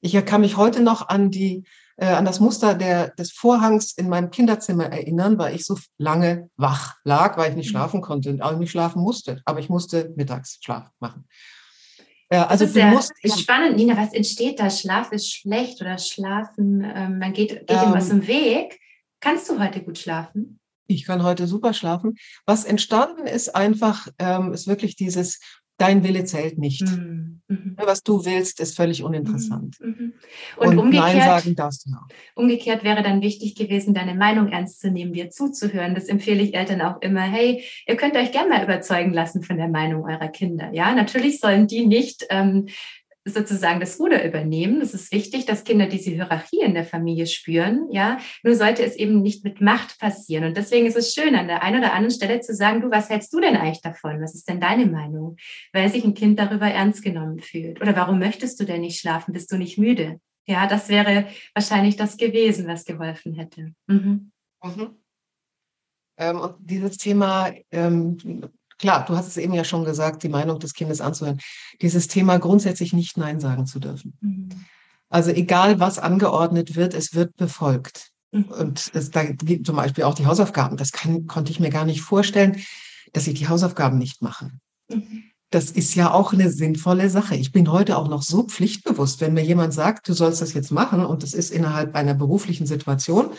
Ich 0.03 0.13
kann 0.27 0.43
mich 0.43 0.59
heute 0.59 0.83
noch 0.83 1.09
an 1.09 1.31
die 1.31 1.65
äh, 2.01 2.07
an 2.07 2.25
das 2.25 2.41
Muster 2.41 2.75
der, 2.75 3.11
des 3.11 3.31
Vorhangs 3.31 3.93
in 3.93 4.09
meinem 4.09 4.31
Kinderzimmer 4.31 4.87
erinnern, 4.87 5.39
weil 5.39 5.55
ich 5.55 5.67
so 5.67 5.79
lange 5.99 6.49
wach 6.57 6.97
lag, 7.05 7.37
weil 7.37 7.51
ich 7.51 7.57
nicht 7.57 7.67
mhm. 7.67 7.71
schlafen 7.73 8.01
konnte, 8.01 8.39
auch 8.41 8.57
nicht 8.57 8.71
schlafen 8.71 9.03
musste. 9.03 9.43
Aber 9.45 9.61
ich 9.61 9.69
musste 9.69 10.11
Mittagsschlaf 10.17 10.89
machen. 10.99 11.29
Ja, 12.33 12.47
also 12.47 12.65
das 12.65 12.75
ist, 12.75 12.81
ja, 12.81 12.91
musst, 12.91 13.13
ist 13.23 13.41
spannend, 13.41 13.77
Nina. 13.77 13.97
Was 13.97 14.15
entsteht 14.15 14.61
da? 14.61 14.71
Schlaf 14.71 15.13
ist 15.13 15.31
schlecht 15.31 15.81
oder 15.83 15.99
Schlafen, 15.99 16.85
ähm, 16.85 17.19
man 17.19 17.33
geht, 17.33 17.67
geht 17.67 17.71
ähm, 17.71 17.93
was 17.93 18.09
im 18.09 18.27
Weg. 18.27 18.81
Kannst 19.21 19.51
du 19.51 19.59
heute 19.59 19.83
gut 19.83 19.99
schlafen? 19.99 20.59
Ich 20.87 21.05
kann 21.05 21.23
heute 21.23 21.47
super 21.47 21.75
schlafen. 21.75 22.17
Was 22.47 22.65
entstanden 22.65 23.27
ist 23.27 23.55
einfach, 23.55 24.09
ähm, 24.19 24.55
ist 24.55 24.67
wirklich 24.67 24.97
dieses 24.97 25.41
dein 25.81 26.05
Wille 26.05 26.25
zählt 26.25 26.59
nicht. 26.59 26.83
Mhm. 26.83 27.41
mhm. 27.49 27.77
Was 27.77 28.03
du 28.03 28.25
willst, 28.25 28.61
ist 28.61 28.77
völlig 28.77 29.03
uninteressant. 29.03 29.79
Mhm. 29.81 29.87
mhm. 29.89 30.13
Und, 30.57 30.69
Und 30.69 30.79
umgekehrt, 30.79 31.15
Nein 31.15 31.23
sagen 31.23 31.55
darfst 31.55 31.87
du 31.87 31.91
noch. 31.91 32.07
Umgekehrt 32.35 32.85
wäre 32.85 33.03
dann 33.03 33.23
wichtig 33.23 33.55
gewesen, 33.55 33.95
deine 33.95 34.15
Meinung 34.15 34.49
ernst 34.49 34.81
zu 34.81 34.91
nehmen, 34.91 35.13
dir 35.13 35.31
zuzuhören. 35.31 35.95
Das 35.95 36.07
empfehle 36.07 36.43
ich 36.43 36.55
Eltern 36.55 36.83
auch 36.83 37.01
immer. 37.01 37.23
Hey, 37.23 37.65
ihr 37.87 37.97
könnt 37.97 38.17
euch 38.17 38.33
gerne 38.33 38.51
mal 38.51 38.65
überzeugen 38.65 39.13
lassen 39.13 39.43
von 39.43 39.57
der 39.57 39.69
Meinung 39.69 40.05
eurer 40.05 40.29
Kinder. 40.29 40.71
Ja, 40.73 40.95
natürlich 40.95 41.41
sollen 41.41 41.67
die 41.67 41.87
nicht 41.87 42.27
ähm, 42.31 42.69
sozusagen 43.35 43.81
das 43.81 43.99
Ruder 43.99 44.25
übernehmen. 44.25 44.81
Es 44.81 44.95
ist 44.95 45.13
wichtig, 45.13 45.47
dass 45.47 45.65
Kinder 45.65 45.87
diese 45.87 46.11
Hierarchie 46.11 46.61
in 46.61 46.75
der 46.75 46.85
Familie 46.85 47.27
spüren. 47.27 47.89
Ja, 47.91 48.19
nur 48.43 48.55
sollte 48.55 48.85
es 48.85 48.97
eben 48.97 49.23
nicht 49.23 49.45
mit 49.45 49.61
Macht 49.61 49.99
passieren. 49.99 50.45
Und 50.45 50.57
deswegen 50.57 50.87
ist 50.87 50.97
es 50.97 51.15
schön, 51.15 51.35
an 51.35 51.49
der 51.49 51.63
einen 51.63 51.79
oder 51.79 51.93
anderen 51.93 52.15
Stelle 52.15 52.41
zu 52.41 52.55
sagen, 52.55 52.81
du, 52.81 52.91
was 52.91 53.11
hältst 53.11 53.33
du 53.33 53.41
denn 53.41 53.57
eigentlich 53.57 53.83
davon? 53.83 54.21
Was 54.21 54.35
ist 54.35 54.49
denn 54.49 54.61
deine 54.61 54.87
Meinung? 54.87 55.37
Weil 55.73 55.89
sich 55.89 56.05
ein 56.05 56.15
Kind 56.15 56.39
darüber 56.39 56.67
ernst 56.67 57.03
genommen 57.03 57.41
fühlt. 57.41 57.81
Oder 57.81 57.97
warum 57.97 58.19
möchtest 58.19 58.61
du 58.61 58.65
denn 58.65 58.83
nicht 58.83 59.01
schlafen? 59.01 59.33
Bist 59.33 59.51
du 59.53 59.57
nicht 59.57 59.79
müde? 59.79 60.21
Ja, 60.47 60.67
das 60.67 60.89
wäre 60.89 61.27
wahrscheinlich 61.55 61.97
das 61.97 62.17
gewesen, 62.17 62.67
was 62.67 62.85
geholfen 62.85 63.35
hätte. 63.35 63.73
Mhm. 63.87 64.33
Mhm. 64.63 64.97
Ähm, 66.19 66.41
und 66.41 66.57
dieses 66.59 66.97
Thema 66.97 67.51
ähm, 67.71 68.19
klar, 68.81 69.05
du 69.05 69.17
hast 69.17 69.29
es 69.29 69.37
eben 69.37 69.55
ja 69.55 69.65
schon 69.65 69.85
gesagt, 69.85 70.23
die 70.23 70.29
Meinung 70.29 70.59
des 70.59 70.75
Kindes 70.75 71.01
anzuhören. 71.01 71.41
Dieses 71.81 72.09
Thema 72.09 72.39
grundsätzlich 72.39 72.93
nicht 72.93 73.17
Nein 73.17 73.39
sagen 73.39 73.67
zu 73.67 73.79
dürfen. 73.79 74.17
Mhm. 74.21 74.49
Also 75.09 75.31
egal, 75.31 75.81
was 75.81 75.99
angeordnet 75.99 76.77
wird, 76.77 76.95
es 76.95 77.15
wird 77.15 77.37
befolgt. 77.37 78.11
Mhm. 78.33 78.45
Und 78.45 78.91
es, 78.95 79.11
da 79.11 79.25
gibt 79.25 79.67
zum 79.67 79.77
Beispiel 79.77 80.05
auch 80.05 80.15
die 80.15 80.27
Hausaufgaben. 80.27 80.77
Das 80.77 80.93
kann, 80.93 81.27
konnte 81.27 81.53
ich 81.53 81.61
mir 81.61 81.71
gar 81.71 81.85
nicht 81.85 82.01
vorstellen, 82.01 82.57
dass 83.13 83.27
ich 83.27 83.39
die 83.39 83.49
Hausaufgaben 83.49 83.99
nicht 83.99 84.23
mache. 84.23 84.51
Mhm. 84.89 85.25
Das 85.51 85.73
ist 85.73 85.97
ja 85.97 86.13
auch 86.13 86.33
eine 86.33 86.49
sinnvolle 86.49 87.11
Sache. 87.11 87.35
Ich 87.35 87.51
bin 87.51 87.73
heute 87.73 87.99
auch 87.99 88.09
noch 88.09 88.23
so 88.23 88.45
pflichtbewusst, 88.45 89.21
wenn 89.21 89.35
mir 89.35 89.45
jemand 89.45 89.75
sagt, 89.75 90.09
du 90.09 90.13
sollst 90.13 90.41
das 90.41 90.55
jetzt 90.55 90.71
machen 90.71 91.05
und 91.05 91.25
das 91.25 91.35
ist 91.35 91.51
innerhalb 91.51 91.97
einer 91.97 92.15
beruflichen 92.15 92.67
Situation 92.67 93.31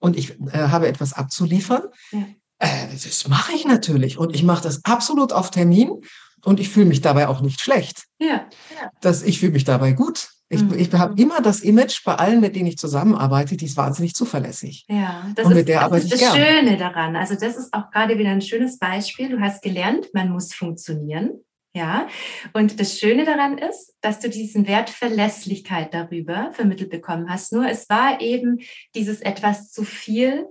und 0.00 0.16
ich 0.16 0.40
äh, 0.52 0.68
habe 0.68 0.88
etwas 0.88 1.12
abzuliefern, 1.12 1.84
ja. 2.10 2.26
Äh, 2.64 2.88
das 2.90 3.28
mache 3.28 3.52
ich 3.52 3.66
natürlich 3.66 4.18
und 4.18 4.34
ich 4.34 4.42
mache 4.42 4.62
das 4.62 4.84
absolut 4.84 5.32
auf 5.32 5.50
Termin 5.50 6.00
und 6.44 6.60
ich 6.60 6.70
fühle 6.70 6.86
mich 6.86 7.02
dabei 7.02 7.28
auch 7.28 7.42
nicht 7.42 7.60
schlecht. 7.60 8.04
Ja. 8.18 8.48
Das, 9.00 9.22
ich 9.22 9.40
fühle 9.40 9.52
mich 9.52 9.64
dabei 9.64 9.92
gut. 9.92 10.30
Ich, 10.48 10.62
mhm. 10.62 10.78
ich 10.78 10.92
habe 10.92 11.20
immer 11.20 11.42
das 11.42 11.60
Image 11.60 12.04
bei 12.04 12.14
allen, 12.14 12.40
mit 12.40 12.56
denen 12.56 12.66
ich 12.66 12.78
zusammenarbeite, 12.78 13.56
die 13.56 13.66
ist 13.66 13.76
wahnsinnig 13.76 14.14
zuverlässig. 14.14 14.84
Ja, 14.88 15.26
das, 15.34 15.46
und 15.46 15.56
ist, 15.56 15.68
das 15.68 16.04
ist 16.04 16.12
das. 16.12 16.36
Schöne 16.36 16.76
daran. 16.76 17.16
Also 17.16 17.34
das 17.34 17.56
ist 17.56 17.72
auch 17.72 17.90
gerade 17.90 18.18
wieder 18.18 18.30
ein 18.30 18.42
schönes 18.42 18.78
Beispiel. 18.78 19.28
Du 19.30 19.40
hast 19.40 19.62
gelernt, 19.62 20.08
man 20.14 20.30
muss 20.30 20.54
funktionieren. 20.54 21.40
Ja, 21.76 22.06
und 22.52 22.78
das 22.78 23.00
Schöne 23.00 23.24
daran 23.24 23.58
ist, 23.58 23.94
dass 24.00 24.20
du 24.20 24.30
diesen 24.30 24.68
Wert 24.68 24.90
Verlässlichkeit 24.90 25.92
darüber 25.92 26.50
vermittelt 26.52 26.90
bekommen 26.90 27.28
hast. 27.28 27.52
Nur 27.52 27.68
es 27.68 27.88
war 27.88 28.20
eben 28.20 28.60
dieses 28.94 29.20
etwas 29.20 29.72
zu 29.72 29.82
viel 29.82 30.46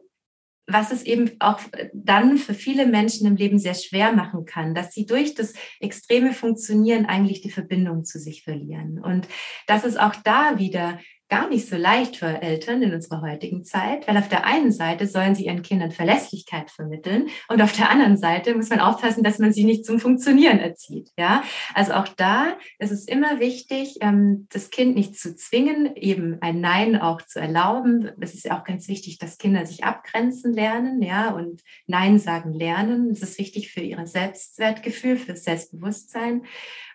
was 0.66 0.91
es 0.91 1.03
eben 1.03 1.32
auch 1.39 1.59
dann 1.93 2.38
für 2.38 2.53
viele 2.53 2.86
Menschen 2.86 3.28
im 3.28 3.36
Leben 3.36 3.59
sehr 3.59 3.74
schwer 3.74 4.14
machen 4.14 4.45
kann, 4.45 4.74
dass 4.74 4.93
sie 4.93 5.05
durch 5.05 5.36
das 5.36 5.53
extreme 5.80 6.34
Funktionieren 6.34 7.05
eigentlich 7.05 7.41
die 7.41 7.51
Verbindung 7.51 8.05
zu 8.05 8.20
sich 8.20 8.43
verlieren. 8.43 8.99
Und 8.99 9.28
dass 9.68 9.84
es 9.84 9.97
auch 9.97 10.16
da 10.24 10.59
wieder 10.59 10.99
gar 11.34 11.50
nicht 11.50 11.68
so 11.68 11.78
leicht 11.78 12.18
für 12.18 12.28
Eltern 12.28 12.84
in 12.84 12.94
unserer 12.94 13.22
heutigen 13.22 13.64
Zeit, 13.64 14.08
weil 14.08 14.18
auf 14.18 14.30
der 14.30 14.46
einen 14.46 14.72
Seite 14.72 15.08
sollen 15.08 15.34
sie 15.34 15.48
ihren 15.48 15.64
Kindern 15.64 15.90
Verlässlichkeit 15.90 16.70
vermitteln 16.70 17.28
und 17.48 17.60
auf 17.60 17.76
der 17.76 17.90
anderen 17.90 18.18
Seite 18.18 18.54
muss 18.54 18.70
man 18.70 18.80
aufpassen, 18.80 19.24
dass 19.24 19.40
man 19.40 19.52
sie 19.52 19.64
nicht 19.64 19.84
zum 19.84 20.00
Funktionieren 20.00 20.60
erzieht. 20.60 21.10
Ja, 21.18 21.44
also 21.74 21.94
auch 21.94 22.08
da 22.08 22.56
ist 22.78 22.92
es 22.92 23.08
immer 23.08 23.40
wichtig, 23.40 23.98
ähm, 24.02 24.48
das 24.52 24.70
Kind 24.70 24.96
nicht 24.96 25.18
zu 25.18 25.36
zwingen, 25.36 25.96
eben 25.96 26.38
ein 26.42 26.62
Nein 26.62 27.02
auch 27.02 27.24
zu 27.24 27.40
erlauben. 27.40 28.12
Es 28.22 28.36
ist 28.36 28.46
ja 28.46 28.60
auch 28.60 28.64
ganz 28.64 28.88
wichtig, 28.88 29.18
dass 29.18 29.40
Kinder 29.40 29.66
sich 29.66 29.84
abgrenzen 29.84 30.54
lernen, 30.54 31.02
ja, 31.02 31.32
und 31.32 31.64
Nein 31.88 32.20
sagen 32.20 32.54
lernen. 32.54 33.10
Das 33.10 33.24
ist 33.24 33.40
wichtig 33.40 33.72
für 33.72 33.82
ihr 33.82 34.06
Selbstwertgefühl, 34.06 35.18
für 35.18 35.32
das 35.32 35.46
Selbstbewusstsein 35.46 36.44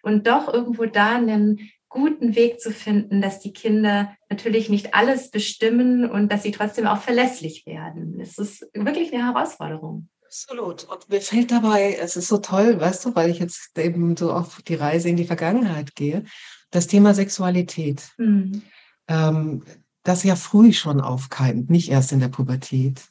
und 0.03 0.29
doch 0.29 0.53
irgendwo 0.53 0.87
da 0.87 1.17
einen 1.17 1.71
guten 1.89 2.35
Weg 2.35 2.61
zu 2.61 2.71
finden, 2.71 3.21
dass 3.23 3.41
die 3.41 3.53
Kinder 3.53 4.15
natürlich 4.29 4.69
nicht 4.69 4.95
alles 4.95 5.31
bestimmen 5.31 6.09
und 6.09 6.31
dass 6.31 6.43
sie 6.43 6.53
trotzdem 6.53 6.87
auch 6.87 7.01
verlässlich 7.01 7.65
werden. 7.67 8.21
Es 8.21 8.39
ist 8.39 8.67
wirklich 8.75 9.13
eine 9.13 9.25
Herausforderung. 9.25 10.09
Absolut. 10.25 10.85
Und 10.85 11.09
mir 11.09 11.23
fällt 11.23 11.51
dabei, 11.51 11.97
es 11.99 12.17
ist 12.17 12.29
so 12.29 12.37
toll, 12.37 12.79
weißt 12.79 13.07
du, 13.07 13.15
weil 13.15 13.31
ich 13.31 13.39
jetzt 13.39 13.79
eben 13.79 14.15
so 14.17 14.33
auf 14.33 14.61
die 14.63 14.75
Reise 14.75 15.09
in 15.09 15.17
die 15.17 15.25
Vergangenheit 15.25 15.95
gehe, 15.95 16.25
das 16.71 16.87
Thema 16.87 17.15
Sexualität, 17.15 18.11
mhm. 18.19 18.63
ähm, 19.09 19.65
das 20.03 20.25
ja 20.25 20.37
früh 20.37 20.75
schon 20.75 21.01
aufkeimt, 21.01 21.71
nicht 21.71 21.91
erst 21.91 22.13
in 22.13 22.21
der 22.21 22.29
Pubertät. 22.29 23.03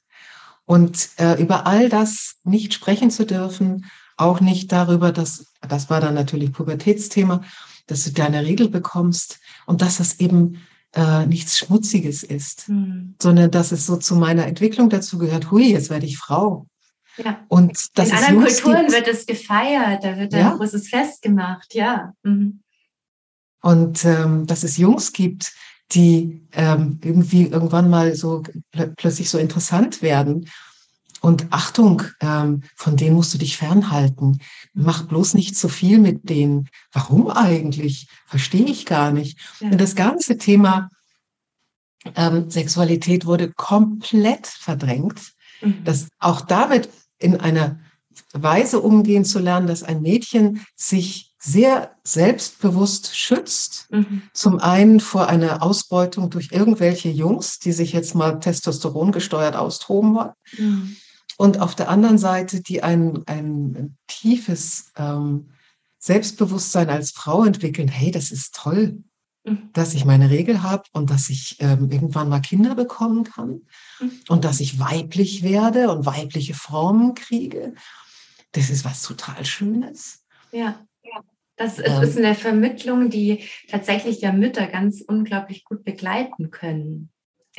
Und 0.65 1.09
äh, 1.17 1.41
über 1.41 1.65
all 1.65 1.89
das 1.89 2.35
nicht 2.43 2.75
sprechen 2.75 3.09
zu 3.09 3.25
dürfen, 3.25 3.85
auch 4.15 4.39
nicht 4.39 4.71
darüber, 4.71 5.11
dass, 5.11 5.53
das 5.67 5.89
war 5.89 6.01
dann 6.01 6.13
natürlich 6.13 6.51
Pubertätsthema, 6.51 7.41
dass 7.87 8.03
du 8.03 8.11
deine 8.11 8.45
Regel 8.45 8.69
bekommst 8.69 9.39
und 9.65 9.81
dass 9.81 9.97
das 9.97 10.19
eben 10.19 10.61
äh, 10.93 11.25
nichts 11.25 11.57
Schmutziges 11.57 12.23
ist, 12.23 12.69
mhm. 12.69 13.15
sondern 13.21 13.51
dass 13.51 13.71
es 13.71 13.85
so 13.85 13.97
zu 13.97 14.15
meiner 14.15 14.45
Entwicklung 14.45 14.89
dazu 14.89 15.17
gehört, 15.17 15.51
hui, 15.51 15.71
jetzt 15.71 15.89
werde 15.89 16.05
ich 16.05 16.17
Frau. 16.17 16.67
Ja. 17.17 17.43
Und 17.47 17.97
das 17.97 18.09
In 18.09 18.15
anderen 18.15 18.43
Kulturen 18.43 18.87
gibt, 18.87 18.91
wird 18.93 19.07
es 19.07 19.25
gefeiert, 19.25 20.03
da 20.03 20.17
wird 20.17 20.33
ja. 20.33 20.51
ein 20.51 20.57
großes 20.57 20.89
Fest 20.89 21.21
gemacht, 21.21 21.73
ja. 21.73 22.13
Mhm. 22.23 22.61
Und 23.61 24.05
ähm, 24.05 24.45
dass 24.45 24.63
es 24.63 24.77
Jungs 24.77 25.13
gibt, 25.13 25.51
die 25.91 26.47
ähm, 26.51 26.99
irgendwie 27.03 27.47
irgendwann 27.47 27.89
mal 27.89 28.13
so 28.13 28.43
pl 28.71 28.93
plötzlich 28.97 29.29
so 29.29 29.37
interessant 29.37 30.01
werden 30.01 30.49
und 31.21 31.47
Achtung, 31.49 32.03
ähm, 32.21 32.63
von 32.75 32.95
denen 32.95 33.15
musst 33.15 33.33
du 33.33 33.37
dich 33.37 33.57
fernhalten. 33.57 34.39
Mach 34.73 35.03
bloß 35.07 35.33
nicht 35.33 35.55
zu 35.57 35.69
viel 35.69 35.99
mit 35.99 36.29
denen. 36.29 36.69
Warum 36.91 37.29
eigentlich? 37.29 38.07
Verstehe 38.25 38.65
ich 38.65 38.85
gar 38.85 39.11
nicht. 39.11 39.39
Ja. 39.59 39.69
Und 39.69 39.81
das 39.81 39.95
ganze 39.95 40.37
Thema 40.37 40.89
ähm, 42.15 42.49
Sexualität 42.49 43.25
wurde 43.25 43.51
komplett 43.51 44.47
verdrängt. 44.47 45.33
Mhm. 45.61 45.83
Das 45.83 46.07
auch 46.19 46.41
damit 46.41 46.89
in 47.19 47.39
einer 47.39 47.79
Weise 48.33 48.79
umgehen 48.79 49.25
zu 49.25 49.39
lernen, 49.39 49.67
dass 49.67 49.83
ein 49.83 50.01
Mädchen 50.01 50.65
sich 50.75 51.33
sehr 51.39 51.95
selbstbewusst 52.03 53.15
schützt. 53.15 53.87
Mhm. 53.91 54.23
Zum 54.33 54.59
einen 54.59 54.99
vor 54.99 55.27
einer 55.27 55.63
Ausbeutung 55.63 56.29
durch 56.29 56.49
irgendwelche 56.51 57.09
Jungs, 57.09 57.59
die 57.59 57.71
sich 57.71 57.93
jetzt 57.93 58.15
mal 58.15 58.39
Testosteron 58.39 59.11
gesteuert 59.11 59.55
austoben 59.55 60.15
wollen. 60.15 60.33
Mhm. 60.57 60.97
Und 61.37 61.59
auf 61.59 61.75
der 61.75 61.89
anderen 61.89 62.17
Seite, 62.17 62.61
die 62.61 62.83
ein, 62.83 63.23
ein 63.27 63.97
tiefes 64.07 64.91
ähm, 64.97 65.51
Selbstbewusstsein 65.99 66.89
als 66.89 67.11
Frau 67.11 67.43
entwickeln. 67.43 67.87
Hey, 67.87 68.11
das 68.11 68.31
ist 68.31 68.55
toll, 68.55 69.03
mhm. 69.43 69.69
dass 69.73 69.93
ich 69.93 70.03
meine 70.03 70.29
Regel 70.29 70.63
habe 70.63 70.83
und 70.93 71.09
dass 71.09 71.29
ich 71.29 71.57
ähm, 71.59 71.91
irgendwann 71.91 72.29
mal 72.29 72.39
Kinder 72.39 72.75
bekommen 72.75 73.23
kann 73.23 73.61
mhm. 73.99 74.11
und 74.29 74.45
dass 74.45 74.59
ich 74.59 74.79
weiblich 74.79 75.43
werde 75.43 75.91
und 75.91 76.05
weibliche 76.05 76.55
Formen 76.55 77.13
kriege. 77.13 77.73
Das 78.53 78.69
ist 78.69 78.83
was 78.83 79.03
total 79.03 79.45
Schönes. 79.45 80.23
Ja. 80.51 80.83
Das 81.59 81.79
ist, 81.79 82.03
ist 82.03 82.17
eine 82.17 82.35
Vermittlung, 82.35 83.09
die 83.09 83.43
tatsächlich 83.67 84.21
ja 84.21 84.31
Mütter 84.31 84.67
ganz 84.67 85.01
unglaublich 85.01 85.63
gut 85.63 85.83
begleiten 85.83 86.51
können. 86.51 87.09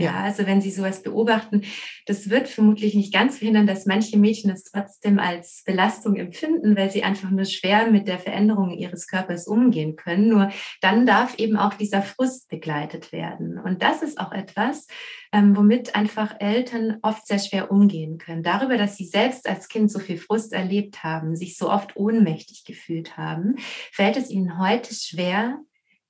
Ja, 0.01 0.23
also 0.23 0.47
wenn 0.47 0.61
Sie 0.61 0.71
sowas 0.71 1.03
beobachten, 1.03 1.63
das 2.07 2.31
wird 2.31 2.47
vermutlich 2.49 2.95
nicht 2.95 3.13
ganz 3.13 3.39
verhindern, 3.39 3.67
dass 3.67 3.85
manche 3.85 4.17
Mädchen 4.17 4.49
es 4.49 4.63
trotzdem 4.63 5.19
als 5.19 5.65
Belastung 5.67 6.15
empfinden, 6.15 6.77
weil 6.77 6.89
sie 6.89 7.03
einfach 7.03 7.31
nur 7.31 7.45
schwer 7.45 7.91
mit 7.91 8.07
der 8.07 8.21
Veränderung 8.21 8.71
ihres 8.71 9.09
Körpers 9.09 9.49
umgehen 9.49 9.97
können. 9.97 10.29
Nur 10.29 10.51
dann 10.81 11.05
darf 11.05 11.37
eben 11.39 11.57
auch 11.57 11.75
dieser 11.75 12.03
Frust 12.03 12.49
begleitet 12.49 13.11
werden. 13.11 13.59
Und 13.59 13.83
das 13.83 14.03
ist 14.03 14.21
auch 14.21 14.31
etwas, 14.31 14.87
ähm, 15.33 15.57
womit 15.57 15.97
einfach 15.97 16.37
Eltern 16.39 16.99
oft 17.03 17.27
sehr 17.27 17.41
schwer 17.41 17.73
umgehen 17.73 18.19
können. 18.19 18.45
Darüber, 18.45 18.79
dass 18.79 18.97
sie 18.97 19.07
selbst 19.07 19.49
als 19.49 19.67
Kind 19.67 19.91
so 19.91 19.99
viel 19.99 20.17
Frust 20.17 20.53
erlebt 20.53 21.03
haben, 21.03 21.35
sich 21.35 21.57
so 21.57 21.73
oft 21.73 21.97
ohnmächtig 21.97 22.65
gefühlt 22.65 23.17
haben, 23.17 23.57
fällt 23.91 24.17
es 24.17 24.31
ihnen 24.31 24.61
heute 24.61 24.95
schwer, 24.95 25.59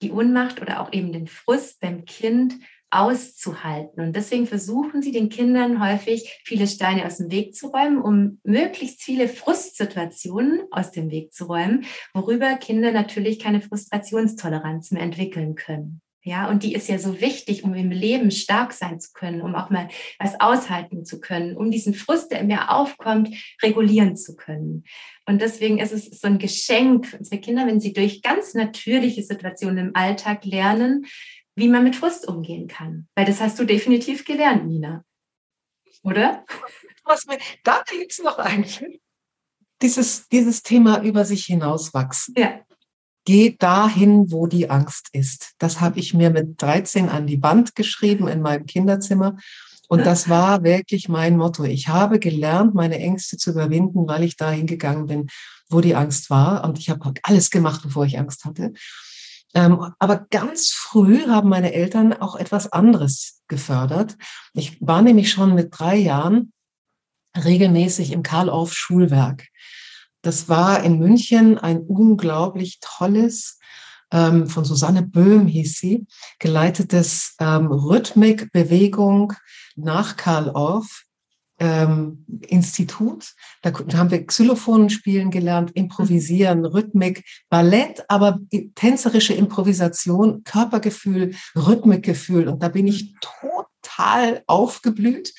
die 0.02 0.12
Ohnmacht 0.12 0.60
oder 0.60 0.80
auch 0.80 0.92
eben 0.92 1.12
den 1.12 1.26
Frust 1.26 1.80
beim 1.80 2.04
Kind 2.04 2.54
auszuhalten. 2.90 4.02
Und 4.02 4.16
deswegen 4.16 4.46
versuchen 4.46 5.02
sie 5.02 5.12
den 5.12 5.28
Kindern 5.28 5.82
häufig 5.84 6.40
viele 6.44 6.66
Steine 6.66 7.06
aus 7.06 7.18
dem 7.18 7.30
Weg 7.30 7.54
zu 7.54 7.68
räumen, 7.68 8.00
um 8.00 8.40
möglichst 8.44 9.02
viele 9.02 9.28
Frustsituationen 9.28 10.62
aus 10.70 10.90
dem 10.90 11.10
Weg 11.10 11.32
zu 11.32 11.44
räumen, 11.44 11.84
worüber 12.14 12.56
Kinder 12.56 12.92
natürlich 12.92 13.38
keine 13.38 13.60
Frustrationstoleranz 13.60 14.90
mehr 14.90 15.02
entwickeln 15.02 15.54
können. 15.54 16.00
Ja, 16.28 16.50
und 16.50 16.62
die 16.62 16.74
ist 16.74 16.88
ja 16.88 16.98
so 16.98 17.22
wichtig, 17.22 17.64
um 17.64 17.72
im 17.74 17.90
Leben 17.90 18.30
stark 18.30 18.74
sein 18.74 19.00
zu 19.00 19.12
können, 19.14 19.40
um 19.40 19.54
auch 19.54 19.70
mal 19.70 19.88
was 20.18 20.38
aushalten 20.40 21.06
zu 21.06 21.20
können, 21.20 21.56
um 21.56 21.70
diesen 21.70 21.94
Frust, 21.94 22.30
der 22.30 22.40
in 22.40 22.48
mir 22.48 22.70
aufkommt, 22.70 23.30
regulieren 23.62 24.14
zu 24.14 24.36
können. 24.36 24.84
Und 25.26 25.40
deswegen 25.40 25.78
ist 25.78 25.92
es 25.92 26.06
so 26.20 26.26
ein 26.26 26.38
Geschenk 26.38 27.06
für 27.06 27.18
unsere 27.18 27.40
Kinder, 27.40 27.66
wenn 27.66 27.80
sie 27.80 27.94
durch 27.94 28.20
ganz 28.20 28.52
natürliche 28.52 29.22
Situationen 29.22 29.78
im 29.78 29.96
Alltag 29.96 30.44
lernen, 30.44 31.06
wie 31.58 31.68
man 31.68 31.84
mit 31.84 31.96
Frust 31.96 32.26
umgehen 32.26 32.68
kann. 32.68 33.08
Weil 33.14 33.26
das 33.26 33.40
hast 33.40 33.58
du 33.58 33.64
definitiv 33.64 34.24
gelernt, 34.24 34.66
Nina. 34.66 35.04
Oder? 36.02 36.44
Was 37.04 37.26
mir 37.26 37.38
da 37.64 37.82
jetzt 37.98 38.22
noch 38.22 38.38
einfällt, 38.38 39.00
dieses, 39.82 40.28
dieses 40.28 40.62
Thema 40.62 41.02
über 41.02 41.24
sich 41.24 41.44
hinauswachsen. 41.46 42.34
Ja. 42.36 42.60
Geh 43.24 43.56
dahin, 43.58 44.32
wo 44.32 44.46
die 44.46 44.70
Angst 44.70 45.08
ist. 45.12 45.52
Das 45.58 45.80
habe 45.80 45.98
ich 46.00 46.14
mir 46.14 46.30
mit 46.30 46.60
13 46.60 47.08
an 47.08 47.26
die 47.26 47.42
Wand 47.42 47.74
geschrieben 47.74 48.26
in 48.26 48.40
meinem 48.40 48.66
Kinderzimmer. 48.66 49.36
Und 49.88 50.04
das 50.04 50.28
war 50.28 50.64
wirklich 50.64 51.08
mein 51.08 51.36
Motto. 51.36 51.64
Ich 51.64 51.88
habe 51.88 52.18
gelernt, 52.18 52.74
meine 52.74 52.98
Ängste 52.98 53.36
zu 53.36 53.50
überwinden, 53.50 54.06
weil 54.06 54.22
ich 54.22 54.36
dahin 54.36 54.66
gegangen 54.66 55.06
bin, 55.06 55.28
wo 55.68 55.80
die 55.80 55.94
Angst 55.94 56.30
war. 56.30 56.64
Und 56.64 56.78
ich 56.78 56.90
habe 56.90 57.12
alles 57.22 57.50
gemacht, 57.50 57.82
bevor 57.82 58.04
ich 58.04 58.18
Angst 58.18 58.44
hatte. 58.44 58.72
Ähm, 59.54 59.92
aber 59.98 60.26
ganz 60.30 60.70
früh 60.70 61.26
haben 61.26 61.48
meine 61.48 61.72
Eltern 61.72 62.12
auch 62.12 62.36
etwas 62.36 62.72
anderes 62.72 63.42
gefördert. 63.48 64.16
Ich 64.52 64.80
war 64.80 65.02
nämlich 65.02 65.30
schon 65.30 65.54
mit 65.54 65.78
drei 65.78 65.96
Jahren 65.96 66.52
regelmäßig 67.36 68.12
im 68.12 68.22
Karl-Orff 68.22 68.72
Schulwerk. 68.72 69.46
Das 70.22 70.48
war 70.48 70.82
in 70.82 70.98
München 70.98 71.58
ein 71.58 71.78
unglaublich 71.78 72.80
tolles, 72.80 73.58
ähm, 74.10 74.46
von 74.48 74.64
Susanne 74.64 75.02
Böhm 75.02 75.46
hieß 75.46 75.78
sie, 75.78 76.06
geleitetes 76.38 77.36
ähm, 77.40 77.66
Rhythmik, 77.66 78.50
Bewegung 78.52 79.34
nach 79.76 80.16
Karl 80.16 80.50
Orff 80.50 81.04
ähm, 81.58 82.24
Institut. 82.46 83.34
Da 83.62 83.72
haben 83.94 84.10
wir 84.10 84.26
Xylophon 84.26 84.90
spielen 84.90 85.30
gelernt, 85.30 85.72
improvisieren, 85.72 86.64
Rhythmik, 86.64 87.24
Ballett, 87.48 88.04
aber 88.08 88.38
tänzerische 88.74 89.34
Improvisation, 89.34 90.44
Körpergefühl, 90.44 91.34
Rhythmikgefühl. 91.56 92.48
Und 92.48 92.62
da 92.62 92.68
bin 92.68 92.86
ich 92.86 93.14
total 93.20 94.42
aufgeblüht. 94.46 95.32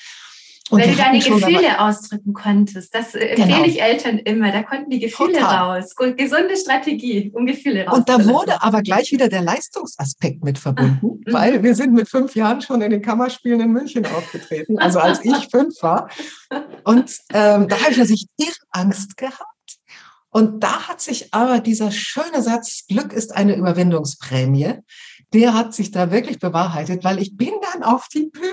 Und 0.70 0.80
Wenn 0.80 0.90
du 0.92 0.96
deine 0.96 1.18
Gefühle 1.18 1.80
ausdrücken 1.80 2.32
konntest, 2.32 2.94
das 2.94 3.14
äh, 3.14 3.30
empfehle 3.30 3.48
genau. 3.48 3.64
ich 3.64 3.82
Eltern 3.82 4.18
immer, 4.18 4.52
da 4.52 4.62
konnten 4.62 4.88
die 4.88 5.00
Gefühle 5.00 5.32
Total. 5.32 5.80
raus. 5.80 5.96
Gesunde 5.96 6.56
Strategie, 6.56 7.32
um 7.34 7.44
Gefühle 7.44 7.86
raus. 7.86 7.98
Und 7.98 8.08
da 8.08 8.24
wurde 8.24 8.62
aber 8.62 8.82
gleich 8.82 9.10
wieder 9.10 9.28
der 9.28 9.42
Leistungsaspekt 9.42 10.44
mit 10.44 10.58
verbunden, 10.58 11.22
ah, 11.26 11.32
weil 11.32 11.62
wir 11.64 11.74
sind 11.74 11.92
mit 11.92 12.08
fünf 12.08 12.36
Jahren 12.36 12.60
schon 12.60 12.82
in 12.82 12.90
den 12.90 13.02
Kammerspielen 13.02 13.60
in 13.60 13.72
München 13.72 14.06
aufgetreten, 14.06 14.78
also 14.78 15.00
als 15.00 15.20
ich 15.24 15.48
fünf 15.50 15.82
war. 15.82 16.08
Und 16.84 17.16
ähm, 17.32 17.66
da 17.66 17.80
habe 17.80 17.90
ich 17.90 17.96
natürlich 17.98 18.28
Angst 18.70 19.16
gehabt. 19.16 19.44
Und 20.30 20.62
da 20.62 20.88
hat 20.88 21.00
sich 21.00 21.34
aber 21.34 21.58
dieser 21.58 21.90
schöne 21.90 22.42
Satz, 22.42 22.84
Glück 22.88 23.12
ist 23.12 23.34
eine 23.34 23.56
Überwindungsprämie, 23.56 24.74
der 25.32 25.54
hat 25.54 25.74
sich 25.74 25.90
da 25.90 26.10
wirklich 26.10 26.38
bewahrheitet, 26.38 27.04
weil 27.04 27.20
ich 27.20 27.36
bin 27.36 27.52
dann 27.72 27.82
auf 27.82 28.08
die 28.08 28.26
Bühne. 28.26 28.50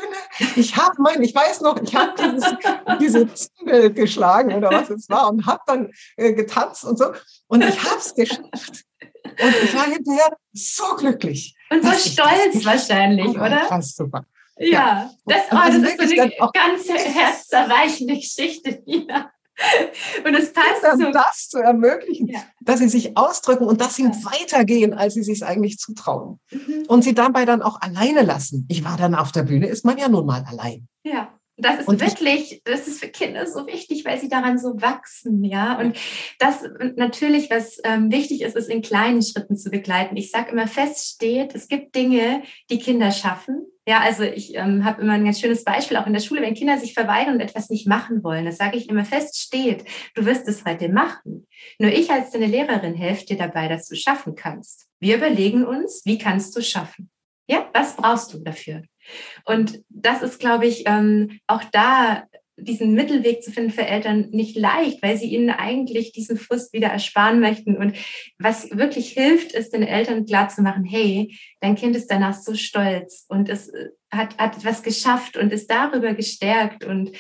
Ich 0.55 0.75
habe 0.77 0.95
mein, 0.99 1.21
ich 1.23 1.33
weiß 1.33 1.61
noch, 1.61 1.81
ich 1.81 1.95
habe 1.95 2.13
diese 3.01 3.27
Zunge 3.33 3.91
geschlagen 3.91 4.53
oder 4.53 4.69
was 4.71 4.89
es 4.89 5.09
war 5.09 5.29
und 5.29 5.45
habe 5.45 5.61
dann 5.65 5.91
äh, 6.17 6.33
getanzt 6.33 6.83
und 6.85 6.97
so. 6.97 7.11
Und 7.47 7.63
ich 7.63 7.83
habe 7.83 7.97
es 7.97 8.13
geschafft. 8.13 8.85
Und 9.23 9.55
ich 9.63 9.75
war 9.75 9.85
hinterher 9.85 10.37
so 10.53 10.95
glücklich. 10.97 11.55
Und 11.69 11.83
so 11.83 11.91
stolz 11.91 12.63
wahrscheinlich, 12.63 13.29
oder? 13.29 13.65
Fast 13.65 13.97
super. 13.97 14.23
Ja, 14.57 14.69
ja. 14.69 15.11
das, 15.25 15.41
oh, 15.51 15.55
das 15.55 15.75
ist 15.75 16.15
so 16.15 16.21
eine 16.21 16.33
ganz 16.53 16.89
herzzerweichende 16.89 18.15
Geschichte, 18.15 18.81
Nina. 18.85 19.31
Und 20.25 20.35
es 20.35 20.53
passt 20.53 20.83
dann 20.83 20.99
so. 20.99 21.11
das 21.11 21.49
zu 21.49 21.59
ermöglichen, 21.59 22.27
ja. 22.27 22.39
dass 22.61 22.79
sie 22.79 22.89
sich 22.89 23.17
ausdrücken 23.17 23.65
und 23.65 23.81
dass 23.81 23.95
sie 23.95 24.03
ja. 24.03 24.11
weitergehen, 24.23 24.93
als 24.93 25.15
sie 25.15 25.23
sich 25.23 25.45
eigentlich 25.45 25.77
zutrauen. 25.77 26.39
Mhm. 26.51 26.85
Und 26.87 27.03
sie 27.03 27.13
dabei 27.13 27.45
dann 27.45 27.61
auch 27.61 27.81
alleine 27.81 28.21
lassen. 28.21 28.65
Ich 28.69 28.83
war 28.83 28.97
dann 28.97 29.15
auf 29.15 29.31
der 29.31 29.43
Bühne, 29.43 29.67
ist 29.67 29.85
man 29.85 29.97
ja 29.97 30.09
nun 30.09 30.25
mal 30.25 30.43
allein. 30.47 30.87
Ja. 31.03 31.36
Das 31.57 31.79
ist 31.79 31.87
und 31.87 32.01
wirklich, 32.01 32.61
das 32.65 32.87
ist 32.87 32.99
für 32.99 33.09
Kinder 33.09 33.47
so 33.47 33.65
wichtig, 33.65 34.05
weil 34.05 34.19
sie 34.19 34.29
daran 34.29 34.59
so 34.59 34.79
wachsen, 34.79 35.43
ja. 35.43 35.79
Und 35.79 35.97
das 36.39 36.63
natürlich, 36.95 37.49
was 37.49 37.79
ähm, 37.83 38.11
wichtig 38.11 38.41
ist, 38.41 38.55
ist 38.55 38.69
in 38.69 38.81
kleinen 38.81 39.23
Schritten 39.23 39.57
zu 39.57 39.71
begleiten. 39.71 40.17
Ich 40.17 40.29
sage 40.29 40.51
immer, 40.51 40.67
feststeht, 40.67 41.55
es 41.55 41.67
gibt 41.67 41.95
Dinge, 41.95 42.43
die 42.69 42.79
Kinder 42.79 43.11
schaffen, 43.11 43.65
ja, 43.87 44.01
also 44.01 44.23
ich 44.23 44.53
ähm, 44.55 44.83
habe 44.83 45.01
immer 45.01 45.13
ein 45.13 45.23
ganz 45.23 45.39
schönes 45.39 45.63
Beispiel 45.63 45.95
auch 45.95 46.05
in 46.05 46.11
der 46.11 46.19
Schule, 46.19 46.41
wenn 46.41 46.55
Kinder 46.55 46.77
sich 46.77 46.93
verweigern 46.93 47.35
und 47.35 47.39
etwas 47.39 47.69
nicht 47.69 47.87
machen 47.87 48.21
wollen, 48.21 48.43
das 48.43 48.57
sage 48.57 48.75
ich 48.75 48.89
immer 48.89 49.05
fest 49.05 49.39
steht, 49.39 49.85
du 50.13 50.25
wirst 50.25 50.45
es 50.49 50.65
heute 50.65 50.89
machen. 50.89 51.47
Nur 51.79 51.91
ich 51.93 52.11
als 52.11 52.31
deine 52.31 52.47
Lehrerin 52.47 52.95
helfe 52.95 53.25
dir 53.25 53.37
dabei, 53.37 53.69
dass 53.69 53.87
du 53.87 53.95
schaffen 53.95 54.35
kannst. 54.35 54.87
Wir 54.99 55.15
überlegen 55.15 55.65
uns, 55.65 56.01
wie 56.03 56.17
kannst 56.17 56.53
du 56.57 56.61
schaffen? 56.61 57.09
Ja, 57.49 57.69
was 57.73 57.95
brauchst 57.95 58.33
du 58.33 58.39
dafür? 58.39 58.83
Und 59.45 59.81
das 59.89 60.21
ist, 60.21 60.39
glaube 60.39 60.67
ich, 60.67 60.83
ähm, 60.85 61.39
auch 61.47 61.63
da 61.71 62.23
diesen 62.59 62.93
Mittelweg 62.93 63.43
zu 63.43 63.51
finden 63.51 63.69
für 63.69 63.85
Eltern 63.85 64.29
nicht 64.31 64.57
leicht, 64.57 65.03
weil 65.03 65.15
sie 65.15 65.27
ihnen 65.27 65.51
eigentlich 65.51 66.11
diesen 66.11 66.37
Frust 66.37 66.73
wieder 66.73 66.87
ersparen 66.87 67.39
möchten. 67.39 67.77
Und 67.77 67.95
was 68.39 68.71
wirklich 68.71 69.09
hilft, 69.09 69.51
ist 69.51 69.73
den 69.73 69.83
Eltern 69.83 70.25
klarzumachen, 70.25 70.83
hey, 70.83 71.37
dein 71.61 71.75
Kind 71.75 71.95
ist 71.95 72.07
danach 72.07 72.33
so 72.33 72.55
stolz 72.55 73.25
und 73.27 73.47
es 73.47 73.69
äh, 73.69 73.89
hat, 74.11 74.37
hat 74.39 74.65
was 74.65 74.81
geschafft 74.81 75.37
und 75.37 75.53
ist 75.53 75.69
darüber 75.69 76.13
gestärkt 76.13 76.83
und 76.83 77.11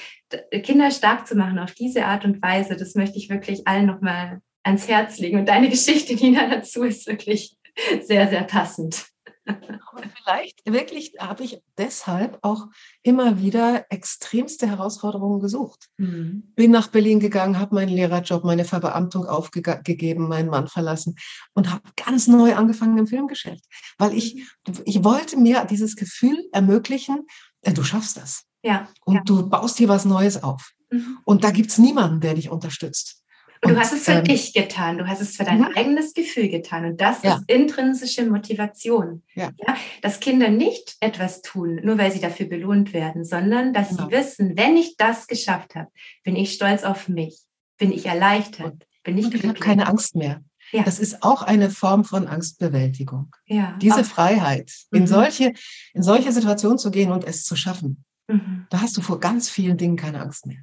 Kinder 0.63 0.89
stark 0.89 1.27
zu 1.27 1.35
machen 1.35 1.59
auf 1.59 1.73
diese 1.73 2.05
Art 2.05 2.25
und 2.25 2.41
Weise, 2.41 2.75
das 2.75 2.95
möchte 2.95 3.17
ich 3.17 3.29
wirklich 3.29 3.67
allen 3.67 3.85
nochmal 3.85 4.41
ans 4.63 4.87
Herz 4.87 5.19
legen. 5.19 5.39
Und 5.39 5.47
deine 5.47 5.69
Geschichte, 5.69 6.15
Nina, 6.15 6.47
dazu 6.47 6.83
ist 6.83 7.07
wirklich 7.07 7.55
sehr, 8.01 8.27
sehr 8.27 8.43
passend. 8.43 9.05
Aber 9.47 10.03
vielleicht 10.15 10.61
wirklich 10.65 11.13
habe 11.19 11.43
ich 11.43 11.61
deshalb 11.77 12.39
auch 12.41 12.67
immer 13.01 13.39
wieder 13.39 13.85
extremste 13.89 14.67
Herausforderungen 14.67 15.39
gesucht. 15.39 15.87
Mhm. 15.97 16.51
Bin 16.55 16.71
nach 16.71 16.87
Berlin 16.87 17.19
gegangen, 17.19 17.59
habe 17.59 17.75
meinen 17.75 17.89
Lehrerjob, 17.89 18.43
meine 18.43 18.65
Verbeamtung 18.65 19.25
aufgegeben, 19.25 20.27
meinen 20.27 20.49
Mann 20.49 20.67
verlassen 20.67 21.15
und 21.53 21.71
habe 21.71 21.83
ganz 21.95 22.27
neu 22.27 22.55
angefangen 22.55 22.97
im 22.97 23.07
Filmgeschäft, 23.07 23.63
weil 23.97 24.13
ich, 24.13 24.35
mhm. 24.65 24.81
ich 24.85 25.03
wollte 25.03 25.37
mir 25.37 25.65
dieses 25.65 25.95
Gefühl 25.95 26.47
ermöglichen, 26.51 27.25
äh, 27.61 27.73
du 27.73 27.83
schaffst 27.83 28.17
das. 28.17 28.43
Ja. 28.63 28.89
Und 29.05 29.15
ja. 29.15 29.21
du 29.23 29.49
baust 29.49 29.77
hier 29.77 29.89
was 29.89 30.05
Neues 30.05 30.43
auf. 30.43 30.71
Mhm. 30.91 31.19
Und 31.25 31.43
da 31.43 31.51
gibt 31.51 31.71
es 31.71 31.77
niemanden, 31.77 32.19
der 32.19 32.33
dich 32.33 32.49
unterstützt. 32.49 33.23
Und, 33.63 33.71
du 33.71 33.79
hast 33.79 33.93
es 33.93 34.05
für 34.05 34.11
ähm, 34.11 34.23
dich 34.23 34.53
getan, 34.53 34.97
du 34.97 35.07
hast 35.07 35.21
es 35.21 35.35
für 35.35 35.43
dein 35.43 35.59
mhm. 35.59 35.71
eigenes 35.75 36.13
Gefühl 36.13 36.49
getan. 36.49 36.85
Und 36.85 37.01
das 37.01 37.23
ja. 37.23 37.35
ist 37.35 37.49
intrinsische 37.49 38.25
Motivation. 38.25 39.23
Ja. 39.33 39.51
ja. 39.57 39.75
Dass 40.01 40.19
Kinder 40.19 40.49
nicht 40.49 40.95
etwas 40.99 41.41
tun, 41.41 41.79
nur 41.83 41.97
weil 41.97 42.11
sie 42.11 42.19
dafür 42.19 42.47
belohnt 42.47 42.93
werden, 42.93 43.25
sondern 43.25 43.73
dass 43.73 43.89
genau. 43.89 44.05
sie 44.05 44.11
wissen, 44.11 44.57
wenn 44.57 44.77
ich 44.77 44.97
das 44.97 45.27
geschafft 45.27 45.75
habe, 45.75 45.89
bin 46.23 46.35
ich 46.35 46.53
stolz 46.53 46.83
auf 46.83 47.07
mich, 47.07 47.39
bin 47.77 47.91
ich 47.91 48.05
erleichtert, 48.05 48.85
bin 49.03 49.17
ich 49.17 49.25
und 49.25 49.35
ich 49.35 49.43
habe 49.43 49.59
keine 49.59 49.87
Angst 49.87 50.15
mehr. 50.15 50.41
Ja. 50.71 50.83
Das 50.83 50.99
ist 50.99 51.23
auch 51.23 51.41
eine 51.41 51.69
Form 51.69 52.03
von 52.03 52.27
Angstbewältigung. 52.27 53.33
Ja. 53.45 53.77
Diese 53.81 54.01
auch. 54.01 54.05
Freiheit, 54.05 54.71
in, 54.91 55.03
mhm. 55.03 55.07
solche, 55.07 55.53
in 55.93 56.03
solche 56.03 56.31
Situationen 56.31 56.77
zu 56.77 56.91
gehen 56.91 57.11
und 57.11 57.23
es 57.23 57.43
zu 57.43 57.55
schaffen, 57.55 58.03
mhm. 58.27 58.67
da 58.69 58.81
hast 58.81 58.97
du 58.97 59.01
vor 59.01 59.19
ganz 59.19 59.49
vielen 59.49 59.77
Dingen 59.77 59.95
keine 59.95 60.21
Angst 60.21 60.45
mehr. 60.45 60.59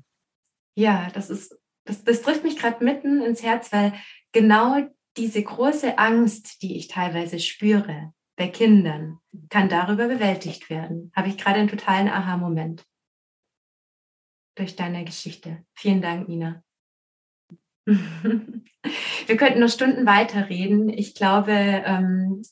Ja, 0.77 1.09
das 1.15 1.31
ist 1.31 1.57
das, 1.85 2.05
das 2.05 2.23
trifft 2.23 2.45
mich 2.45 2.57
gerade 2.57 2.85
mitten 2.85 3.23
ins 3.23 3.43
Herz, 3.43 3.73
weil 3.73 3.93
genau 4.33 4.89
diese 5.17 5.43
große 5.43 5.99
Angst, 5.99 6.63
die 6.63 6.77
ich 6.77 6.89
teilweise 6.89 7.39
spüre 7.39 8.13
bei 8.37 8.49
Kindern, 8.49 9.19
kann 9.49 9.69
darüber 9.69 10.09
bewältigt 10.09 10.71
werden. 10.71 11.13
Habe 11.15 11.29
ich 11.29 11.39
gerade 11.39 11.61
einen 11.61 11.69
totalen 11.69 12.09
Aha-Moment 12.09 12.85
durch 14.57 14.77
deine 14.77 15.05
Geschichte. 15.05 15.65
Vielen 15.75 16.03
Dank, 16.03 16.29
Nina. 16.29 16.63
Wir 17.87 19.37
könnten 19.37 19.61
noch 19.61 19.69
Stunden 19.69 20.07
weiterreden. 20.07 20.89
Ich 20.89 21.15
glaube, 21.15 21.53
ähm, 21.53 22.43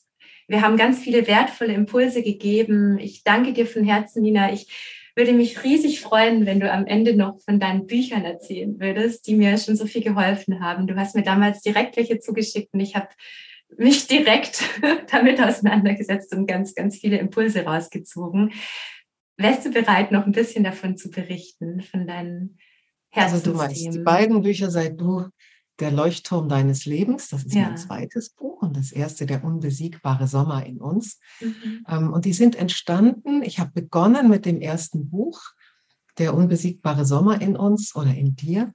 wir 0.47 0.61
haben 0.61 0.77
ganz 0.77 0.99
viele 0.99 1.27
wertvolle 1.27 1.73
Impulse 1.73 2.21
gegeben. 2.23 2.99
Ich 2.99 3.23
danke 3.23 3.53
dir 3.53 3.65
von 3.65 3.83
Herzen, 3.83 4.23
Nina. 4.23 4.51
Ich 4.51 4.67
würde 5.15 5.33
mich 5.33 5.63
riesig 5.63 6.01
freuen, 6.01 6.45
wenn 6.45 6.59
du 6.59 6.71
am 6.71 6.85
Ende 6.85 7.15
noch 7.15 7.39
von 7.41 7.59
deinen 7.59 7.85
Büchern 7.85 8.25
erzählen 8.25 8.79
würdest, 8.79 9.27
die 9.27 9.35
mir 9.35 9.57
schon 9.57 9.75
so 9.75 9.85
viel 9.85 10.03
geholfen 10.03 10.59
haben. 10.59 10.87
Du 10.87 10.95
hast 10.95 11.15
mir 11.15 11.23
damals 11.23 11.61
direkt 11.61 11.97
welche 11.97 12.19
zugeschickt 12.19 12.73
und 12.73 12.79
ich 12.79 12.95
habe 12.95 13.09
mich 13.77 14.07
direkt 14.07 14.63
damit 15.11 15.41
auseinandergesetzt 15.41 16.33
und 16.33 16.47
ganz, 16.47 16.73
ganz 16.73 16.97
viele 16.97 17.17
Impulse 17.17 17.63
rausgezogen. 17.63 18.53
Wärst 19.37 19.65
du 19.65 19.71
bereit, 19.71 20.11
noch 20.11 20.25
ein 20.25 20.31
bisschen 20.31 20.63
davon 20.63 20.95
zu 20.95 21.09
berichten, 21.09 21.81
von 21.81 22.07
deinen 22.07 22.57
Herzensthemen? 23.09 23.33
Also 23.33 23.51
du 23.51 23.57
meinst, 23.57 23.95
die 23.95 24.03
beiden 24.03 24.41
Bücher, 24.41 24.69
seit 24.69 24.99
du 24.99 25.25
der 25.79 25.91
Leuchtturm 25.91 26.49
deines 26.49 26.85
Lebens, 26.85 27.29
das 27.29 27.43
ist 27.43 27.55
ja. 27.55 27.63
mein 27.63 27.77
zweites 27.77 28.29
Buch 28.29 28.61
und 28.61 28.77
das 28.77 28.91
erste, 28.91 29.25
der 29.25 29.43
unbesiegbare 29.43 30.27
Sommer 30.27 30.65
in 30.65 30.79
uns. 30.79 31.19
Mhm. 31.41 31.85
Ähm, 31.87 32.13
und 32.13 32.25
die 32.25 32.33
sind 32.33 32.55
entstanden, 32.55 33.41
ich 33.41 33.59
habe 33.59 33.71
begonnen 33.71 34.29
mit 34.29 34.45
dem 34.45 34.61
ersten 34.61 35.09
Buch, 35.09 35.41
der 36.17 36.35
unbesiegbare 36.35 37.05
Sommer 37.05 37.41
in 37.41 37.55
uns 37.55 37.95
oder 37.95 38.13
in 38.13 38.35
dir, 38.35 38.73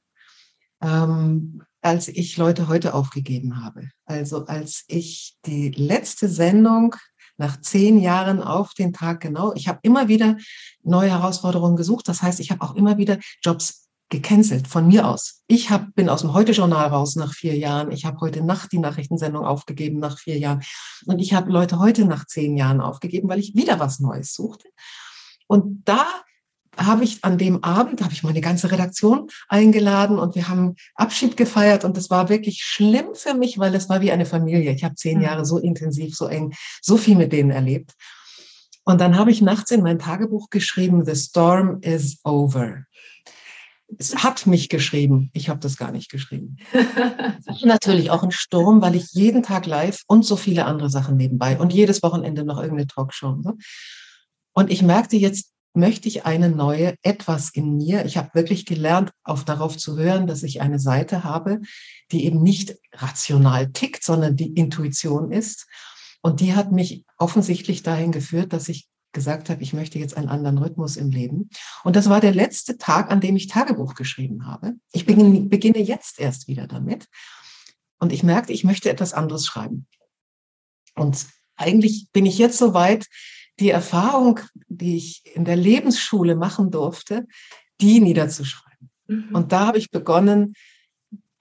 ähm, 0.83 1.63
als 1.81 2.09
ich 2.09 2.37
Leute 2.37 2.69
heute 2.69 2.95
aufgegeben 2.95 3.63
habe. 3.63 3.91
Also 4.05 4.47
als 4.47 4.85
ich 4.89 5.37
die 5.47 5.71
letzte 5.71 6.29
Sendung 6.29 6.97
nach 7.37 7.61
zehn 7.61 7.99
Jahren 8.01 8.43
auf 8.43 8.75
den 8.75 8.93
Tag 8.93 9.21
genau, 9.21 9.55
ich 9.55 9.69
habe 9.69 9.79
immer 9.83 10.09
wieder 10.09 10.37
neue 10.83 11.11
Herausforderungen 11.11 11.77
gesucht. 11.77 12.09
Das 12.09 12.21
heißt, 12.21 12.41
ich 12.41 12.51
habe 12.51 12.63
auch 12.63 12.75
immer 12.75 12.99
wieder 12.99 13.19
Jobs 13.43 13.88
gecancelt 14.09 14.69
von 14.69 14.87
mir 14.87 15.07
aus. 15.07 15.43
Ich 15.47 15.71
hab, 15.71 15.95
bin 15.95 16.09
aus 16.09 16.23
dem 16.23 16.33
Heute-Journal 16.33 16.89
raus 16.89 17.17
nach 17.17 17.35
vier 17.35 17.57
Jahren. 17.57 17.93
Ich 17.93 18.05
habe 18.05 18.21
heute 18.21 18.43
Nacht 18.43 18.73
die 18.73 18.79
Nachrichtensendung 18.79 19.45
aufgegeben 19.45 19.99
nach 19.99 20.19
vier 20.19 20.39
Jahren. 20.39 20.63
Und 21.07 21.19
ich 21.19 21.35
habe 21.35 21.51
Leute 21.51 21.79
heute 21.79 22.05
nach 22.05 22.27
zehn 22.27 22.57
Jahren 22.57 22.81
aufgegeben, 22.81 23.29
weil 23.29 23.39
ich 23.39 23.55
wieder 23.55 23.79
was 23.79 24.01
Neues 24.01 24.33
suchte. 24.33 24.69
Und 25.47 25.83
da 25.85 26.07
habe 26.77 27.05
ich 27.05 27.25
an 27.25 27.39
dem 27.39 27.65
Abend, 27.65 28.03
habe 28.03 28.13
ich 28.13 28.23
meine 28.23 28.41
ganze 28.41 28.71
Redaktion 28.71 29.29
eingeladen 29.49 30.19
und 30.19 30.37
wir 30.37 30.49
haben 30.49 30.77
Abschied 30.95 31.37
gefeiert 31.37 31.85
und 31.85 31.97
das 31.97 32.09
war 32.09 32.29
wirklich 32.29 32.63
schlimm 32.63 33.15
für 33.15 33.35
mich, 33.35 33.59
weil 33.59 33.75
es 33.75 33.89
war 33.89 34.01
wie 34.01 34.13
eine 34.13 34.27
Familie. 34.27 34.73
Ich 34.73 34.85
habe 34.85 34.95
zehn 34.95 35.19
mhm. 35.19 35.25
Jahre 35.25 35.45
so 35.45 35.59
intensiv, 35.59 36.15
so 36.15 36.27
eng, 36.27 36.55
so 36.81 36.97
viel 36.97 37.17
mit 37.17 37.33
denen 37.33 37.51
erlebt. 37.51 37.95
Und 38.85 39.01
dann 39.01 39.19
habe 39.19 39.31
ich 39.31 39.43
nachts 39.43 39.71
in 39.71 39.83
mein 39.83 39.99
Tagebuch 39.99 40.51
geschrieben, 40.51 41.05
The 41.05 41.17
Storm 41.17 41.81
is 41.83 42.21
over 42.25 42.85
es 43.97 44.16
hat 44.16 44.47
mich 44.47 44.68
geschrieben. 44.68 45.30
Ich 45.32 45.49
habe 45.49 45.61
das 45.61 45.76
gar 45.76 45.93
nicht 45.93 46.11
geschrieben. 46.11 46.57
Natürlich 47.62 48.11
auch 48.11 48.22
ein 48.22 48.30
Sturm, 48.30 48.82
weil 48.82 48.95
ich 48.95 49.12
jeden 49.12 49.43
Tag 49.43 49.66
live 49.66 50.03
und 50.07 50.24
so 50.24 50.36
viele 50.36 50.66
andere 50.66 50.91
Sachen 50.91 51.16
nebenbei 51.16 51.59
und 51.59 51.72
jedes 51.72 52.03
Wochenende 52.03 52.45
noch 52.45 52.59
irgendeine 52.59 52.86
Talkshow. 52.86 53.36
Ne? 53.36 53.57
Und 54.53 54.70
ich 54.70 54.82
merkte 54.82 55.16
jetzt, 55.16 55.53
möchte 55.74 56.09
ich 56.09 56.26
eine 56.26 56.51
neue 56.51 56.95
etwas 57.03 57.51
in 57.51 57.76
mir. 57.76 58.05
Ich 58.05 58.16
habe 58.16 58.30
wirklich 58.34 58.66
gelernt, 58.66 59.11
auf 59.22 59.45
darauf 59.45 59.76
zu 59.76 59.97
hören, 59.97 60.26
dass 60.26 60.43
ich 60.43 60.61
eine 60.61 60.78
Seite 60.78 61.24
habe, 61.24 61.61
die 62.11 62.24
eben 62.24 62.43
nicht 62.43 62.76
rational 62.93 63.70
tickt, 63.72 64.03
sondern 64.03 64.36
die 64.36 64.53
Intuition 64.55 65.30
ist. 65.30 65.66
Und 66.20 66.41
die 66.41 66.55
hat 66.55 66.72
mich 66.72 67.05
offensichtlich 67.16 67.82
dahin 67.82 68.12
geführt, 68.12 68.53
dass 68.53 68.68
ich 68.68 68.89
gesagt 69.19 69.51
habe, 69.51 69.62
ich 69.64 69.73
möchte 69.73 69.99
jetzt 69.99 70.16
einen 70.16 70.29
anderen 70.29 70.59
Rhythmus 70.59 70.97
im 70.97 71.11
Leben. 71.11 71.51
Und 71.83 71.97
das 71.97 72.09
war 72.09 72.21
der 72.21 72.33
letzte 72.33 72.79
Tag, 72.79 73.11
an 73.11 73.21
dem 73.21 73.35
ich 73.35 73.49
Tagebuch 73.49 73.97
geschrieben 73.97 74.47
habe. 74.47 74.75
Ich 74.93 75.07
beginne, 75.07 75.41
beginne 75.41 75.81
jetzt 75.81 76.21
erst 76.21 76.47
wieder 76.47 76.69
damit. 76.69 77.09
Und 77.99 78.12
ich 78.12 78.23
merkte, 78.23 78.53
ich 78.53 78.62
möchte 78.62 78.89
etwas 78.91 79.14
anderes 79.14 79.45
schreiben. 79.45 79.89
Und 80.95 81.27
eigentlich 81.57 82.09
bin 82.12 82.27
ich 82.27 82.39
jetzt 82.39 82.59
so 82.59 82.75
weit, 82.75 83.07
die 83.59 83.71
Erfahrung, 83.71 84.39
die 84.69 84.97
ich 84.97 85.27
in 85.35 85.45
der 85.45 85.57
Lebensschule 85.57 86.37
machen 86.37 86.71
durfte, 86.71 87.27
die 87.81 87.99
niederzuschreiben. 87.99 88.91
Mhm. 89.09 89.35
Und 89.35 89.51
da 89.51 89.66
habe 89.66 89.79
ich 89.79 89.91
begonnen, 89.91 90.55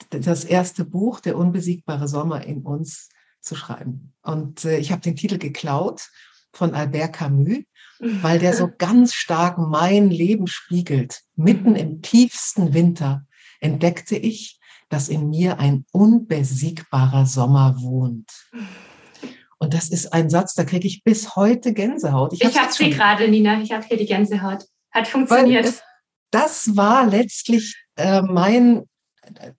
das 0.10 0.46
erste 0.46 0.84
Buch, 0.84 1.20
Der 1.20 1.38
unbesiegbare 1.38 2.08
Sommer 2.08 2.44
in 2.44 2.64
uns, 2.64 3.10
zu 3.42 3.56
schreiben. 3.56 4.14
Und 4.24 4.66
äh, 4.66 4.80
ich 4.80 4.92
habe 4.92 5.02
den 5.02 5.16
Titel 5.16 5.38
geklaut 5.38 6.10
von 6.58 6.74
Albert 6.74 7.14
Camus, 7.14 7.64
weil 8.00 8.40
der 8.40 8.54
so 8.54 8.70
ganz 8.78 9.14
stark 9.14 9.58
mein 9.58 10.10
Leben 10.10 10.48
spiegelt. 10.48 11.22
Mitten 11.36 11.76
im 11.76 12.02
tiefsten 12.02 12.74
Winter 12.74 13.26
entdeckte 13.60 14.16
ich, 14.16 14.60
dass 14.90 15.10
in 15.10 15.30
mir 15.30 15.60
ein 15.60 15.86
unbesiegbarer 15.92 17.26
Sommer 17.26 17.76
wohnt. 17.80 18.30
Und 19.60 19.74
das 19.74 19.90
ist 19.90 20.14
ein 20.14 20.30
Satz, 20.30 20.54
da 20.54 20.64
kriege 20.64 20.88
ich 20.88 21.04
bis 21.04 21.36
heute 21.36 21.74
Gänsehaut. 21.74 22.34
Ich, 22.34 22.44
ich 22.44 22.60
habe 22.60 22.72
sie 22.72 22.92
gerade, 22.92 23.28
Nina. 23.28 23.62
Ich 23.62 23.72
habe 23.72 23.86
hier 23.86 23.98
die 23.98 24.06
Gänsehaut. 24.06 24.66
Hat 24.92 25.08
funktioniert. 25.08 25.84
das 26.32 26.76
war 26.76 27.08
letztlich 27.08 27.76
äh, 27.96 28.22
mein 28.22 28.84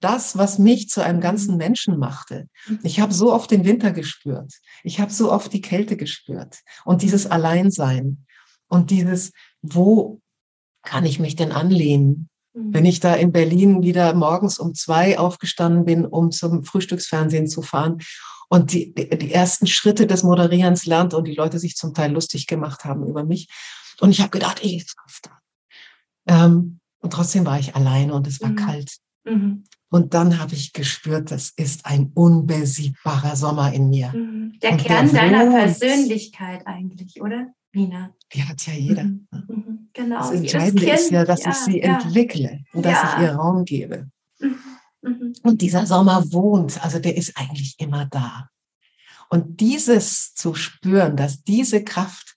das, 0.00 0.36
was 0.36 0.58
mich 0.58 0.88
zu 0.88 1.02
einem 1.02 1.20
ganzen 1.20 1.52
mhm. 1.52 1.58
Menschen 1.58 1.98
machte. 1.98 2.48
Ich 2.82 3.00
habe 3.00 3.12
so 3.12 3.32
oft 3.32 3.50
den 3.50 3.64
Winter 3.64 3.92
gespürt. 3.92 4.52
Ich 4.82 5.00
habe 5.00 5.12
so 5.12 5.32
oft 5.32 5.52
die 5.52 5.60
Kälte 5.60 5.96
gespürt. 5.96 6.60
Und 6.84 7.02
dieses 7.02 7.26
Alleinsein 7.26 8.24
und 8.68 8.90
dieses, 8.90 9.32
wo 9.62 10.20
kann 10.82 11.04
ich 11.04 11.18
mich 11.18 11.36
denn 11.36 11.52
anlehnen? 11.52 12.28
Mhm. 12.54 12.74
Wenn 12.74 12.84
ich 12.84 13.00
da 13.00 13.14
in 13.14 13.32
Berlin 13.32 13.82
wieder 13.82 14.14
morgens 14.14 14.58
um 14.58 14.74
zwei 14.74 15.18
aufgestanden 15.18 15.84
bin, 15.84 16.04
um 16.06 16.30
zum 16.30 16.64
Frühstücksfernsehen 16.64 17.46
zu 17.46 17.62
fahren 17.62 17.98
und 18.48 18.72
die, 18.72 18.94
die 18.94 19.32
ersten 19.32 19.66
Schritte 19.66 20.06
des 20.06 20.22
Moderierens 20.22 20.86
lernt 20.86 21.14
und 21.14 21.26
die 21.26 21.34
Leute 21.34 21.58
sich 21.58 21.76
zum 21.76 21.94
Teil 21.94 22.12
lustig 22.12 22.46
gemacht 22.46 22.84
haben 22.84 23.06
über 23.06 23.24
mich. 23.24 23.48
Und 24.00 24.10
ich 24.10 24.20
habe 24.20 24.30
gedacht, 24.30 24.60
ich 24.62 24.86
schaffe 24.86 25.20
das. 25.22 25.32
Ähm, 26.26 26.80
und 27.00 27.12
trotzdem 27.12 27.46
war 27.46 27.58
ich 27.58 27.74
alleine 27.76 28.14
und 28.14 28.26
es 28.26 28.40
war 28.40 28.50
mhm. 28.50 28.56
kalt. 28.56 28.98
Mhm. 29.24 29.64
Und 29.90 30.14
dann 30.14 30.38
habe 30.38 30.54
ich 30.54 30.72
gespürt, 30.72 31.30
das 31.30 31.50
ist 31.56 31.86
ein 31.86 32.10
unbesiegbarer 32.14 33.36
Sommer 33.36 33.72
in 33.72 33.88
mir. 33.88 34.12
Mhm. 34.12 34.58
Der 34.62 34.72
und 34.72 34.84
Kern 34.84 35.10
der 35.10 35.22
deiner 35.22 35.50
Persönlichkeit 35.50 36.66
eigentlich, 36.66 37.20
oder, 37.22 37.48
Nina? 37.72 38.14
Die 38.32 38.44
hat 38.44 38.66
ja 38.66 38.74
jeder. 38.74 39.04
Mhm. 39.04 39.28
Ne? 39.30 39.44
Mhm. 39.48 39.88
Genau. 39.94 40.18
Das 40.18 40.30
Entscheidende 40.32 40.86
das 40.86 41.00
ist 41.00 41.10
ja, 41.10 41.24
dass 41.24 41.44
ja, 41.44 41.50
ich 41.50 41.56
sie 41.56 41.78
ja. 41.80 41.98
entwickle 41.98 42.60
und 42.72 42.84
ja. 42.84 42.92
dass 42.92 43.14
ich 43.14 43.22
ihr 43.22 43.32
Raum 43.32 43.64
gebe. 43.64 44.10
Mhm. 44.40 44.58
mhm. 45.02 45.32
Und 45.42 45.62
dieser 45.62 45.86
Sommer 45.86 46.22
wohnt, 46.32 46.82
also 46.84 46.98
der 46.98 47.16
ist 47.16 47.36
eigentlich 47.36 47.76
immer 47.78 48.04
da. 48.06 48.48
Und 49.30 49.60
dieses 49.60 50.34
zu 50.34 50.54
spüren, 50.54 51.16
dass 51.16 51.42
diese 51.42 51.84
Kraft 51.84 52.36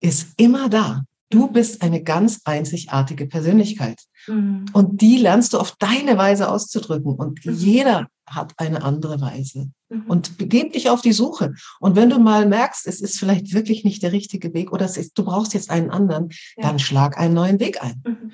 ist 0.00 0.34
immer 0.36 0.68
da. 0.68 1.04
Du 1.32 1.48
bist 1.48 1.80
eine 1.80 2.02
ganz 2.02 2.42
einzigartige 2.44 3.26
Persönlichkeit. 3.26 4.02
Mhm. 4.26 4.66
Und 4.74 5.00
die 5.00 5.16
lernst 5.16 5.54
du 5.54 5.58
auf 5.58 5.74
deine 5.78 6.18
Weise 6.18 6.50
auszudrücken. 6.50 7.14
Und 7.14 7.44
mhm. 7.46 7.54
jeder 7.54 8.08
hat 8.26 8.52
eine 8.58 8.82
andere 8.82 9.18
Weise. 9.22 9.70
Mhm. 9.88 10.02
Und 10.08 10.36
begib 10.36 10.74
dich 10.74 10.90
auf 10.90 11.00
die 11.00 11.14
Suche. 11.14 11.54
Und 11.80 11.96
wenn 11.96 12.10
du 12.10 12.18
mal 12.18 12.46
merkst, 12.46 12.86
es 12.86 13.00
ist 13.00 13.18
vielleicht 13.18 13.54
wirklich 13.54 13.82
nicht 13.82 14.02
der 14.02 14.12
richtige 14.12 14.52
Weg 14.52 14.72
oder 14.72 14.84
ist, 14.84 15.16
du 15.16 15.24
brauchst 15.24 15.54
jetzt 15.54 15.70
einen 15.70 15.90
anderen, 15.90 16.28
ja. 16.56 16.68
dann 16.68 16.78
schlag 16.78 17.16
einen 17.16 17.32
neuen 17.32 17.58
Weg 17.60 17.82
ein. 17.82 18.02
Mhm. 18.06 18.32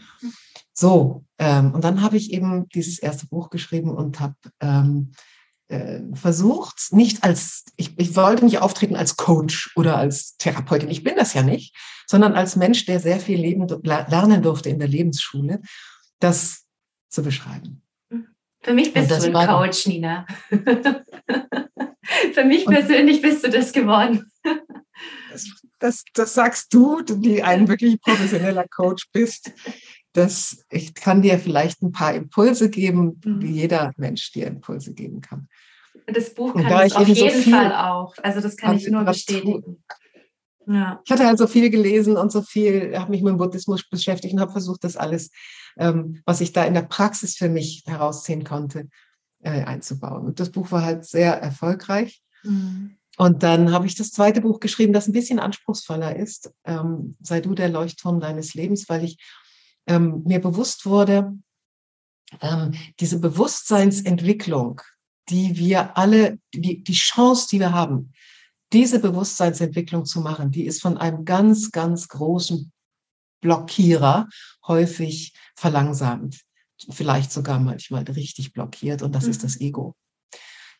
So, 0.72 1.24
ähm, 1.38 1.74
und 1.74 1.84
dann 1.84 2.03
habe 2.03 2.16
ich 2.16 2.32
eben 2.32 2.68
dieses 2.70 2.99
erste 2.99 3.28
Buch 3.28 3.49
geschrieben 3.51 3.90
und 3.90 4.18
habe 4.18 4.34
ähm, 4.61 5.12
äh, 5.68 6.00
versucht, 6.14 6.92
nicht 6.92 7.24
als, 7.24 7.64
ich, 7.76 7.98
ich 7.98 8.16
wollte 8.16 8.44
nicht 8.44 8.60
auftreten 8.60 8.96
als 8.96 9.16
Coach 9.16 9.70
oder 9.76 9.96
als 9.96 10.36
Therapeutin, 10.36 10.90
ich 10.90 11.04
bin 11.04 11.16
das 11.16 11.34
ja 11.34 11.42
nicht, 11.42 11.76
sondern 12.06 12.34
als 12.34 12.56
Mensch, 12.56 12.86
der 12.86 13.00
sehr 13.00 13.20
viel 13.20 13.38
leben, 13.38 13.66
lernen 13.82 14.42
durfte 14.42 14.70
in 14.70 14.78
der 14.78 14.88
Lebensschule, 14.88 15.60
das 16.20 16.64
zu 17.08 17.22
beschreiben. 17.22 17.82
Für 18.62 18.74
mich 18.74 18.92
bist 18.92 19.10
du 19.10 19.14
ein 19.14 19.46
Coach, 19.46 19.86
Nina. 19.86 20.26
Für 22.32 22.44
mich 22.44 22.64
persönlich 22.64 23.20
bist 23.20 23.44
du 23.44 23.50
das 23.50 23.72
geworden. 23.72 24.30
Das, 25.30 25.46
das, 25.78 26.04
das, 26.14 26.34
sagst 26.34 26.72
du, 26.74 27.02
die 27.02 27.42
ein 27.42 27.68
wirklich 27.68 28.00
professioneller 28.00 28.66
Coach 28.68 29.08
bist. 29.12 29.52
Das, 30.12 30.64
ich 30.70 30.94
kann 30.94 31.22
dir 31.22 31.38
vielleicht 31.38 31.82
ein 31.82 31.92
paar 31.92 32.14
Impulse 32.14 32.70
geben, 32.70 33.20
mhm. 33.24 33.42
wie 33.42 33.52
jeder 33.52 33.92
Mensch 33.96 34.32
dir 34.32 34.46
Impulse 34.46 34.94
geben 34.94 35.20
kann. 35.20 35.48
Das 36.12 36.34
Buch 36.34 36.54
kann 36.54 36.86
es 36.86 36.94
auf 36.94 37.06
jeden 37.06 37.42
so 37.42 37.50
Fall 37.50 37.74
auch. 37.74 38.14
Also 38.22 38.40
das 38.40 38.56
kann 38.56 38.76
ich 38.76 38.88
nur 38.88 39.04
bestätigen. 39.04 39.82
Ja. 40.66 41.00
Ich 41.04 41.11
hatte 41.11 41.26
halt 41.26 41.38
so 41.38 41.46
viel 41.46 41.70
gelesen 41.70 42.16
und 42.16 42.30
so 42.30 42.42
viel, 42.42 42.98
habe 42.98 43.11
mich 43.11 43.22
mit 43.22 43.30
dem 43.30 43.38
Buddhismus 43.38 43.88
beschäftigt 43.88 44.34
und 44.34 44.40
habe 44.40 44.52
versucht, 44.52 44.84
das 44.84 44.96
alles, 44.96 45.30
ähm, 45.78 46.20
was 46.26 46.42
ich 46.42 46.52
da 46.52 46.64
in 46.64 46.74
der 46.74 46.82
Praxis 46.82 47.36
für 47.36 47.48
mich 47.48 47.84
herausziehen 47.86 48.44
konnte, 48.44 48.88
äh, 49.42 49.64
einzubauen. 49.64 50.26
Und 50.26 50.40
das 50.40 50.50
Buch 50.50 50.70
war 50.70 50.84
halt 50.84 51.06
sehr 51.06 51.40
erfolgreich. 51.40 52.22
Mhm. 52.42 52.96
Und 53.16 53.42
dann 53.42 53.72
habe 53.72 53.86
ich 53.86 53.96
das 53.96 54.11
zweite 54.11 54.42
Buch 54.42 54.61
geschrieben, 54.61 54.92
das 54.92 55.09
ein 55.09 55.12
bisschen 55.12 55.38
anspruchsvoller 55.38 56.14
ist. 56.16 56.52
Ähm, 56.64 57.16
sei 57.20 57.40
du 57.40 57.54
der 57.54 57.68
Leuchtturm 57.68 58.20
deines 58.20 58.54
Lebens, 58.54 58.88
weil 58.88 59.04
ich 59.04 59.18
ähm, 59.86 60.22
mir 60.24 60.40
bewusst 60.40 60.84
wurde, 60.84 61.32
ähm, 62.42 62.74
diese 63.00 63.18
Bewusstseinsentwicklung, 63.18 64.82
die 65.30 65.56
wir 65.56 65.96
alle, 65.96 66.38
die, 66.54 66.82
die 66.82 66.92
Chance, 66.92 67.48
die 67.50 67.60
wir 67.60 67.72
haben, 67.72 68.12
diese 68.72 68.98
Bewusstseinsentwicklung 69.00 70.04
zu 70.04 70.20
machen, 70.20 70.50
die 70.50 70.66
ist 70.66 70.82
von 70.82 70.98
einem 70.98 71.24
ganz, 71.24 71.70
ganz 71.70 72.08
großen 72.08 72.72
Blockierer 73.40 74.28
häufig 74.66 75.34
verlangsamt, 75.56 76.42
vielleicht 76.90 77.32
sogar 77.32 77.58
manchmal 77.60 78.04
richtig 78.04 78.52
blockiert 78.52 79.02
und 79.02 79.14
das 79.14 79.24
mhm. 79.24 79.30
ist 79.30 79.44
das 79.44 79.60
Ego. 79.60 79.94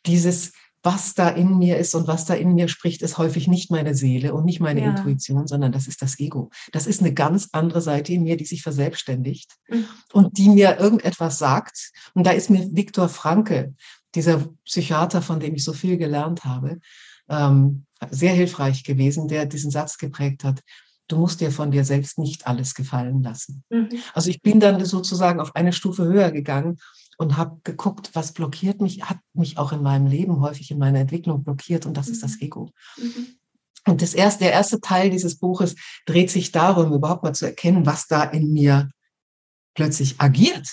Dieses, 0.05 0.53
was 0.83 1.13
da 1.13 1.29
in 1.29 1.57
mir 1.57 1.77
ist 1.77 1.93
und 1.95 2.07
was 2.07 2.25
da 2.25 2.33
in 2.35 2.53
mir 2.53 2.69
spricht, 2.69 3.01
ist 3.01 3.17
häufig 3.17 3.47
nicht 3.47 3.69
meine 3.69 3.95
Seele 3.95 4.33
und 4.33 4.45
nicht 4.45 4.61
meine 4.61 4.81
ja. 4.81 4.89
Intuition, 4.89 5.47
sondern 5.47 5.71
das 5.71 5.87
ist 5.87 6.01
das 6.01 6.19
Ego. 6.19 6.51
Das 6.71 6.87
ist 6.87 7.01
eine 7.01 7.13
ganz 7.13 7.49
andere 7.51 7.81
Seite 7.81 8.13
in 8.13 8.23
mir, 8.23 8.37
die 8.37 8.45
sich 8.45 8.61
verselbstständigt 8.61 9.55
mhm. 9.67 9.85
und 10.13 10.37
die 10.37 10.49
mir 10.49 10.79
irgendetwas 10.79 11.37
sagt. 11.37 11.91
Und 12.13 12.25
da 12.25 12.31
ist 12.31 12.49
mir 12.49 12.69
Viktor 12.71 13.09
Franke, 13.09 13.73
dieser 14.15 14.47
Psychiater, 14.65 15.21
von 15.21 15.39
dem 15.39 15.55
ich 15.55 15.63
so 15.63 15.73
viel 15.73 15.97
gelernt 15.97 16.45
habe, 16.45 16.79
ähm, 17.29 17.85
sehr 18.09 18.33
hilfreich 18.33 18.83
gewesen, 18.83 19.27
der 19.27 19.45
diesen 19.45 19.71
Satz 19.71 19.97
geprägt 19.97 20.43
hat. 20.43 20.61
Du 21.07 21.17
musst 21.17 21.41
dir 21.41 21.51
von 21.51 21.71
dir 21.71 21.83
selbst 21.85 22.19
nicht 22.19 22.47
alles 22.47 22.73
gefallen 22.75 23.23
lassen. 23.23 23.63
Mhm. 23.69 23.89
Also 24.13 24.29
ich 24.29 24.41
bin 24.41 24.59
dann 24.59 24.83
sozusagen 24.85 25.39
auf 25.39 25.55
eine 25.55 25.73
Stufe 25.73 26.05
höher 26.05 26.31
gegangen 26.31 26.77
und 27.17 27.35
habe 27.35 27.59
geguckt, 27.63 28.11
was 28.13 28.31
blockiert 28.31 28.79
mich, 28.79 29.03
hat 29.03 29.17
mich 29.33 29.57
auch 29.57 29.71
in 29.71 29.81
meinem 29.81 30.07
Leben 30.07 30.39
häufig 30.39 30.71
in 30.71 30.79
meiner 30.79 30.99
Entwicklung 30.99 31.43
blockiert 31.43 31.85
und 31.85 31.97
das 31.97 32.07
mhm. 32.07 32.13
ist 32.13 32.23
das 32.23 32.31
mhm. 32.33 32.41
Ego. 32.41 32.69
Mhm. 32.97 33.27
Und 33.87 34.01
das 34.01 34.13
erste, 34.13 34.43
der 34.43 34.53
erste 34.53 34.81
Teil 34.81 35.09
dieses 35.09 35.37
Buches 35.37 35.75
dreht 36.05 36.29
sich 36.29 36.51
darum, 36.51 36.93
überhaupt 36.93 37.23
mal 37.23 37.33
zu 37.33 37.45
erkennen, 37.45 37.85
was 37.85 38.07
da 38.07 38.23
in 38.23 38.53
mir 38.53 38.89
plötzlich 39.73 40.19
agiert 40.19 40.67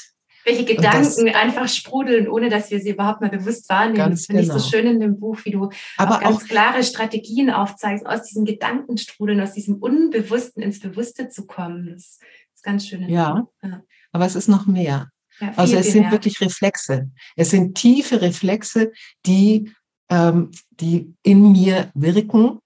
welche 0.47 0.65
Gedanken 0.65 1.29
einfach 1.31 1.69
sprudeln, 1.69 2.29
ohne 2.29 2.49
dass 2.49 2.71
wir 2.71 2.81
sie 2.81 2.91
überhaupt 2.91 3.21
mal 3.21 3.31
bewusst 3.31 3.69
wahrnehmen. 3.69 4.13
Das 4.13 4.27
finde 4.27 4.43
genau. 4.43 4.57
ich 4.57 4.63
so 4.63 4.71
genau. 4.71 4.83
schön 4.83 4.95
in 4.95 5.01
dem 5.01 5.19
Buch, 5.19 5.39
wie 5.45 5.51
du 5.51 5.71
Aber 5.97 6.17
auch 6.17 6.21
ganz 6.21 6.37
auch, 6.37 6.45
klare 6.45 6.85
Strategien 6.85 7.51
aufzeigst, 7.51 8.07
aus 8.07 8.23
diesem 8.23 8.45
Gedankenstrudeln, 8.45 9.41
aus 9.41 9.53
diesem 9.53 9.77
Unbewussten 9.77 10.63
ins 10.63 10.81
Bewusste 10.81 11.29
zu 11.29 11.47
kommen. 11.47 11.91
Das 11.93 12.21
ist 12.55 12.63
ganz 12.63 12.87
schön. 12.87 13.09
Ja, 13.09 13.47
ja, 13.63 13.83
aber 14.13 14.25
es 14.25 14.37
ist 14.37 14.49
noch 14.49 14.67
mehr. 14.67 15.11
Ja, 15.41 15.53
viel, 15.53 15.61
also 15.61 15.77
es 15.77 15.93
sind 15.93 16.03
mehr. 16.03 16.13
wirklich 16.13 16.41
Reflexe. 16.41 17.11
Es 17.35 17.51
sind 17.51 17.75
tiefe 17.75 18.23
Reflexe, 18.23 18.93
die, 19.27 19.73
ähm, 20.09 20.53
die 20.71 21.13
in 21.23 21.51
mir 21.53 21.91
wirken, 21.95 22.61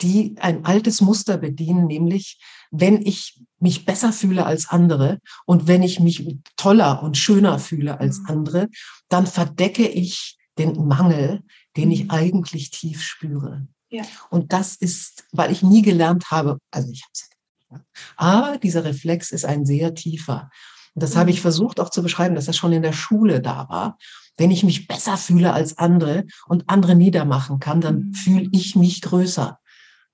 die 0.00 0.34
ein 0.40 0.64
altes 0.64 1.02
Muster 1.02 1.36
bedienen, 1.36 1.86
nämlich 1.86 2.38
wenn 2.70 3.00
ich 3.02 3.40
mich 3.58 3.84
besser 3.84 4.12
fühle 4.12 4.46
als 4.46 4.68
andere 4.68 5.18
und 5.46 5.66
wenn 5.66 5.82
ich 5.82 6.00
mich 6.00 6.38
toller 6.56 7.02
und 7.02 7.16
schöner 7.16 7.58
fühle 7.58 8.00
als 8.00 8.20
mhm. 8.20 8.26
andere, 8.26 8.68
dann 9.08 9.26
verdecke 9.26 9.86
ich 9.86 10.36
den 10.58 10.86
Mangel, 10.86 11.42
den 11.76 11.90
ich 11.90 12.04
mhm. 12.04 12.10
eigentlich 12.10 12.70
tief 12.70 13.02
spüre. 13.02 13.66
Ja. 13.88 14.02
Und 14.30 14.52
das 14.52 14.74
ist, 14.74 15.24
weil 15.32 15.52
ich 15.52 15.62
nie 15.62 15.82
gelernt 15.82 16.30
habe, 16.30 16.58
also 16.70 16.90
ich 16.90 17.02
habe 17.02 17.12
es 17.14 17.30
ja, 17.70 17.80
aber 18.16 18.58
dieser 18.58 18.84
Reflex 18.84 19.32
ist 19.32 19.44
ein 19.44 19.66
sehr 19.66 19.94
tiefer. 19.94 20.50
Und 20.94 21.02
das 21.02 21.14
mhm. 21.14 21.18
habe 21.18 21.30
ich 21.30 21.38
mhm. 21.38 21.42
versucht 21.42 21.80
auch 21.80 21.90
zu 21.90 22.02
beschreiben, 22.02 22.34
dass 22.34 22.46
das 22.46 22.56
schon 22.56 22.72
in 22.72 22.82
der 22.82 22.92
Schule 22.92 23.40
da 23.40 23.68
war. 23.68 23.98
Wenn 24.36 24.50
ich 24.50 24.62
mich 24.62 24.86
besser 24.86 25.16
fühle 25.16 25.52
als 25.52 25.78
andere 25.78 26.26
und 26.46 26.68
andere 26.68 26.94
niedermachen 26.94 27.58
kann, 27.58 27.80
dann 27.80 27.96
mhm. 27.96 28.14
fühle 28.14 28.48
ich 28.52 28.76
mich 28.76 29.00
größer 29.02 29.58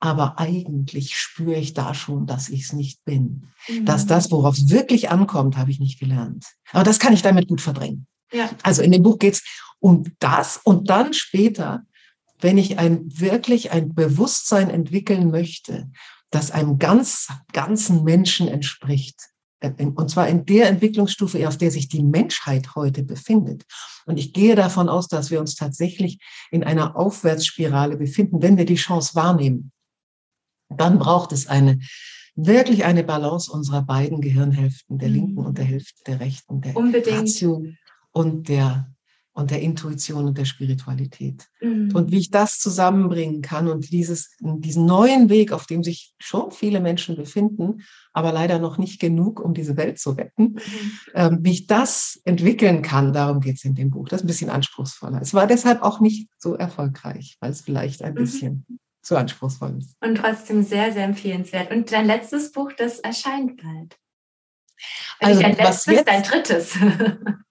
aber 0.02 0.40
eigentlich 0.40 1.14
spüre 1.16 1.54
ich 1.54 1.74
da 1.74 1.94
schon, 1.94 2.26
dass 2.26 2.48
ich 2.48 2.64
es 2.64 2.72
nicht 2.72 3.04
bin. 3.04 3.46
Mhm. 3.68 3.84
Dass 3.84 4.04
das, 4.04 4.32
worauf 4.32 4.56
es 4.56 4.68
wirklich 4.68 5.10
ankommt, 5.10 5.56
habe 5.56 5.70
ich 5.70 5.78
nicht 5.78 6.00
gelernt. 6.00 6.44
Aber 6.72 6.82
das 6.82 6.98
kann 6.98 7.12
ich 7.12 7.22
damit 7.22 7.46
gut 7.46 7.60
verdrängen. 7.60 8.08
Ja. 8.32 8.50
Also 8.64 8.82
in 8.82 8.90
dem 8.90 9.04
Buch 9.04 9.20
geht 9.20 9.34
es 9.34 9.44
um 9.78 10.04
das 10.18 10.56
und 10.64 10.90
dann 10.90 11.12
später, 11.12 11.84
wenn 12.40 12.58
ich 12.58 12.80
ein 12.80 13.04
wirklich 13.06 13.70
ein 13.70 13.94
Bewusstsein 13.94 14.70
entwickeln 14.70 15.30
möchte, 15.30 15.88
das 16.30 16.50
einem 16.50 16.80
ganz 16.80 17.28
ganzen 17.52 18.02
Menschen 18.02 18.48
entspricht. 18.48 19.20
Äh, 19.60 19.70
und 19.84 20.10
zwar 20.10 20.26
in 20.26 20.44
der 20.46 20.68
Entwicklungsstufe, 20.68 21.46
auf 21.46 21.58
der 21.58 21.70
sich 21.70 21.88
die 21.88 22.02
Menschheit 22.02 22.74
heute 22.74 23.04
befindet. 23.04 23.62
Und 24.06 24.16
ich 24.16 24.32
gehe 24.32 24.56
davon 24.56 24.88
aus, 24.88 25.06
dass 25.06 25.30
wir 25.30 25.38
uns 25.38 25.54
tatsächlich 25.54 26.18
in 26.50 26.64
einer 26.64 26.96
Aufwärtsspirale 26.96 27.96
befinden, 27.96 28.42
wenn 28.42 28.56
wir 28.56 28.64
die 28.64 28.74
Chance 28.74 29.14
wahrnehmen 29.14 29.70
dann 30.80 30.98
braucht 30.98 31.32
es 31.32 31.46
eine 31.46 31.78
wirklich 32.34 32.84
eine 32.84 33.04
Balance 33.04 33.52
unserer 33.52 33.82
beiden 33.82 34.20
Gehirnhälften, 34.20 34.98
der 34.98 35.10
linken 35.10 35.44
und 35.44 35.58
der 35.58 35.66
Hälfte 35.66 36.02
der 36.06 36.20
rechten, 36.20 36.62
der 36.62 36.76
Unbedingt. 36.76 37.42
Und 38.12 38.48
der 38.48 38.92
und 39.34 39.50
der 39.50 39.62
Intuition 39.62 40.26
und 40.26 40.36
der 40.36 40.44
Spiritualität. 40.44 41.48
Mhm. 41.60 41.90
Und 41.94 42.10
wie 42.10 42.18
ich 42.18 42.30
das 42.30 42.58
zusammenbringen 42.58 43.40
kann 43.40 43.68
und 43.68 43.90
dieses, 43.90 44.36
diesen 44.40 44.84
neuen 44.84 45.30
Weg, 45.30 45.52
auf 45.52 45.66
dem 45.66 45.82
sich 45.82 46.12
schon 46.18 46.50
viele 46.50 46.80
Menschen 46.80 47.16
befinden, 47.16 47.82
aber 48.12 48.32
leider 48.32 48.58
noch 48.58 48.76
nicht 48.76 49.00
genug, 49.00 49.40
um 49.40 49.54
diese 49.54 49.76
Welt 49.76 49.98
zu 49.98 50.10
retten, 50.10 50.42
mhm. 50.42 50.58
ähm, 51.14 51.38
wie 51.40 51.52
ich 51.52 51.66
das 51.66 52.20
entwickeln 52.24 52.82
kann, 52.82 53.12
darum 53.12 53.40
geht 53.40 53.56
es 53.56 53.64
in 53.64 53.74
dem 53.74 53.90
Buch. 53.90 54.08
Das 54.08 54.20
ist 54.20 54.24
ein 54.24 54.28
bisschen 54.28 54.50
anspruchsvoller. 54.50 55.22
Es 55.22 55.32
war 55.32 55.46
deshalb 55.46 55.82
auch 55.82 56.00
nicht 56.00 56.28
so 56.38 56.54
erfolgreich, 56.54 57.36
weil 57.40 57.52
es 57.52 57.62
vielleicht 57.62 58.02
ein 58.02 58.12
mhm. 58.12 58.18
bisschen 58.18 58.66
zu 59.02 59.16
anspruchsvoll 59.16 59.78
ist. 59.78 59.96
Und 60.00 60.16
trotzdem 60.16 60.62
sehr, 60.62 60.92
sehr 60.92 61.04
empfehlenswert. 61.04 61.70
Und 61.70 61.90
dein 61.92 62.06
letztes 62.06 62.52
Buch, 62.52 62.72
das 62.72 63.00
erscheint 63.00 63.62
bald. 63.62 63.96
Also 65.20 65.42
dein 65.42 65.56
letztes, 65.56 65.94
jetzt, 65.94 66.08
dein 66.08 66.22
drittes. 66.22 66.78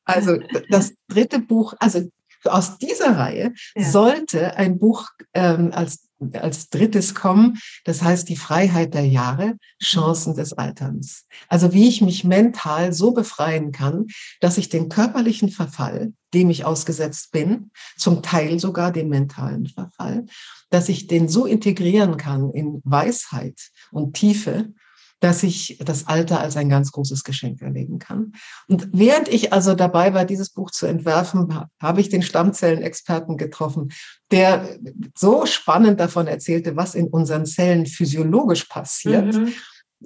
Also 0.04 0.40
das 0.70 0.94
dritte 1.08 1.40
Buch, 1.40 1.74
also 1.80 2.10
aus 2.44 2.78
dieser 2.80 3.18
Reihe 3.18 3.54
ja. 3.76 3.84
sollte 3.84 4.58
ein 4.58 4.78
Buch 4.78 5.08
ähm, 5.34 5.72
als, 5.74 6.10
als 6.34 6.70
drittes 6.70 7.16
kommen, 7.16 7.58
das 7.86 8.02
heißt 8.02 8.30
die 8.30 8.36
Freiheit 8.36 8.94
der 8.94 9.06
Jahre, 9.06 9.56
Chancen 9.82 10.36
des 10.36 10.54
Alterns. 10.54 11.26
Also 11.48 11.74
wie 11.74 11.88
ich 11.88 12.02
mich 12.02 12.24
mental 12.24 12.94
so 12.94 13.12
befreien 13.12 13.72
kann, 13.72 14.08
dass 14.40 14.58
ich 14.58 14.70
den 14.70 14.90
körperlichen 14.90 15.50
Verfall, 15.50 16.14
dem 16.34 16.50
ich 16.50 16.66
ausgesetzt 16.66 17.32
bin, 17.32 17.72
zum 17.98 18.22
Teil 18.22 18.60
sogar 18.60 18.92
den 18.92 19.10
mentalen 19.10 19.68
Verfall, 19.68 20.26
dass 20.70 20.90
ich 20.90 21.08
den 21.08 21.28
so 21.28 21.46
integrieren 21.46 22.18
kann 22.18 22.52
in 22.52 22.82
Weisheit 22.84 23.60
und 23.92 24.16
Tiefe, 24.16 24.74
dass 25.22 25.44
ich 25.44 25.78
das 25.80 26.08
Alter 26.08 26.42
als 26.42 26.58
ein 26.58 26.68
ganz 26.68 26.92
großes 26.92 27.24
Geschenk 27.24 27.62
erleben 27.62 28.00
kann. 28.00 28.34
Und 28.68 28.90
während 28.92 29.30
ich 29.30 29.54
also 29.54 29.76
dabei 29.76 30.14
war, 30.14 30.26
dieses 30.26 30.50
Buch 30.50 30.72
zu 30.72 30.88
entwerfen, 30.88 31.66
habe 31.82 32.02
ich 32.02 32.10
den 32.10 32.24
Stammzellenexperten 32.24 33.38
getroffen, 33.38 33.94
der 34.32 34.78
so 35.16 35.46
spannend 35.46 36.00
davon 36.00 36.28
erzählte, 36.28 36.76
was 36.76 36.96
in 36.96 37.08
unseren 37.08 37.46
Zellen 37.46 37.86
physiologisch 37.86 38.66
passiert. 38.66 39.36
Mhm 39.36 39.54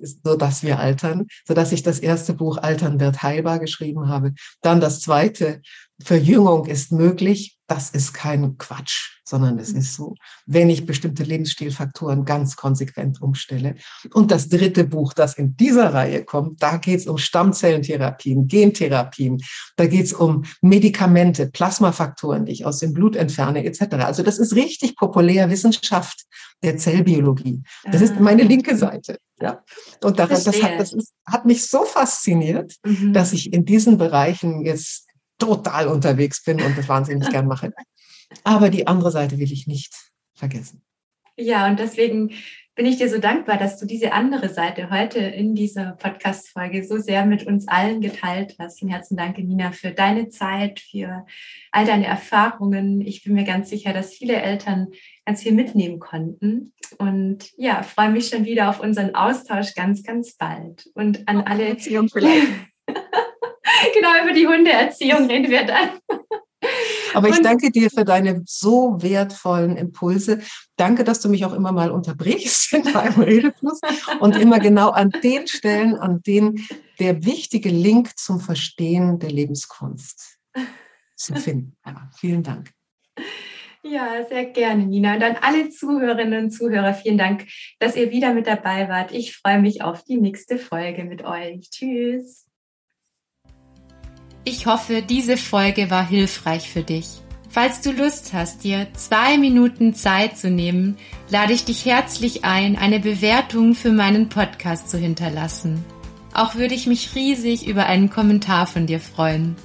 so 0.02 0.36
dass 0.36 0.64
wir 0.64 0.80
altern, 0.80 1.28
so 1.48 1.54
dass 1.54 1.72
ich 1.72 1.84
das 1.84 2.00
erste 2.00 2.34
Buch 2.34 2.58
Altern 2.58 3.00
wird 3.00 3.24
heilbar 3.24 3.60
geschrieben 3.60 4.10
habe. 4.10 4.34
Dann 4.62 4.82
das 4.82 5.00
zweite 5.00 5.62
Verjüngung 6.02 6.66
ist 6.66 6.92
möglich, 6.92 7.58
das 7.68 7.90
ist 7.90 8.14
kein 8.14 8.58
Quatsch, 8.58 9.22
sondern 9.24 9.58
es 9.58 9.72
ist 9.72 9.96
so, 9.96 10.14
wenn 10.46 10.70
ich 10.70 10.86
bestimmte 10.86 11.24
Lebensstilfaktoren 11.24 12.26
ganz 12.26 12.58
konsequent 12.58 13.22
umstelle. 13.22 13.76
Und 14.14 14.30
das 14.30 14.50
dritte 14.50 14.84
Buch, 14.84 15.14
das 15.14 15.36
in 15.36 15.56
dieser 15.56 15.94
Reihe 15.94 16.24
kommt, 16.24 16.62
da 16.62 16.78
geht 16.78 17.00
es 17.00 17.08
um 17.08 17.18
Stammzellentherapien, 17.18 18.48
Gentherapien, 18.48 19.42
da 19.78 19.88
geht 19.88 20.06
es 20.06 20.14
um 20.14 20.44
Medikamente, 20.62 21.48
Plasmafaktoren, 21.48 22.46
die 22.46 22.52
ich 22.52 22.66
aus 22.66 22.80
dem 22.80 22.94
Blut 22.94 23.16
entferne, 23.16 23.66
etc. 23.66 23.96
Also 24.06 24.22
das 24.22 24.38
ist 24.38 24.56
richtig 24.56 24.96
populär 24.96 25.50
Wissenschaft 25.50 26.26
der 26.62 26.78
Zellbiologie. 26.78 27.64
Das 27.90 28.02
ist 28.02 28.20
meine 28.20 28.44
ah. 28.44 28.48
linke 28.48 28.78
Seite. 28.78 29.18
Ja. 29.42 29.64
Und 30.04 30.20
daran, 30.20 30.42
das, 30.44 30.62
hat, 30.62 30.80
das 30.80 30.94
ist, 30.94 31.14
hat 31.26 31.46
mich 31.46 31.68
so 31.68 31.84
fasziniert, 31.84 32.76
mhm. 32.86 33.12
dass 33.12 33.34
ich 33.34 33.52
in 33.52 33.66
diesen 33.66 33.98
Bereichen 33.98 34.66
jetzt 34.66 35.05
total 35.38 35.88
unterwegs 35.88 36.44
bin 36.44 36.62
und 36.62 36.78
das 36.78 36.88
wahnsinnig 36.88 37.30
gern 37.30 37.48
mache. 37.48 37.74
Aber 38.44 38.70
die 38.70 38.88
andere 38.88 39.12
Seite 39.12 39.38
will 39.38 39.52
ich 39.52 39.68
nicht 39.68 39.94
vergessen. 40.34 40.82
Ja, 41.38 41.68
und 41.68 41.80
deswegen 41.80 42.32
bin 42.76 42.86
ich 42.86 42.98
dir 42.98 43.10
so 43.10 43.20
dankbar, 43.20 43.58
dass 43.58 43.80
du 43.80 43.86
diese 43.86 44.12
andere 44.12 44.50
Seite 44.50 44.90
heute 44.90 45.20
in 45.20 45.56
dieser 45.56 45.94
Podcast-Folge 45.94 46.84
so 46.84 46.98
sehr 46.98 47.26
mit 47.26 47.48
uns 47.48 47.68
allen 47.70 48.02
geteilt 48.02 48.56
hast. 48.60 48.80
Vielen 48.80 48.92
herzlichen 48.92 49.18
Dank, 49.18 49.38
Nina, 49.38 49.72
für 49.72 49.92
deine 49.92 50.28
Zeit, 50.28 50.82
für 50.82 51.26
all 51.72 51.86
deine 51.86 52.06
Erfahrungen. 52.06 53.00
Ich 53.00 53.24
bin 53.24 53.34
mir 53.34 53.46
ganz 53.46 53.70
sicher, 53.70 53.94
dass 53.94 54.14
viele 54.14 54.36
Eltern 54.36 54.88
ganz 55.26 55.42
viel 55.42 55.54
mitnehmen 55.54 56.00
konnten. 56.00 56.74
Und 56.98 57.50
ja, 57.58 57.82
freue 57.82 58.12
mich 58.12 58.28
schon 58.28 58.44
wieder 58.44 58.70
auf 58.70 58.82
unseren 58.82 59.16
Austausch 59.16 59.74
ganz, 59.74 60.04
ganz 60.04 60.36
bald. 60.36 60.90
Und 60.96 61.28
an 61.30 61.42
alle. 61.42 61.76
Beziehung 61.76 62.10
vielleicht. 62.10 62.48
genau, 63.94 64.24
über 64.24 64.34
die 64.34 64.48
Hundeerziehung 64.48 65.28
reden 65.28 65.50
wir 65.50 65.66
dann. 65.66 65.90
Aber 67.14 67.30
ich 67.30 67.42
danke 67.42 67.72
dir 67.72 67.90
für 67.90 68.06
deine 68.06 68.44
so 68.46 69.02
wertvollen 69.02 69.78
Impulse. 69.78 70.40
Danke, 70.76 71.04
dass 71.04 71.22
du 71.22 71.30
mich 71.30 71.46
auch 71.46 71.54
immer 71.54 71.72
mal 71.72 71.92
unterbrichst 71.92 72.74
in 72.74 72.88
Redefluss 72.88 73.80
und 74.20 74.36
immer 74.36 74.60
genau 74.60 74.90
an 74.90 75.12
den 75.24 75.48
Stellen, 75.48 75.96
an 75.96 76.22
denen 76.24 76.66
der 77.00 77.24
wichtige 77.26 77.70
Link 77.70 78.18
zum 78.18 78.40
Verstehen 78.40 79.20
der 79.20 79.32
Lebenskunst 79.32 80.38
zu 81.16 81.36
finden. 81.36 81.78
Ja, 81.86 82.10
vielen 82.18 82.44
Dank. 82.44 82.72
Ja, 83.84 84.26
sehr 84.28 84.46
gerne, 84.46 84.88
Nina. 84.88 85.14
Und 85.14 85.24
an 85.24 85.38
alle 85.42 85.70
Zuhörerinnen 85.70 86.46
und 86.46 86.52
Zuhörer, 86.52 86.96
vielen 86.96 87.20
Dank, 87.20 87.46
dass 87.78 87.96
ihr 87.96 88.10
wieder 88.10 88.34
mit 88.34 88.48
dabei 88.48 88.90
wart. 88.90 89.12
Ich 89.12 89.38
freue 89.38 89.62
mich 89.62 89.84
auf 89.84 90.04
die 90.04 90.18
nächste 90.18 90.58
Folge 90.58 91.04
mit 91.04 91.24
euch. 91.24 91.70
Tschüss. 91.70 92.45
Ich 94.48 94.68
hoffe, 94.68 95.02
diese 95.02 95.38
Folge 95.38 95.90
war 95.90 96.08
hilfreich 96.08 96.70
für 96.70 96.84
dich. 96.84 97.08
Falls 97.50 97.82
du 97.82 97.92
Lust 97.92 98.32
hast, 98.34 98.64
dir 98.64 98.86
zwei 98.94 99.40
Minuten 99.40 99.96
Zeit 99.96 100.38
zu 100.38 100.52
nehmen, 100.52 100.98
lade 101.30 101.54
ich 101.54 101.66
dich 101.66 101.84
herzlich 101.86 102.46
ein, 102.46 102.78
eine 102.78 103.00
Bewertung 103.00 103.74
für 103.74 103.92
meinen 103.92 104.30
Podcast 104.30 104.88
zu 104.88 105.00
hinterlassen. 105.00 105.84
Auch 106.36 106.54
würde 106.54 106.76
ich 106.76 106.86
mich 106.86 107.16
riesig 107.16 107.66
über 107.66 107.88
einen 107.88 108.12
Kommentar 108.12 108.68
von 108.68 108.86
dir 108.86 109.00
freuen. 109.00 109.56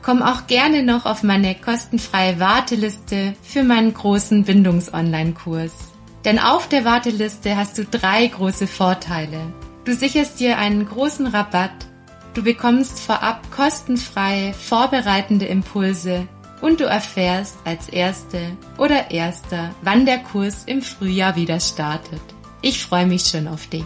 Komm 0.00 0.22
auch 0.22 0.46
gerne 0.46 0.82
noch 0.82 1.04
auf 1.04 1.22
meine 1.22 1.54
kostenfreie 1.54 2.40
Warteliste 2.40 3.34
für 3.42 3.62
meinen 3.62 3.92
großen 3.92 4.44
Bindungs-Online-Kurs. 4.44 5.72
Denn 6.24 6.38
auf 6.38 6.66
der 6.66 6.86
Warteliste 6.86 7.56
hast 7.58 7.76
du 7.76 7.84
drei 7.84 8.26
große 8.26 8.66
Vorteile. 8.66 9.52
Du 9.84 9.94
sicherst 9.94 10.40
dir 10.40 10.56
einen 10.56 10.86
großen 10.86 11.26
Rabatt 11.26 11.89
Du 12.40 12.44
bekommst 12.44 13.00
vorab 13.00 13.50
kostenfreie, 13.50 14.54
vorbereitende 14.54 15.44
Impulse 15.44 16.26
und 16.62 16.80
du 16.80 16.84
erfährst 16.84 17.58
als 17.66 17.90
Erste 17.90 18.56
oder 18.78 19.10
Erster, 19.10 19.74
wann 19.82 20.06
der 20.06 20.20
Kurs 20.20 20.64
im 20.64 20.80
Frühjahr 20.80 21.36
wieder 21.36 21.60
startet. 21.60 22.22
Ich 22.62 22.82
freue 22.82 23.04
mich 23.04 23.24
schon 23.24 23.46
auf 23.46 23.66
dich. 23.66 23.84